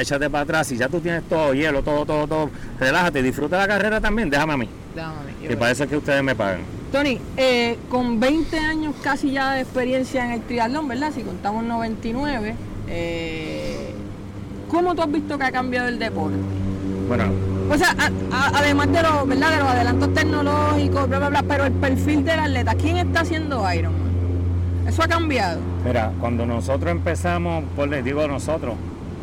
échate 0.00 0.30
para 0.30 0.42
atrás. 0.44 0.66
Si 0.66 0.76
ya 0.76 0.88
tú 0.88 1.00
tienes 1.00 1.22
todo, 1.28 1.54
hielo, 1.54 1.82
todo, 1.82 2.04
todo, 2.04 2.26
todo, 2.26 2.50
relájate. 2.78 3.22
Disfruta 3.22 3.58
la 3.58 3.68
carrera 3.68 4.00
también. 4.00 4.30
Déjame 4.30 4.52
a 4.54 4.56
mí. 4.56 4.68
Déjame 4.94 5.14
a 5.16 5.22
mí. 5.22 5.46
Y 5.48 5.56
parece 5.56 5.86
que 5.86 5.96
ustedes 5.96 6.22
me 6.22 6.34
pagan. 6.34 6.60
Tony, 6.90 7.20
eh, 7.36 7.76
con 7.88 8.20
20 8.20 8.56
años 8.56 8.94
casi 9.02 9.32
ya 9.32 9.54
de 9.54 9.62
experiencia 9.62 10.24
en 10.24 10.30
el 10.30 10.42
triatlón, 10.42 10.86
¿verdad? 10.86 11.10
Si 11.12 11.22
contamos 11.22 11.64
99, 11.64 12.54
eh, 12.88 13.92
¿cómo 14.68 14.94
tú 14.94 15.02
has 15.02 15.10
visto 15.10 15.36
que 15.36 15.44
ha 15.44 15.50
cambiado 15.50 15.88
el 15.88 15.98
deporte? 15.98 16.36
Bueno, 17.08 17.24
o 17.70 17.76
sea, 17.76 17.94
además 18.54 18.92
de, 18.92 19.02
los, 19.02 19.28
¿verdad? 19.28 19.50
de 19.50 19.58
los 19.58 19.68
adelantos 19.68 20.14
tecnológicos, 20.14 21.08
bla, 21.08 21.18
bla, 21.18 21.28
bla, 21.28 21.42
pero 21.42 21.64
el 21.64 21.72
perfil 21.72 22.24
del 22.24 22.40
atleta, 22.40 22.74
¿quién 22.74 22.96
está 22.96 23.20
haciendo 23.20 23.64
Ironman? 23.72 24.14
¿Eso 24.86 25.02
ha 25.02 25.08
cambiado? 25.08 25.60
Mira, 25.84 26.12
cuando 26.20 26.46
nosotros 26.46 26.90
empezamos, 26.90 27.64
pues 27.74 27.90
les 27.90 28.04
digo 28.04 28.26
nosotros, 28.26 28.74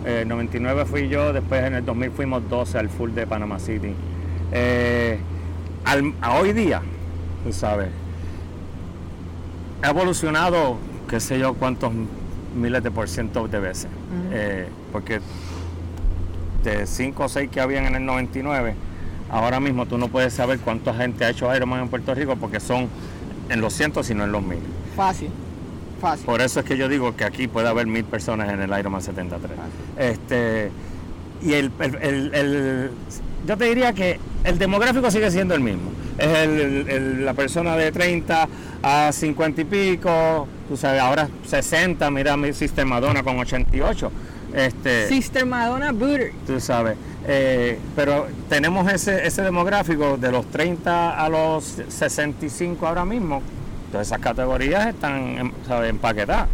en 0.05 0.27
99 0.27 0.85
fui 0.85 1.07
yo, 1.07 1.33
después 1.33 1.63
en 1.63 1.75
el 1.75 1.85
2000 1.85 2.11
fuimos 2.11 2.49
12 2.49 2.77
al 2.77 2.89
full 2.89 3.11
de 3.11 3.27
Panama 3.27 3.59
City. 3.59 3.93
Eh, 4.51 5.19
a 6.21 6.33
hoy 6.33 6.53
día, 6.53 6.81
tú 7.43 7.53
sabes, 7.53 7.89
ha 9.83 9.89
evolucionado, 9.89 10.77
qué 11.09 11.19
sé 11.19 11.39
yo, 11.39 11.53
cuántos 11.53 11.91
miles 12.55 12.83
de 12.83 12.91
por 12.91 13.07
ciento 13.07 13.47
de 13.47 13.59
veces. 13.59 13.87
Eh, 14.31 14.67
porque 14.91 15.21
de 16.63 16.85
5 16.87 17.23
o 17.23 17.29
6 17.29 17.49
que 17.49 17.59
habían 17.59 17.85
en 17.85 17.95
el 17.95 18.05
99, 18.05 18.75
ahora 19.29 19.59
mismo 19.59 19.85
tú 19.85 19.97
no 19.97 20.07
puedes 20.07 20.33
saber 20.33 20.59
cuánta 20.59 20.93
gente 20.93 21.25
ha 21.25 21.29
hecho 21.29 21.53
Ironman 21.55 21.81
en 21.81 21.89
Puerto 21.89 22.13
Rico 22.13 22.35
porque 22.35 22.59
son 22.59 22.87
en 23.49 23.61
los 23.61 23.73
cientos 23.73 24.09
y 24.09 24.15
no 24.15 24.23
en 24.23 24.31
los 24.31 24.43
mil. 24.43 24.59
Fácil, 24.95 25.29
fácil. 25.99 26.25
Por 26.25 26.41
eso 26.41 26.59
es 26.59 26.65
que 26.65 26.77
yo 26.77 26.87
digo 26.87 27.15
que 27.15 27.23
aquí 27.23 27.47
puede 27.47 27.67
haber 27.67 27.87
mil 27.87 28.03
personas 28.03 28.49
en 28.51 28.61
el 28.61 28.79
Ironman 28.79 29.01
73. 29.01 29.57
Este, 29.97 30.71
y 31.41 31.53
el, 31.53 31.71
el, 31.79 32.91
yo 33.47 33.57
te 33.57 33.65
diría 33.65 33.93
que 33.93 34.19
el 34.43 34.59
demográfico 34.59 35.09
sigue 35.09 35.31
siendo 35.31 35.55
el 35.55 35.61
mismo. 35.61 35.91
Es 36.17 37.01
la 37.19 37.33
persona 37.33 37.75
de 37.75 37.91
30 37.91 38.47
a 38.83 39.11
50 39.11 39.61
y 39.61 39.65
pico, 39.65 40.47
tú 40.67 40.77
sabes, 40.77 41.01
ahora 41.01 41.29
60, 41.47 42.11
mira 42.11 42.37
mi 42.37 42.53
sistema 42.53 42.95
Madonna 42.95 43.23
con 43.23 43.39
88 43.39 44.11
Este, 44.53 45.07
Sister 45.07 45.45
Madonna 45.45 45.91
Butter. 45.91 46.33
Tú 46.45 46.59
sabes. 46.59 46.97
Eh, 47.27 47.77
pero 47.95 48.27
tenemos 48.49 48.91
ese, 48.91 49.25
ese 49.27 49.41
demográfico 49.43 50.17
de 50.17 50.31
los 50.31 50.45
30 50.47 51.23
a 51.23 51.29
los 51.29 51.63
65 51.87 52.87
ahora 52.87 53.05
mismo. 53.05 53.41
Todas 53.91 54.07
esas 54.07 54.19
categorías 54.19 54.87
están 54.87 55.37
em, 55.37 55.51
¿sabes? 55.67 55.89
empaquetadas. 55.89 56.47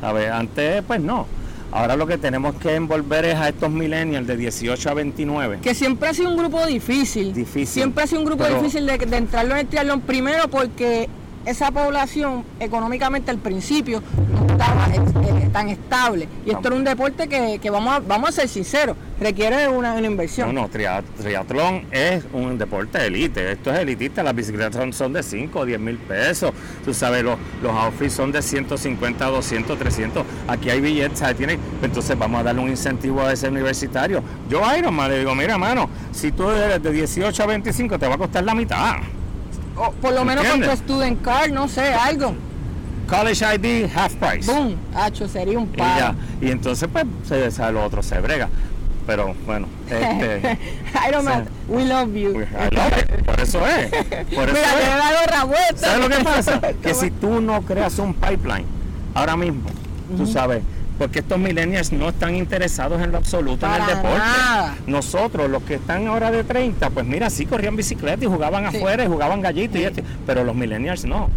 ¿sabes? 0.00 0.30
Antes, 0.30 0.82
pues 0.86 1.00
no. 1.00 1.26
Ahora 1.70 1.96
lo 1.96 2.06
que 2.06 2.16
tenemos 2.16 2.54
que 2.56 2.74
envolver 2.74 3.26
es 3.26 3.34
a 3.36 3.50
estos 3.50 3.70
millennials 3.70 4.26
de 4.26 4.36
18 4.38 4.88
a 4.90 4.94
29. 4.94 5.58
Que 5.62 5.74
siempre 5.74 6.08
ha 6.08 6.14
sido 6.14 6.30
un 6.30 6.38
grupo 6.38 6.64
difícil. 6.66 7.34
Difícil. 7.34 7.66
Siempre 7.66 8.04
ha 8.04 8.06
sido 8.06 8.20
un 8.20 8.26
grupo 8.26 8.44
Pero- 8.44 8.56
difícil 8.58 8.86
de, 8.86 8.96
de 8.96 9.16
entrarlo 9.18 9.52
en 9.52 9.60
el 9.60 9.66
triatlón. 9.66 10.00
Primero 10.00 10.48
porque 10.48 11.08
esa 11.50 11.70
población 11.70 12.44
económicamente 12.60 13.30
al 13.30 13.38
principio 13.38 14.02
no 14.32 14.46
estaba 14.52 14.86
eh, 14.94 15.48
tan 15.52 15.68
estable. 15.68 16.28
Y 16.44 16.50
esto 16.50 16.68
era 16.68 16.76
un 16.76 16.84
deporte 16.84 17.28
que, 17.28 17.58
que 17.60 17.70
vamos, 17.70 17.94
a, 17.94 17.98
vamos 18.00 18.28
a 18.30 18.32
ser 18.32 18.48
sinceros, 18.48 18.96
requiere 19.20 19.66
una, 19.68 19.94
una 19.94 20.06
inversión. 20.06 20.54
No, 20.54 20.62
no, 20.62 20.68
tria- 20.68 21.02
triatlón 21.16 21.86
es 21.90 22.24
un 22.32 22.58
deporte 22.58 23.04
elite. 23.06 23.52
Esto 23.52 23.72
es 23.72 23.78
elitista. 23.78 24.22
Las 24.22 24.34
bicicletas 24.34 24.76
son, 24.76 24.92
son 24.92 25.12
de 25.12 25.22
5 25.22 25.58
o 25.60 25.64
10 25.64 25.80
mil 25.80 25.96
pesos. 25.96 26.52
Tú 26.84 26.92
sabes, 26.92 27.22
los, 27.24 27.38
los 27.62 27.72
outfits 27.72 28.12
son 28.12 28.30
de 28.32 28.42
150, 28.42 29.24
200, 29.24 29.78
300. 29.78 30.24
Aquí 30.48 30.70
hay 30.70 30.80
billetes, 30.80 31.18
¿sabes? 31.18 31.36
Tiene, 31.36 31.58
entonces 31.82 32.18
vamos 32.18 32.40
a 32.40 32.44
darle 32.44 32.60
un 32.62 32.68
incentivo 32.68 33.22
a 33.22 33.32
ese 33.32 33.48
universitario. 33.48 34.22
Yo 34.50 34.64
a 34.64 34.76
Ironman 34.78 35.10
le 35.10 35.18
digo, 35.20 35.34
mira, 35.34 35.54
hermano, 35.54 35.88
si 36.12 36.30
tú 36.32 36.50
eres 36.50 36.82
de 36.82 36.92
18 36.92 37.42
a 37.42 37.46
25, 37.46 37.98
te 37.98 38.06
va 38.06 38.14
a 38.16 38.18
costar 38.18 38.44
la 38.44 38.54
mitad. 38.54 38.96
O 39.78 39.92
por 39.92 40.12
lo 40.14 40.24
menos 40.24 40.44
con 40.46 40.60
tu 40.60 40.70
student 40.76 41.22
card, 41.22 41.50
no 41.52 41.68
sé, 41.68 41.92
algo. 41.94 42.34
College 43.08 43.44
ID, 43.54 43.88
half 43.96 44.14
price. 44.16 44.50
Boom, 44.52 44.76
hacho, 44.94 45.26
sería 45.28 45.58
un 45.58 45.70
Y 45.72 45.78
ya. 45.78 45.84
paro. 46.12 46.14
Y 46.42 46.50
entonces, 46.50 46.88
pues, 46.92 47.04
se, 47.26 47.50
sabe, 47.50 47.72
lo 47.72 47.84
otro 47.84 48.02
se 48.02 48.20
brega. 48.20 48.48
Pero 49.06 49.34
bueno, 49.46 49.66
este. 49.88 50.58
We 51.68 51.84
love 51.86 52.12
you. 52.14 52.32
we- 52.36 52.44
I 52.44 52.74
love 52.74 52.98
it. 52.98 53.24
Por 53.24 53.40
eso 53.40 53.66
es. 53.66 53.88
Por 53.90 54.48
eso 54.50 54.58
Mira, 54.58 55.70
es. 55.72 55.80
¿Sabes 55.80 56.00
lo 56.00 56.08
que 56.18 56.24
pasa? 56.24 56.60
que 56.82 56.94
si 56.94 57.10
tú 57.10 57.40
no 57.40 57.62
creas 57.62 57.98
un 57.98 58.12
pipeline 58.12 58.66
ahora 59.14 59.36
mismo, 59.36 59.62
tú 60.16 60.26
sabes, 60.26 60.62
porque 60.98 61.20
estos 61.20 61.38
millennials 61.38 61.92
no 61.92 62.08
están 62.08 62.34
interesados 62.34 63.00
en 63.00 63.12
lo 63.12 63.18
absoluto 63.18 63.66
en 63.66 63.72
el 63.80 63.86
deporte. 63.86 64.18
nada. 64.18 64.76
Nosotros, 64.86 65.48
los 65.48 65.62
que 65.62 65.74
están 65.74 66.06
ahora 66.08 66.30
de 66.30 66.42
30, 66.44 66.90
pues 66.90 67.06
mira, 67.06 67.30
sí 67.30 67.46
corrían 67.46 67.76
bicicleta 67.76 68.24
y 68.24 68.26
jugaban 68.28 68.68
Sí. 68.70 68.76
afuera 68.78 69.04
y 69.04 69.06
jugaban 69.06 69.40
gallitos, 69.40 69.80
y 69.80 69.84
esto, 69.84 70.02
pero 70.26 70.42
los 70.44 70.54
millennials 70.56 71.04
no. 71.04 71.30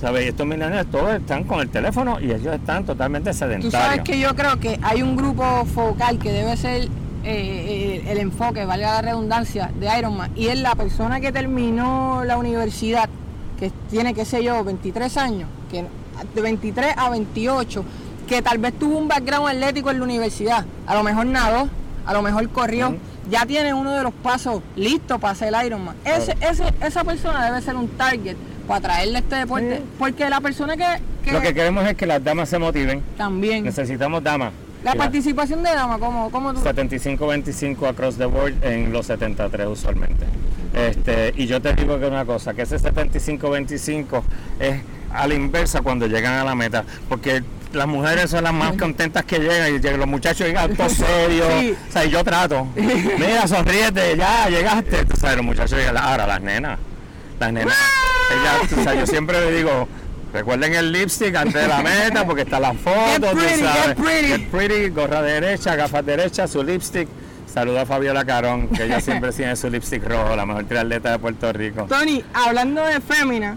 ¿Sabes? 0.00 0.28
Estos 0.28 0.46
millennials 0.46 0.88
todos 0.90 1.12
están 1.14 1.42
con 1.44 1.58
el 1.60 1.68
teléfono 1.70 2.20
y 2.20 2.26
ellos 2.30 2.54
están 2.54 2.84
totalmente 2.84 3.30
Tú 3.32 3.36
sedentarios. 3.38 3.72
sabes 3.72 4.02
que 4.02 4.20
yo 4.20 4.36
creo 4.36 4.60
que 4.60 4.78
hay 4.82 5.02
un 5.02 5.16
grupo 5.16 5.64
focal 5.64 6.18
que 6.20 6.30
debe 6.30 6.56
ser 6.56 6.82
eh, 6.82 6.88
eh, 7.24 8.04
el 8.08 8.18
enfoque, 8.18 8.64
valga 8.64 8.92
la 8.92 9.02
redundancia, 9.02 9.70
de 9.80 9.88
Ironman. 9.98 10.30
Y 10.36 10.46
es 10.48 10.60
la 10.60 10.74
persona 10.76 11.20
que 11.20 11.32
terminó 11.32 12.22
la 12.24 12.36
universidad, 12.38 13.08
que 13.58 13.72
tiene, 13.90 14.14
qué 14.14 14.24
sé 14.24 14.44
yo, 14.44 14.62
23 14.62 15.16
años, 15.16 15.48
que 15.70 15.84
de 16.34 16.40
23 16.42 16.94
a 16.96 17.10
28, 17.10 17.84
que 18.28 18.42
tal 18.42 18.58
vez 18.58 18.78
tuvo 18.78 18.98
un 18.98 19.08
background 19.08 19.48
atlético 19.48 19.90
en 19.90 19.98
la 19.98 20.04
universidad. 20.04 20.64
A 20.86 20.94
lo 20.94 21.02
mejor 21.02 21.26
nadó, 21.26 21.68
a 22.06 22.12
lo 22.12 22.22
mejor 22.22 22.48
corrió. 22.50 22.94
Ya 23.30 23.44
tiene 23.44 23.74
uno 23.74 23.92
de 23.92 24.02
los 24.02 24.14
pasos 24.14 24.62
listos 24.76 25.20
para 25.20 25.32
hacer 25.32 25.52
el 25.52 25.66
Ironman. 25.66 25.96
Ese, 26.04 26.34
ese, 26.40 26.64
esa 26.82 27.04
persona 27.04 27.44
debe 27.44 27.60
ser 27.60 27.76
un 27.76 27.88
target 27.88 28.36
para 28.66 28.80
traerle 28.80 29.18
este 29.18 29.36
deporte. 29.36 29.76
Sí. 29.78 29.82
Porque 29.98 30.30
la 30.30 30.40
persona 30.40 30.76
que, 30.76 30.86
que 31.24 31.32
Lo 31.32 31.40
que 31.42 31.52
queremos 31.52 31.86
es 31.86 31.94
que 31.94 32.06
las 32.06 32.22
damas 32.24 32.48
se 32.48 32.58
motiven. 32.58 33.02
también... 33.16 33.64
Necesitamos 33.64 34.22
damas. 34.22 34.52
La 34.84 34.94
participación 34.94 35.62
de 35.62 35.70
dama, 35.70 35.98
¿cómo, 35.98 36.30
cómo 36.30 36.54
tú? 36.54 36.60
75-25 36.60 37.88
across 37.88 38.16
the 38.16 38.26
board 38.26 38.54
en 38.62 38.92
los 38.92 39.06
73 39.06 39.66
usualmente. 39.66 40.24
Este, 40.72 41.34
y 41.36 41.46
yo 41.46 41.60
te 41.60 41.74
digo 41.74 41.98
que 41.98 42.06
una 42.06 42.24
cosa, 42.24 42.54
que 42.54 42.62
ese 42.62 42.76
75-25 42.76 44.22
es 44.60 44.80
a 45.12 45.26
la 45.26 45.34
inversa 45.34 45.82
cuando 45.82 46.06
llegan 46.06 46.34
a 46.34 46.44
la 46.44 46.54
meta, 46.54 46.84
porque 47.08 47.42
las 47.72 47.86
mujeres 47.86 48.30
son 48.30 48.44
las 48.44 48.52
más 48.52 48.76
contentas 48.76 49.24
que 49.24 49.38
llegan 49.38 49.74
y 49.74 49.96
los 49.96 50.06
muchachos 50.06 50.46
llegan 50.46 50.74
todos 50.74 50.92
serios, 50.92 51.46
Sí. 51.60 51.74
o 51.88 51.92
sea, 51.92 52.04
y 52.04 52.10
yo 52.10 52.24
trato, 52.24 52.66
mira, 52.76 53.46
sonríete, 53.46 54.16
ya 54.16 54.48
llegaste, 54.48 55.04
tú 55.04 55.16
sabes, 55.16 55.36
los 55.36 55.44
muchachos 55.46 55.78
llegan, 55.78 55.96
ahora 55.96 56.26
las 56.26 56.40
nenas, 56.40 56.78
las 57.38 57.52
nenas, 57.52 57.74
ellas, 58.30 58.68
tú 58.70 58.82
sabes, 58.82 59.00
yo 59.00 59.06
siempre 59.06 59.40
le 59.40 59.56
digo, 59.56 59.88
recuerden 60.32 60.74
el 60.74 60.92
lipstick 60.92 61.34
antes 61.34 61.54
de 61.62 61.68
la 61.68 61.82
meta, 61.82 62.24
porque 62.24 62.42
está 62.42 62.58
la 62.58 62.72
foto, 62.74 63.34
Get 63.36 63.58
tú 63.58 63.64
sabes, 63.64 63.86
get 63.86 63.96
pretty. 63.96 64.28
Get 64.28 64.50
pretty, 64.50 64.88
gorra 64.90 65.22
derecha, 65.22 65.76
gafas 65.76 66.04
derechas, 66.04 66.50
su 66.50 66.62
lipstick. 66.62 67.08
Saluda 67.46 67.82
a 67.82 67.86
Fabiola 67.86 68.24
Carón, 68.24 68.68
que 68.68 68.84
ella 68.84 69.00
siempre 69.02 69.32
tiene 69.32 69.56
su 69.56 69.70
lipstick 69.70 70.04
rojo, 70.06 70.36
la 70.36 70.44
mejor 70.46 70.64
triatleta 70.64 71.12
de 71.12 71.18
Puerto 71.18 71.52
Rico. 71.52 71.84
Tony, 71.88 72.22
hablando 72.34 72.84
de 72.84 73.00
fémina, 73.00 73.56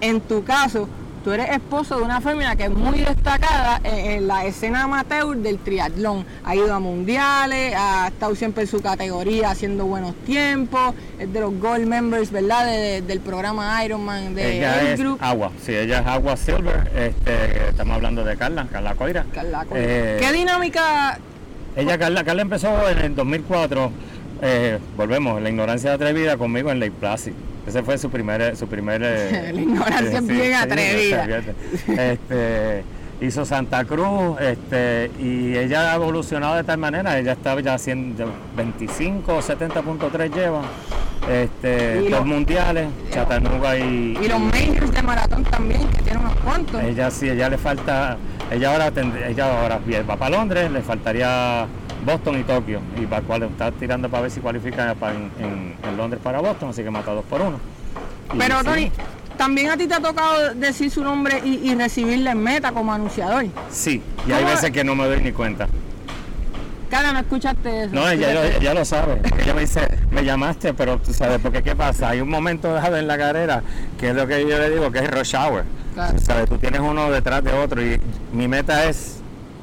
en 0.00 0.20
tu 0.22 0.42
caso, 0.42 0.88
tú 1.26 1.32
eres 1.32 1.50
esposo 1.50 1.96
de 1.96 2.02
una 2.04 2.20
fémina 2.20 2.54
que 2.54 2.66
es 2.66 2.70
muy 2.70 3.00
destacada 3.00 3.80
en, 3.82 4.10
en 4.12 4.28
la 4.28 4.44
escena 4.44 4.84
amateur 4.84 5.36
del 5.36 5.58
triatlón. 5.58 6.24
Ha 6.44 6.54
ido 6.54 6.72
a 6.72 6.78
mundiales, 6.78 7.74
ha 7.76 8.06
estado 8.06 8.32
siempre 8.36 8.62
en 8.62 8.68
su 8.68 8.80
categoría 8.80 9.50
haciendo 9.50 9.86
buenos 9.86 10.14
tiempos, 10.24 10.94
es 11.18 11.32
de 11.32 11.40
los 11.40 11.52
gold 11.58 11.84
members, 11.84 12.30
¿verdad? 12.30 12.64
De- 12.66 12.76
de- 12.76 13.02
del 13.02 13.18
programa 13.18 13.84
Ironman 13.84 14.36
de 14.36 14.58
ella 14.58 14.80
El 14.82 14.86
es 14.86 15.00
Group. 15.00 15.18
agua, 15.20 15.50
sí, 15.64 15.74
ella 15.74 15.98
es 15.98 16.06
agua 16.06 16.36
silver. 16.36 16.92
Este, 16.94 17.70
estamos 17.70 17.96
hablando 17.96 18.22
de 18.22 18.36
Carla, 18.36 18.68
Carla 18.70 18.94
Coira. 18.94 19.24
Carla 19.34 19.64
Coira. 19.64 19.84
Eh, 19.84 20.16
¿Qué 20.20 20.32
dinámica? 20.32 21.18
ella, 21.74 21.98
Carla, 21.98 22.22
Carla 22.22 22.42
empezó 22.42 22.88
en 22.88 22.98
el 22.98 23.14
2004. 23.16 23.90
eh, 24.42 24.78
volvemos, 24.96 25.42
la 25.42 25.48
ignorancia 25.50 25.92
atrevida 25.92 26.36
conmigo 26.36 26.70
en 26.70 26.78
Lake 26.78 26.92
Placid. 27.00 27.32
Ese 27.66 27.82
fue 27.82 27.98
su 27.98 28.10
primer, 28.10 28.56
su 28.56 28.66
primer. 28.68 29.02
eh, 29.04 29.50
La 29.54 29.60
ignorancia 29.60 30.18
es 30.18 30.26
bien 30.26 30.54
atrevida. 30.54 31.24
fíjate. 31.24 32.12
Este, 32.12 32.84
hizo 33.20 33.44
Santa 33.44 33.84
Cruz, 33.84 34.38
este, 34.40 35.10
y 35.18 35.56
ella 35.56 35.92
ha 35.92 35.94
evolucionado 35.96 36.54
de 36.56 36.64
tal 36.64 36.78
manera, 36.78 37.18
ella 37.18 37.32
estaba 37.32 37.60
ya 37.60 37.74
haciendo 37.74 38.30
25 38.56 39.38
70.3 39.40 40.34
lleva, 40.34 40.60
este, 41.30 42.02
Y 42.04 42.08
dos 42.10 42.20
lo- 42.20 42.24
mundiales, 42.26 42.88
Chattanooga 43.10 43.78
y, 43.78 44.18
Y 44.22 44.28
los 44.28 44.38
majors 44.38 44.92
de 44.92 45.02
maratón 45.02 45.44
también, 45.44 45.88
que 45.88 46.02
tienen 46.02 46.20
unos 46.20 46.36
cuantos. 46.36 46.82
ella 46.82 47.10
sí, 47.10 47.28
ella 47.30 47.48
le 47.48 47.56
falta, 47.58 48.18
ella 48.50 48.70
ahora 48.72 48.92
tend- 48.92 49.26
ella 49.26 49.62
ahora 49.62 49.80
va 50.08 50.16
para 50.16 50.36
Londres, 50.36 50.70
le 50.70 50.82
faltaría 50.82 51.66
Boston 52.06 52.38
y 52.40 52.44
Tokio, 52.44 52.80
y 52.96 53.04
para 53.06 53.20
cual 53.22 53.42
está 53.42 53.70
tirando 53.72 54.08
para 54.08 54.22
ver 54.22 54.30
si 54.30 54.40
cualifica 54.40 54.94
para 54.94 55.14
en, 55.14 55.30
en- 55.40 55.74
en 55.86 55.96
Londres 55.96 56.20
para 56.22 56.40
Boston, 56.40 56.70
así 56.70 56.82
que 56.82 56.90
mata 56.90 57.10
dos 57.12 57.24
por 57.26 57.40
uno. 57.42 57.58
Y 58.32 58.38
Pero 58.38 58.62
Tony, 58.64 58.90
también 59.36 59.70
a 59.70 59.76
ti 59.76 59.86
te 59.86 59.94
ha 59.94 60.00
tocado 60.00 60.54
decir 60.54 60.90
su 60.90 61.02
nombre 61.04 61.40
y, 61.44 61.70
y 61.70 61.74
recibirle 61.74 62.30
en 62.30 62.42
meta 62.42 62.72
como 62.72 62.92
anunciador. 62.92 63.44
Sí, 63.70 64.00
y 64.26 64.32
hay 64.32 64.42
¿Cómo- 64.42 64.54
veces 64.54 64.70
que 64.70 64.84
no 64.84 64.94
me 64.94 65.04
doy 65.06 65.20
ni 65.20 65.32
cuenta. 65.32 65.68
Cara, 66.90 67.12
no 67.12 67.18
escuchaste 67.18 67.82
eso. 67.84 67.94
No, 67.94 68.08
ella 68.08 68.72
lo 68.72 68.84
sabe. 68.84 69.20
Ella 69.42 69.54
me 69.54 69.62
dice, 69.62 69.80
me 70.12 70.24
llamaste, 70.24 70.72
pero 70.72 70.98
tú 70.98 71.12
sabes, 71.12 71.40
porque 71.42 71.60
¿qué 71.62 71.74
pasa? 71.74 72.10
Hay 72.10 72.20
un 72.20 72.28
momento 72.28 72.72
dado 72.72 72.96
en 72.96 73.08
la 73.08 73.18
carrera, 73.18 73.62
que 73.98 74.10
es 74.10 74.14
lo 74.14 74.26
que 74.28 74.42
yo 74.48 74.56
le 74.56 74.70
digo, 74.70 74.92
que 74.92 75.00
es 75.00 75.10
rush 75.10 75.34
hour. 75.34 75.64
Claro. 75.94 76.14
Tú 76.16 76.24
sabes, 76.24 76.48
tú 76.48 76.58
tienes 76.58 76.80
uno 76.80 77.10
detrás 77.10 77.42
de 77.42 77.52
otro 77.52 77.82
y 77.84 78.00
mi 78.32 78.46
meta 78.46 78.84
es, 78.84 79.15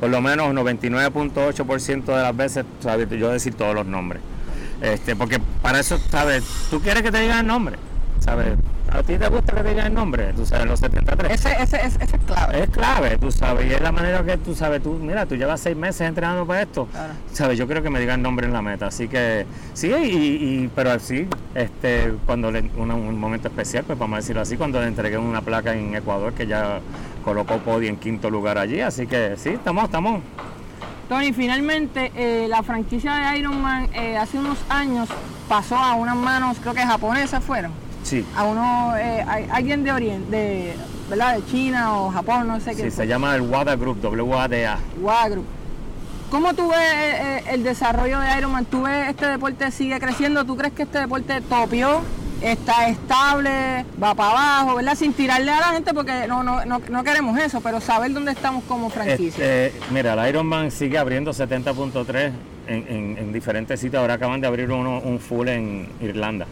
por 0.04 0.10
lo 0.12 0.20
menos 0.22 0.54
99.8% 0.54 2.04
de 2.04 2.22
las 2.24 2.36
veces, 2.36 2.66
sabes, 2.82 3.10
yo 3.12 3.30
decir 3.30 3.54
todos 3.54 3.74
los 3.74 3.86
nombres. 3.86 4.22
Este, 4.82 5.16
porque 5.16 5.39
para 5.62 5.80
eso, 5.80 5.98
¿sabes? 6.10 6.44
Tú 6.70 6.82
quieres 6.82 7.04
que 7.04 7.10
te 7.10 7.22
digan 7.22 7.39
el 7.39 7.48
nombre, 7.48 7.78
¿sabes? 8.20 8.58
A 8.92 9.02
ti 9.02 9.18
te 9.18 9.30
gusta 9.30 9.54
que 9.56 9.63
te 9.63 9.70
digan 9.70 9.88
el 9.88 9.94
nombre, 9.94 10.34
tú 10.36 10.46
sabes, 10.46 10.66
los 10.68 10.82
73. 10.82 11.32
Ese, 11.32 11.54
ese, 11.63 11.78
ese, 11.86 12.04
ese 12.04 12.16
es 12.18 12.22
clave. 12.26 12.63
Es 12.63 12.70
clave, 12.70 13.18
tú 13.18 13.32
sabes, 13.32 13.66
y 13.66 13.74
es 13.74 13.80
la 13.82 13.94
manera 13.94 14.22
que 14.26 14.36
tú 14.36 14.54
sabes, 14.54 14.84
tú, 14.84 15.00
mira, 15.02 15.26
tú 15.26 15.36
llevas 15.38 15.62
seis 15.62 15.78
meses 15.78 16.02
entrenando 16.02 16.46
para 16.46 16.63
esto, 16.63 16.86
Claro. 16.92 17.13
sabes, 17.32 17.58
yo 17.58 17.66
creo 17.66 17.82
que 17.82 17.89
me 17.89 18.02
digan 18.02 18.22
nombre 18.22 18.46
en 18.46 18.52
la 18.52 18.62
meta, 18.62 18.88
así 18.88 19.08
que 19.08 19.46
sí, 19.74 19.88
y, 19.88 19.94
y- 20.66 20.72
pero 20.76 20.92
así, 20.92 21.30
este, 21.56 22.13
cuando 22.26 22.52
le, 22.52 22.70
una- 22.76 22.96
un 22.96 23.18
momento 23.18 23.48
especial, 23.48 23.86
pues 23.86 23.98
vamos 23.98 24.18
a 24.18 24.20
decirlo 24.20 24.42
así, 24.42 24.58
cuando 24.58 24.82
le 24.82 24.88
entregué 24.88 25.18
una 25.18 25.42
placa 25.42 25.74
en 25.74 25.96
Ecuador 25.96 26.34
que 26.34 26.46
ya 26.46 26.82
colocó 27.24 27.57
podio 27.57 27.89
en 27.89 27.95
quinto 27.97 28.30
lugar 28.30 28.57
allí, 28.57 28.82
así 28.82 29.07
que 29.07 29.36
sí, 29.38 29.49
estamos, 29.49 29.86
estamos, 29.86 30.21
Tony, 31.09 31.34
finalmente 31.34 32.11
eh, 32.15 32.47
la 32.49 32.63
franquicia 32.63 33.13
de 33.15 33.38
Ironman 33.39 33.89
eh, 33.93 34.17
hace 34.17 34.38
unos 34.39 34.57
años 34.69 35.09
pasó 35.49 35.76
a 35.78 35.93
unas 35.95 36.15
manos, 36.15 36.57
creo 36.61 36.74
que 36.74 36.82
japonesas 36.82 37.43
fueron. 37.43 37.71
sí, 38.03 38.26
A 38.36 38.43
uno, 38.43 38.95
eh, 38.97 39.21
a- 39.21 39.55
alguien 39.55 39.84
de 39.84 39.91
Oriente, 39.91 40.32
de, 40.36 40.74
¿verdad? 41.09 41.36
De 41.36 41.45
China 41.47 41.97
o 41.99 42.09
Japón, 42.11 42.47
no 42.47 42.59
sé 42.59 42.71
qué. 42.71 42.76
sí, 42.76 42.82
fue. 42.84 42.91
se 42.91 43.07
llama 43.07 43.36
el 43.36 43.41
WADA 43.41 43.76
Group, 43.76 44.01
W-A-D-A. 44.01 44.78
WA 45.01 45.30
Group. 45.30 45.45
¿Cómo 46.32 46.53
tú 46.55 46.69
ves 46.69 46.80
eh, 46.80 47.43
el 47.51 47.63
desarrollo 47.63 48.19
de 48.19 48.38
Ironman? 48.38 48.65
¿Tú 48.65 48.84
ves 48.84 49.09
este 49.09 49.28
deporte 49.28 49.69
sigue 49.71 49.99
creciendo? 49.99 50.45
¿Tú 50.45 50.55
crees 50.57 50.74
que 50.74 50.84
este 50.84 50.97
deporte 50.99 51.41
topió 51.41 52.01
está 52.44 52.89
estable, 52.89 53.86
va 54.02 54.14
para 54.14 54.32
abajo, 54.32 54.76
¿verdad? 54.76 54.96
Sin 54.96 55.14
tirarle 55.14 55.52
a 55.52 55.60
la 55.60 55.68
gente 55.68 55.94
porque 55.94 56.28
no, 56.28 56.44
no, 56.44 56.66
no, 56.66 56.80
no 56.89 57.04
queremos 57.04 57.39
eso, 57.39 57.62
pero 57.62 57.80
saber 57.80 58.14
dónde 58.14 58.32
estamos 58.32 58.64
como 58.66 58.89
franquicia. 58.89 59.66
Este, 59.68 59.80
mira, 59.91 60.14
el 60.14 60.30
Ironman 60.30 60.70
sigue 60.70 60.98
abriendo 60.98 61.32
70.3 61.32 62.32
en, 62.68 62.88
en, 62.88 63.18
en, 63.18 63.34
diferentes 63.34 63.80
sitios. 63.80 64.02
Ahora 64.02 64.16
acaban 64.16 64.41
de 64.41 64.48
abrir 64.48 64.72
uno, 64.72 65.00
un 65.00 65.20
full 65.20 65.48
en 65.48 65.88
Irlanda 66.02 66.46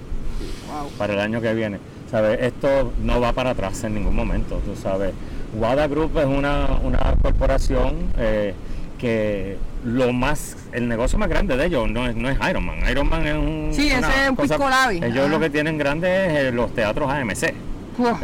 para 0.97 1.13
el 1.13 1.19
año 1.19 1.41
que 1.41 1.53
viene. 1.53 1.79
¿Sabes? 2.09 2.39
Esto 2.41 2.91
no 3.01 3.21
va 3.21 3.31
para 3.31 3.51
atrás 3.51 3.83
en 3.83 3.93
ningún 3.95 4.15
momento, 4.15 4.61
tú 4.65 4.75
sabes. 4.75 5.13
WADA 5.57 5.87
Group 5.87 6.17
es 6.17 6.25
una, 6.25 6.79
una 6.83 7.15
corporación 7.21 8.11
eh, 8.17 8.53
que 8.97 9.57
lo 9.85 10.13
más, 10.13 10.55
el 10.71 10.87
negocio 10.87 11.17
más 11.17 11.29
grande 11.29 11.57
de 11.57 11.65
ellos 11.65 11.89
no 11.89 12.07
es, 12.07 12.15
no 12.15 12.29
es 12.29 12.37
Ironman. 12.47 12.89
Ironman 12.89 13.27
es 13.27 13.35
un. 13.35 13.69
Sí, 13.73 13.87
ese 13.87 13.99
es 13.99 14.29
un 14.29 14.35
pisco 14.35 14.69
Ellos 14.89 15.29
lo 15.29 15.39
que 15.39 15.49
tienen 15.49 15.77
grande 15.77 16.25
es 16.25 16.33
eh, 16.33 16.51
los 16.51 16.73
teatros 16.73 17.09
AMC. 17.09 17.31
Ese 17.33 17.53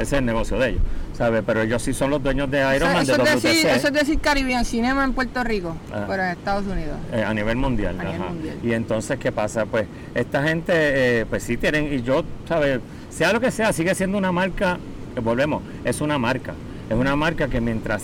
es 0.01 0.13
el 0.13 0.25
negocio 0.25 0.57
de 0.57 0.69
ellos. 0.69 0.81
¿sabes? 1.17 1.43
Pero 1.45 1.61
ellos 1.63 1.81
sí 1.81 1.93
son 1.93 2.11
los 2.11 2.21
dueños 2.21 2.49
de 2.49 2.59
Ironman 2.75 3.01
eso, 3.01 3.17
de 3.17 3.23
es 3.23 3.41
decir, 3.41 3.67
Eso 3.67 3.87
es 3.87 3.93
decir 3.93 4.19
Caribbean 4.19 4.63
Cinema 4.63 5.03
en 5.03 5.13
Puerto 5.13 5.43
Rico, 5.43 5.75
ah. 5.91 6.05
pero 6.07 6.23
en 6.23 6.29
Estados 6.29 6.65
Unidos. 6.65 6.97
Eh, 7.11 7.23
a 7.23 7.33
nivel 7.33 7.57
mundial. 7.57 7.99
A 7.99 8.03
nivel 8.03 8.19
mundial. 8.19 8.57
Y 8.63 8.73
entonces, 8.73 9.17
¿qué 9.17 9.31
pasa? 9.31 9.65
Pues 9.65 9.87
esta 10.13 10.43
gente, 10.43 10.73
eh, 10.75 11.25
pues 11.25 11.41
sí 11.43 11.57
tienen, 11.57 11.91
y 11.91 12.03
yo, 12.03 12.23
¿sabes? 12.47 12.79
Sea 13.09 13.33
lo 13.33 13.39
que 13.39 13.49
sea, 13.49 13.73
sigue 13.73 13.95
siendo 13.95 14.17
una 14.17 14.31
marca, 14.31 14.77
que 15.15 15.19
volvemos, 15.19 15.63
es 15.83 16.01
una 16.01 16.19
marca. 16.19 16.53
Es 16.87 16.95
una 16.95 17.15
marca 17.15 17.47
que 17.47 17.59
mientras 17.59 18.03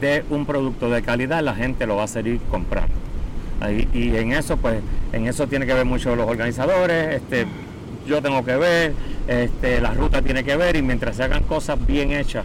dé 0.00 0.24
un 0.30 0.46
producto 0.46 0.90
de 0.90 1.02
calidad, 1.02 1.42
la 1.42 1.54
gente 1.54 1.86
lo 1.86 1.96
va 1.96 2.04
a 2.04 2.08
seguir 2.08 2.40
comprando. 2.50 2.94
y 3.92 4.16
en 4.16 4.32
eso, 4.32 4.56
pues, 4.56 4.82
en 5.12 5.26
eso 5.26 5.46
tiene 5.46 5.66
que 5.66 5.74
ver 5.74 5.84
mucho 5.84 6.14
los 6.16 6.28
organizadores, 6.28 7.14
este, 7.16 7.46
yo 8.06 8.20
tengo 8.22 8.44
que 8.44 8.56
ver, 8.56 8.94
este, 9.26 9.80
la 9.80 9.94
ruta 9.94 10.22
tiene 10.22 10.44
que 10.44 10.56
ver 10.56 10.76
y 10.76 10.82
mientras 10.82 11.16
se 11.16 11.22
hagan 11.22 11.42
cosas 11.44 11.84
bien 11.86 12.12
hechas, 12.12 12.44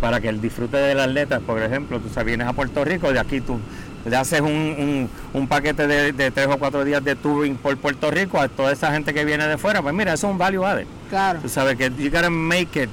para 0.00 0.20
que 0.20 0.28
el 0.28 0.40
disfrute 0.40 0.76
del 0.76 1.00
atleta, 1.00 1.40
por 1.40 1.62
ejemplo, 1.62 2.00
tú 2.00 2.08
sabes, 2.10 2.26
vienes 2.26 2.46
a 2.46 2.52
Puerto 2.52 2.84
Rico, 2.84 3.12
de 3.12 3.18
aquí 3.18 3.40
tú 3.40 3.58
le 4.04 4.16
haces 4.16 4.40
un, 4.40 5.08
paquete 5.48 5.86
de, 5.86 6.30
tres 6.30 6.46
o 6.48 6.58
cuatro 6.58 6.84
días 6.84 7.02
de 7.02 7.16
touring 7.16 7.56
por 7.56 7.76
Puerto 7.78 8.10
Rico 8.10 8.38
a 8.38 8.48
toda 8.48 8.72
esa 8.72 8.92
gente 8.92 9.14
que 9.14 9.24
viene 9.24 9.46
de 9.46 9.56
fuera, 9.56 9.80
pues 9.80 9.94
mira, 9.94 10.12
eso 10.12 10.26
es 10.26 10.32
un 10.32 10.38
value 10.38 10.64
added. 10.64 10.86
Claro. 11.08 11.40
Tú 11.40 11.48
sabes 11.48 11.76
que 11.76 11.90
you 11.98 12.10
gotta 12.10 12.30
make 12.30 12.82
it 12.82 12.90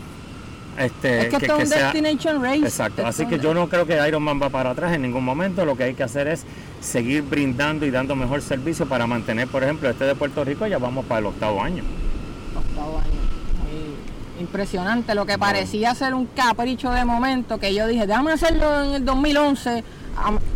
este, 0.78 1.21
es 1.21 1.30
que, 1.30 1.36
esto 1.38 1.57
es 1.57 1.63
un 1.63 1.69
destination 1.69 2.43
race. 2.43 2.59
Exacto, 2.59 3.05
así 3.05 3.25
que 3.25 3.39
yo 3.39 3.53
no 3.53 3.67
creo 3.67 3.86
que 3.86 3.97
Ironman 4.07 4.41
va 4.41 4.49
para 4.49 4.71
atrás 4.71 4.93
en 4.93 5.01
ningún 5.01 5.23
momento. 5.23 5.65
Lo 5.65 5.75
que 5.75 5.86
hay 5.86 5.93
que 5.95 6.03
hacer 6.03 6.28
es 6.28 6.45
seguir 6.80 7.23
brindando 7.23 7.86
y 7.86 7.91
dando 7.91 8.15
mejor 8.15 8.41
servicio 8.41 8.88
para 8.88 9.07
mantener, 9.07 9.47
por 9.47 9.63
ejemplo, 9.63 9.89
este 9.89 10.05
de 10.05 10.15
Puerto 10.15 10.43
Rico 10.43 10.67
ya 10.67 10.78
vamos 10.78 11.05
para 11.05 11.19
el 11.19 11.25
octavo 11.28 11.61
año. 11.61 11.84
Octavo 12.55 12.99
año. 12.99 13.07
impresionante, 14.39 15.15
lo 15.15 15.25
que 15.25 15.39
parecía 15.39 15.95
ser 15.95 16.13
un 16.13 16.28
capricho 16.28 16.91
de 16.91 17.03
momento, 17.05 17.59
que 17.59 17.73
yo 17.73 17.88
dije, 17.88 18.05
déjame 18.05 18.34
hacerlo 18.34 18.84
en 18.84 18.91
el 18.93 19.05
2011, 19.05 19.84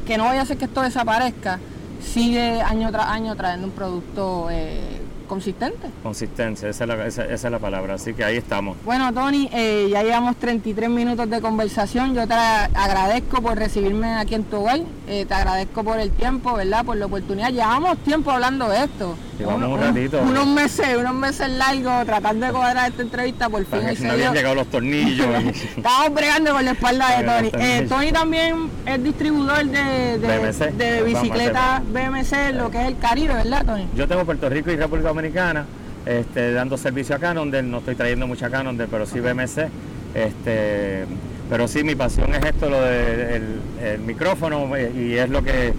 que 0.06 0.18
no 0.18 0.26
vaya 0.26 0.42
a 0.42 0.44
hacer 0.44 0.58
que 0.58 0.66
esto 0.66 0.82
desaparezca, 0.82 1.60
sigue 2.00 2.62
año 2.62 2.92
tras 2.92 3.08
año 3.08 3.36
trayendo 3.36 3.68
un 3.68 3.74
producto 3.74 4.50
eh, 4.52 5.02
consistente. 5.32 5.88
Consistencia, 6.04 6.68
esa 6.68 6.84
es, 6.84 7.44
la, 7.44 7.58
palabra, 7.58 7.94
así 7.94 8.14
que 8.14 8.26
ahí 8.26 8.36
estamos. 8.36 8.76
Bueno, 8.84 9.14
Tony, 9.14 9.50
eh, 9.54 9.88
ya 9.90 10.04
llevamos 10.04 10.36
33 10.36 10.90
minutos 10.90 11.30
de 11.30 11.40
conversación, 11.40 12.14
yo 12.14 12.28
te 12.28 12.34
agradezco 12.34 13.42
por 13.42 13.58
recibirme 13.58 14.14
aquí 14.16 14.36
en 14.36 14.44
tu 14.44 14.58
hogar, 14.58 14.82
eh, 15.08 15.26
te 15.26 15.34
agradezco 15.34 15.86
por 15.86 16.02
el 16.02 16.12
tiempo, 16.12 16.56
¿verdad? 16.56 16.84
Por 16.84 16.98
la 16.98 17.06
oportunidad, 17.06 17.50
llevamos 17.50 17.98
tiempo 18.00 18.30
hablando 18.30 18.68
de 18.68 18.84
esto. 18.84 19.16
Llevamos 19.42 19.70
un, 19.70 19.80
ratito. 19.80 20.22
unos 20.22 20.48
meses, 20.48 20.98
unos 20.98 21.14
meses 21.14 21.50
largos 21.50 22.06
tratando 22.06 22.46
de 22.46 22.52
cuadrar 22.52 22.90
esta 22.90 23.02
entrevista, 23.02 23.50
por 23.50 23.66
fin. 23.66 23.80
No 24.06 24.12
habían 24.14 24.34
llegado 24.34 24.56
los 24.56 24.68
tornillos. 24.68 25.28
Estamos 25.78 26.14
bregando 26.14 26.54
con 26.54 26.66
la 26.66 26.72
espalda 26.72 27.18
de 27.18 27.24
Tony. 27.24 27.64
Eh, 27.64 27.86
Tony 27.90 28.12
también 28.12 28.70
es 28.86 29.04
distribuidor 29.04 29.66
de, 29.66 30.18
de, 30.20 30.72
de 30.72 31.04
bicicletas 31.04 31.82
BMC, 31.92 32.54
lo 32.54 32.72
que 32.72 32.82
es 32.82 32.88
el 32.88 32.98
Caribe, 32.98 33.34
¿verdad, 33.34 33.66
Tony? 33.66 33.88
Yo 33.96 34.08
tengo 34.08 34.26
Puerto 34.26 34.50
Rico 34.50 34.72
y 34.72 34.76
República 34.76 35.10
Dominicana 35.10 35.66
este, 36.06 36.54
dando 36.54 36.78
servicio 36.78 37.16
a 37.16 37.20
Canonder, 37.20 37.64
no 37.64 37.80
estoy 37.80 37.96
trayendo 37.96 38.28
mucha 38.28 38.50
Canonder, 38.50 38.88
pero 38.90 39.06
sí 39.06 39.20
BMC. 39.20 39.70
Este, 40.14 41.06
pero 41.50 41.68
sí, 41.68 41.84
mi 41.84 41.96
pasión 41.96 42.34
es 42.34 42.44
esto, 42.44 42.70
lo 42.70 42.82
del 42.82 43.62
el 43.82 44.00
micrófono, 44.00 44.76
eh, 44.76 44.92
y 44.96 45.14
es 45.14 45.30
lo 45.30 45.44
que 45.44 45.74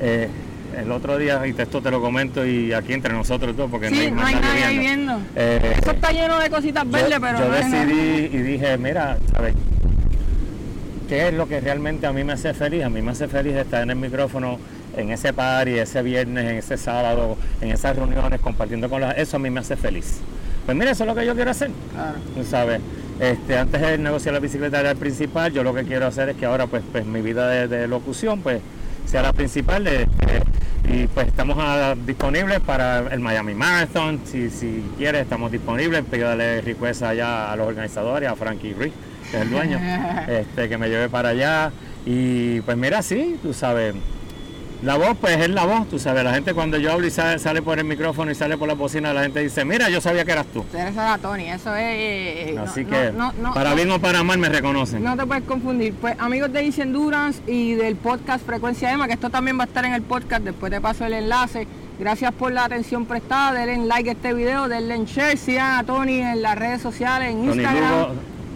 eh, 0.00 0.28
el 0.76 0.90
otro 0.90 1.18
día, 1.18 1.46
y 1.46 1.54
esto 1.56 1.80
te 1.80 1.90
lo 1.90 2.00
comento, 2.00 2.46
y 2.46 2.72
aquí 2.72 2.92
entre 2.92 3.12
nosotros 3.12 3.54
porque 3.70 3.90
no 3.90 3.98
hay, 3.98 4.10
no 4.10 4.24
hay 4.24 4.34
nadie 4.34 4.64
ahí 4.64 4.78
viendo. 4.78 5.20
Eh, 5.34 5.76
Eso 5.80 5.90
está 5.90 6.12
lleno 6.12 6.38
de 6.38 6.50
cositas 6.50 6.90
verdes, 6.90 7.18
pero... 7.20 7.38
Yo 7.38 7.50
decidí 7.50 8.36
y 8.36 8.38
dije, 8.38 8.76
mira, 8.78 9.18
¿sabes? 9.32 9.54
¿Qué 11.08 11.28
es 11.28 11.34
lo 11.34 11.46
que 11.46 11.60
realmente 11.60 12.06
a 12.06 12.12
mí 12.12 12.24
me 12.24 12.32
hace 12.32 12.52
feliz? 12.52 12.84
A 12.84 12.90
mí 12.90 13.00
me 13.00 13.12
hace 13.12 13.28
feliz 13.28 13.54
estar 13.54 13.82
en 13.82 13.90
el 13.90 13.96
micrófono 13.96 14.58
en 14.96 15.10
ese 15.10 15.32
party, 15.32 15.78
ese 15.78 16.02
viernes, 16.02 16.50
en 16.50 16.56
ese 16.56 16.76
sábado, 16.76 17.36
en 17.60 17.70
esas 17.70 17.94
reuniones, 17.94 18.40
compartiendo 18.40 18.88
con 18.88 19.02
las... 19.02 19.16
Eso 19.16 19.36
a 19.36 19.40
mí 19.40 19.50
me 19.50 19.60
hace 19.60 19.76
feliz. 19.76 20.18
Pues 20.64 20.76
mira, 20.76 20.90
eso 20.90 21.04
es 21.04 21.08
lo 21.08 21.14
que 21.14 21.24
yo 21.24 21.34
quiero 21.34 21.52
hacer. 21.52 21.70
Claro. 21.92 22.48
¿Sabes? 22.48 22.80
Este, 23.20 23.56
antes 23.56 23.80
de 23.80 23.98
negociar 23.98 24.34
la 24.34 24.40
bicicleta 24.40 24.80
era 24.80 24.90
el 24.90 24.96
principal, 24.96 25.50
yo 25.52 25.62
lo 25.62 25.72
que 25.72 25.84
quiero 25.84 26.06
hacer 26.06 26.28
es 26.30 26.36
que 26.36 26.44
ahora 26.44 26.66
pues, 26.66 26.82
pues 26.92 27.06
mi 27.06 27.22
vida 27.22 27.48
de, 27.48 27.88
locución 27.88 28.40
pues 28.40 28.60
sea 29.06 29.22
la 29.22 29.32
principal 29.32 29.84
y 30.84 31.06
pues 31.08 31.28
estamos 31.28 31.56
disponibles 32.06 32.60
para 32.60 32.98
el 33.12 33.20
Miami 33.20 33.54
Marathon, 33.54 34.20
si, 34.24 34.50
si 34.50 34.84
quieres 34.96 35.22
estamos 35.22 35.50
disponibles, 35.50 36.04
pídale 36.04 36.60
request 36.60 37.02
allá 37.02 37.52
a 37.52 37.56
los 37.56 37.66
organizadores, 37.66 38.28
a 38.28 38.36
Frankie 38.36 38.74
Rick, 38.74 38.92
que 39.30 39.36
es 39.36 39.42
el 39.42 39.50
dueño, 39.50 39.80
este, 40.28 40.68
que 40.68 40.78
me 40.78 40.88
lleve 40.88 41.08
para 41.08 41.30
allá. 41.30 41.72
Y 42.04 42.60
pues 42.60 42.76
mira, 42.76 43.02
sí, 43.02 43.38
tú 43.42 43.52
sabes, 43.52 43.94
la 44.82 44.96
voz, 44.96 45.16
pues 45.20 45.38
es 45.38 45.48
la 45.48 45.64
voz, 45.64 45.88
tú 45.88 45.98
sabes. 45.98 46.22
La 46.22 46.34
gente 46.34 46.52
cuando 46.52 46.76
yo 46.76 46.92
hablo 46.92 47.06
y 47.06 47.10
sale, 47.10 47.62
por 47.62 47.78
el 47.78 47.84
micrófono 47.84 48.30
y 48.30 48.34
sale 48.34 48.58
por 48.58 48.68
la 48.68 48.74
bocina, 48.74 49.12
la 49.12 49.22
gente 49.22 49.40
dice, 49.40 49.64
mira, 49.64 49.88
yo 49.88 50.00
sabía 50.00 50.24
que 50.24 50.32
eras 50.32 50.46
tú. 50.52 50.64
Eres 50.74 50.96
a 50.98 51.18
Tony, 51.18 51.50
eso 51.50 51.74
es... 51.74 51.82
Eh, 51.82 52.50
eh, 52.50 52.58
Así 52.58 52.84
que, 52.84 53.12
para 53.54 53.74
bien 53.74 53.90
o 53.90 53.98
para 54.00 54.22
mal, 54.22 54.38
me 54.38 54.48
reconocen. 54.48 55.02
No 55.02 55.16
te 55.16 55.26
puedes 55.26 55.44
confundir. 55.44 55.94
Pues, 55.94 56.16
amigos 56.18 56.52
de 56.52 56.64
Easy 56.64 56.82
Endurance 56.82 57.40
y 57.46 57.74
del 57.74 57.96
podcast 57.96 58.44
Frecuencia 58.44 58.92
EMA, 58.92 59.06
que 59.06 59.14
esto 59.14 59.30
también 59.30 59.58
va 59.58 59.64
a 59.64 59.66
estar 59.66 59.84
en 59.84 59.94
el 59.94 60.02
podcast, 60.02 60.44
después 60.44 60.70
te 60.70 60.80
paso 60.80 61.04
el 61.06 61.14
enlace. 61.14 61.66
Gracias 61.98 62.32
por 62.32 62.52
la 62.52 62.64
atención 62.64 63.06
prestada, 63.06 63.64
denle 63.64 63.86
like 63.86 64.10
a 64.10 64.12
este 64.12 64.34
video, 64.34 64.68
denle 64.68 64.94
en 64.94 65.06
share, 65.06 65.38
sigan 65.38 65.78
a 65.78 65.84
Tony 65.84 66.20
en 66.20 66.42
las 66.42 66.58
redes 66.58 66.82
sociales, 66.82 67.30
en 67.30 67.44
Instagram. 67.44 68.08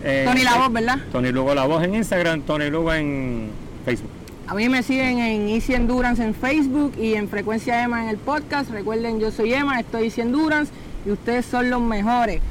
Eh, 0.05 0.25
Tony 0.27 0.43
La 0.43 0.57
Voz, 0.57 0.73
¿verdad? 0.73 0.99
Tony 1.11 1.33
Lugo 1.33 1.55
La 1.55 1.65
Voz 1.65 1.83
en 1.83 1.95
Instagram, 1.95 2.43
Tony 2.43 2.69
Lugo 2.69 2.93
en 2.93 3.51
Facebook. 3.85 4.20
A 4.51 4.55
mí 4.55 4.69
me 4.69 4.83
siguen 4.83 5.21
en 5.21 5.49
Easy 5.49 5.75
Endurance 5.75 6.21
en 6.21 6.35
Facebook 6.35 6.95
y 6.99 7.15
en 7.15 7.29
Frecuencia 7.29 7.85
Emma 7.85 8.03
en 8.03 8.09
el 8.09 8.19
podcast. 8.19 8.69
Recuerden, 8.69 9.21
yo 9.21 9.31
soy 9.31 9.55
Emma, 9.55 9.79
estoy 9.79 10.07
Easy 10.07 10.23
Endurance 10.23 10.73
y 11.07 11.13
ustedes 11.13 11.47
son 11.47 11.71
los 11.71 11.81
mejores. 11.81 12.43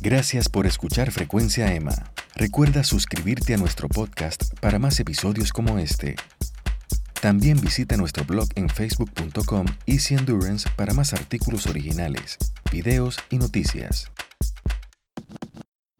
Gracias 0.00 0.48
por 0.48 0.66
escuchar 0.66 1.12
Frecuencia 1.12 1.72
Emma. 1.72 1.94
Recuerda 2.34 2.82
suscribirte 2.82 3.54
a 3.54 3.56
nuestro 3.56 3.88
podcast 3.88 4.52
para 4.58 4.80
más 4.80 4.98
episodios 4.98 5.52
como 5.52 5.78
este. 5.78 6.16
También 7.20 7.60
visita 7.60 7.96
nuestro 7.96 8.24
blog 8.24 8.48
en 8.56 8.68
facebook.com 8.68 9.66
Easy 9.86 10.16
Endurance 10.16 10.68
para 10.74 10.92
más 10.92 11.12
artículos 11.12 11.68
originales, 11.68 12.36
videos 12.72 13.16
y 13.30 13.38
noticias. 13.38 14.10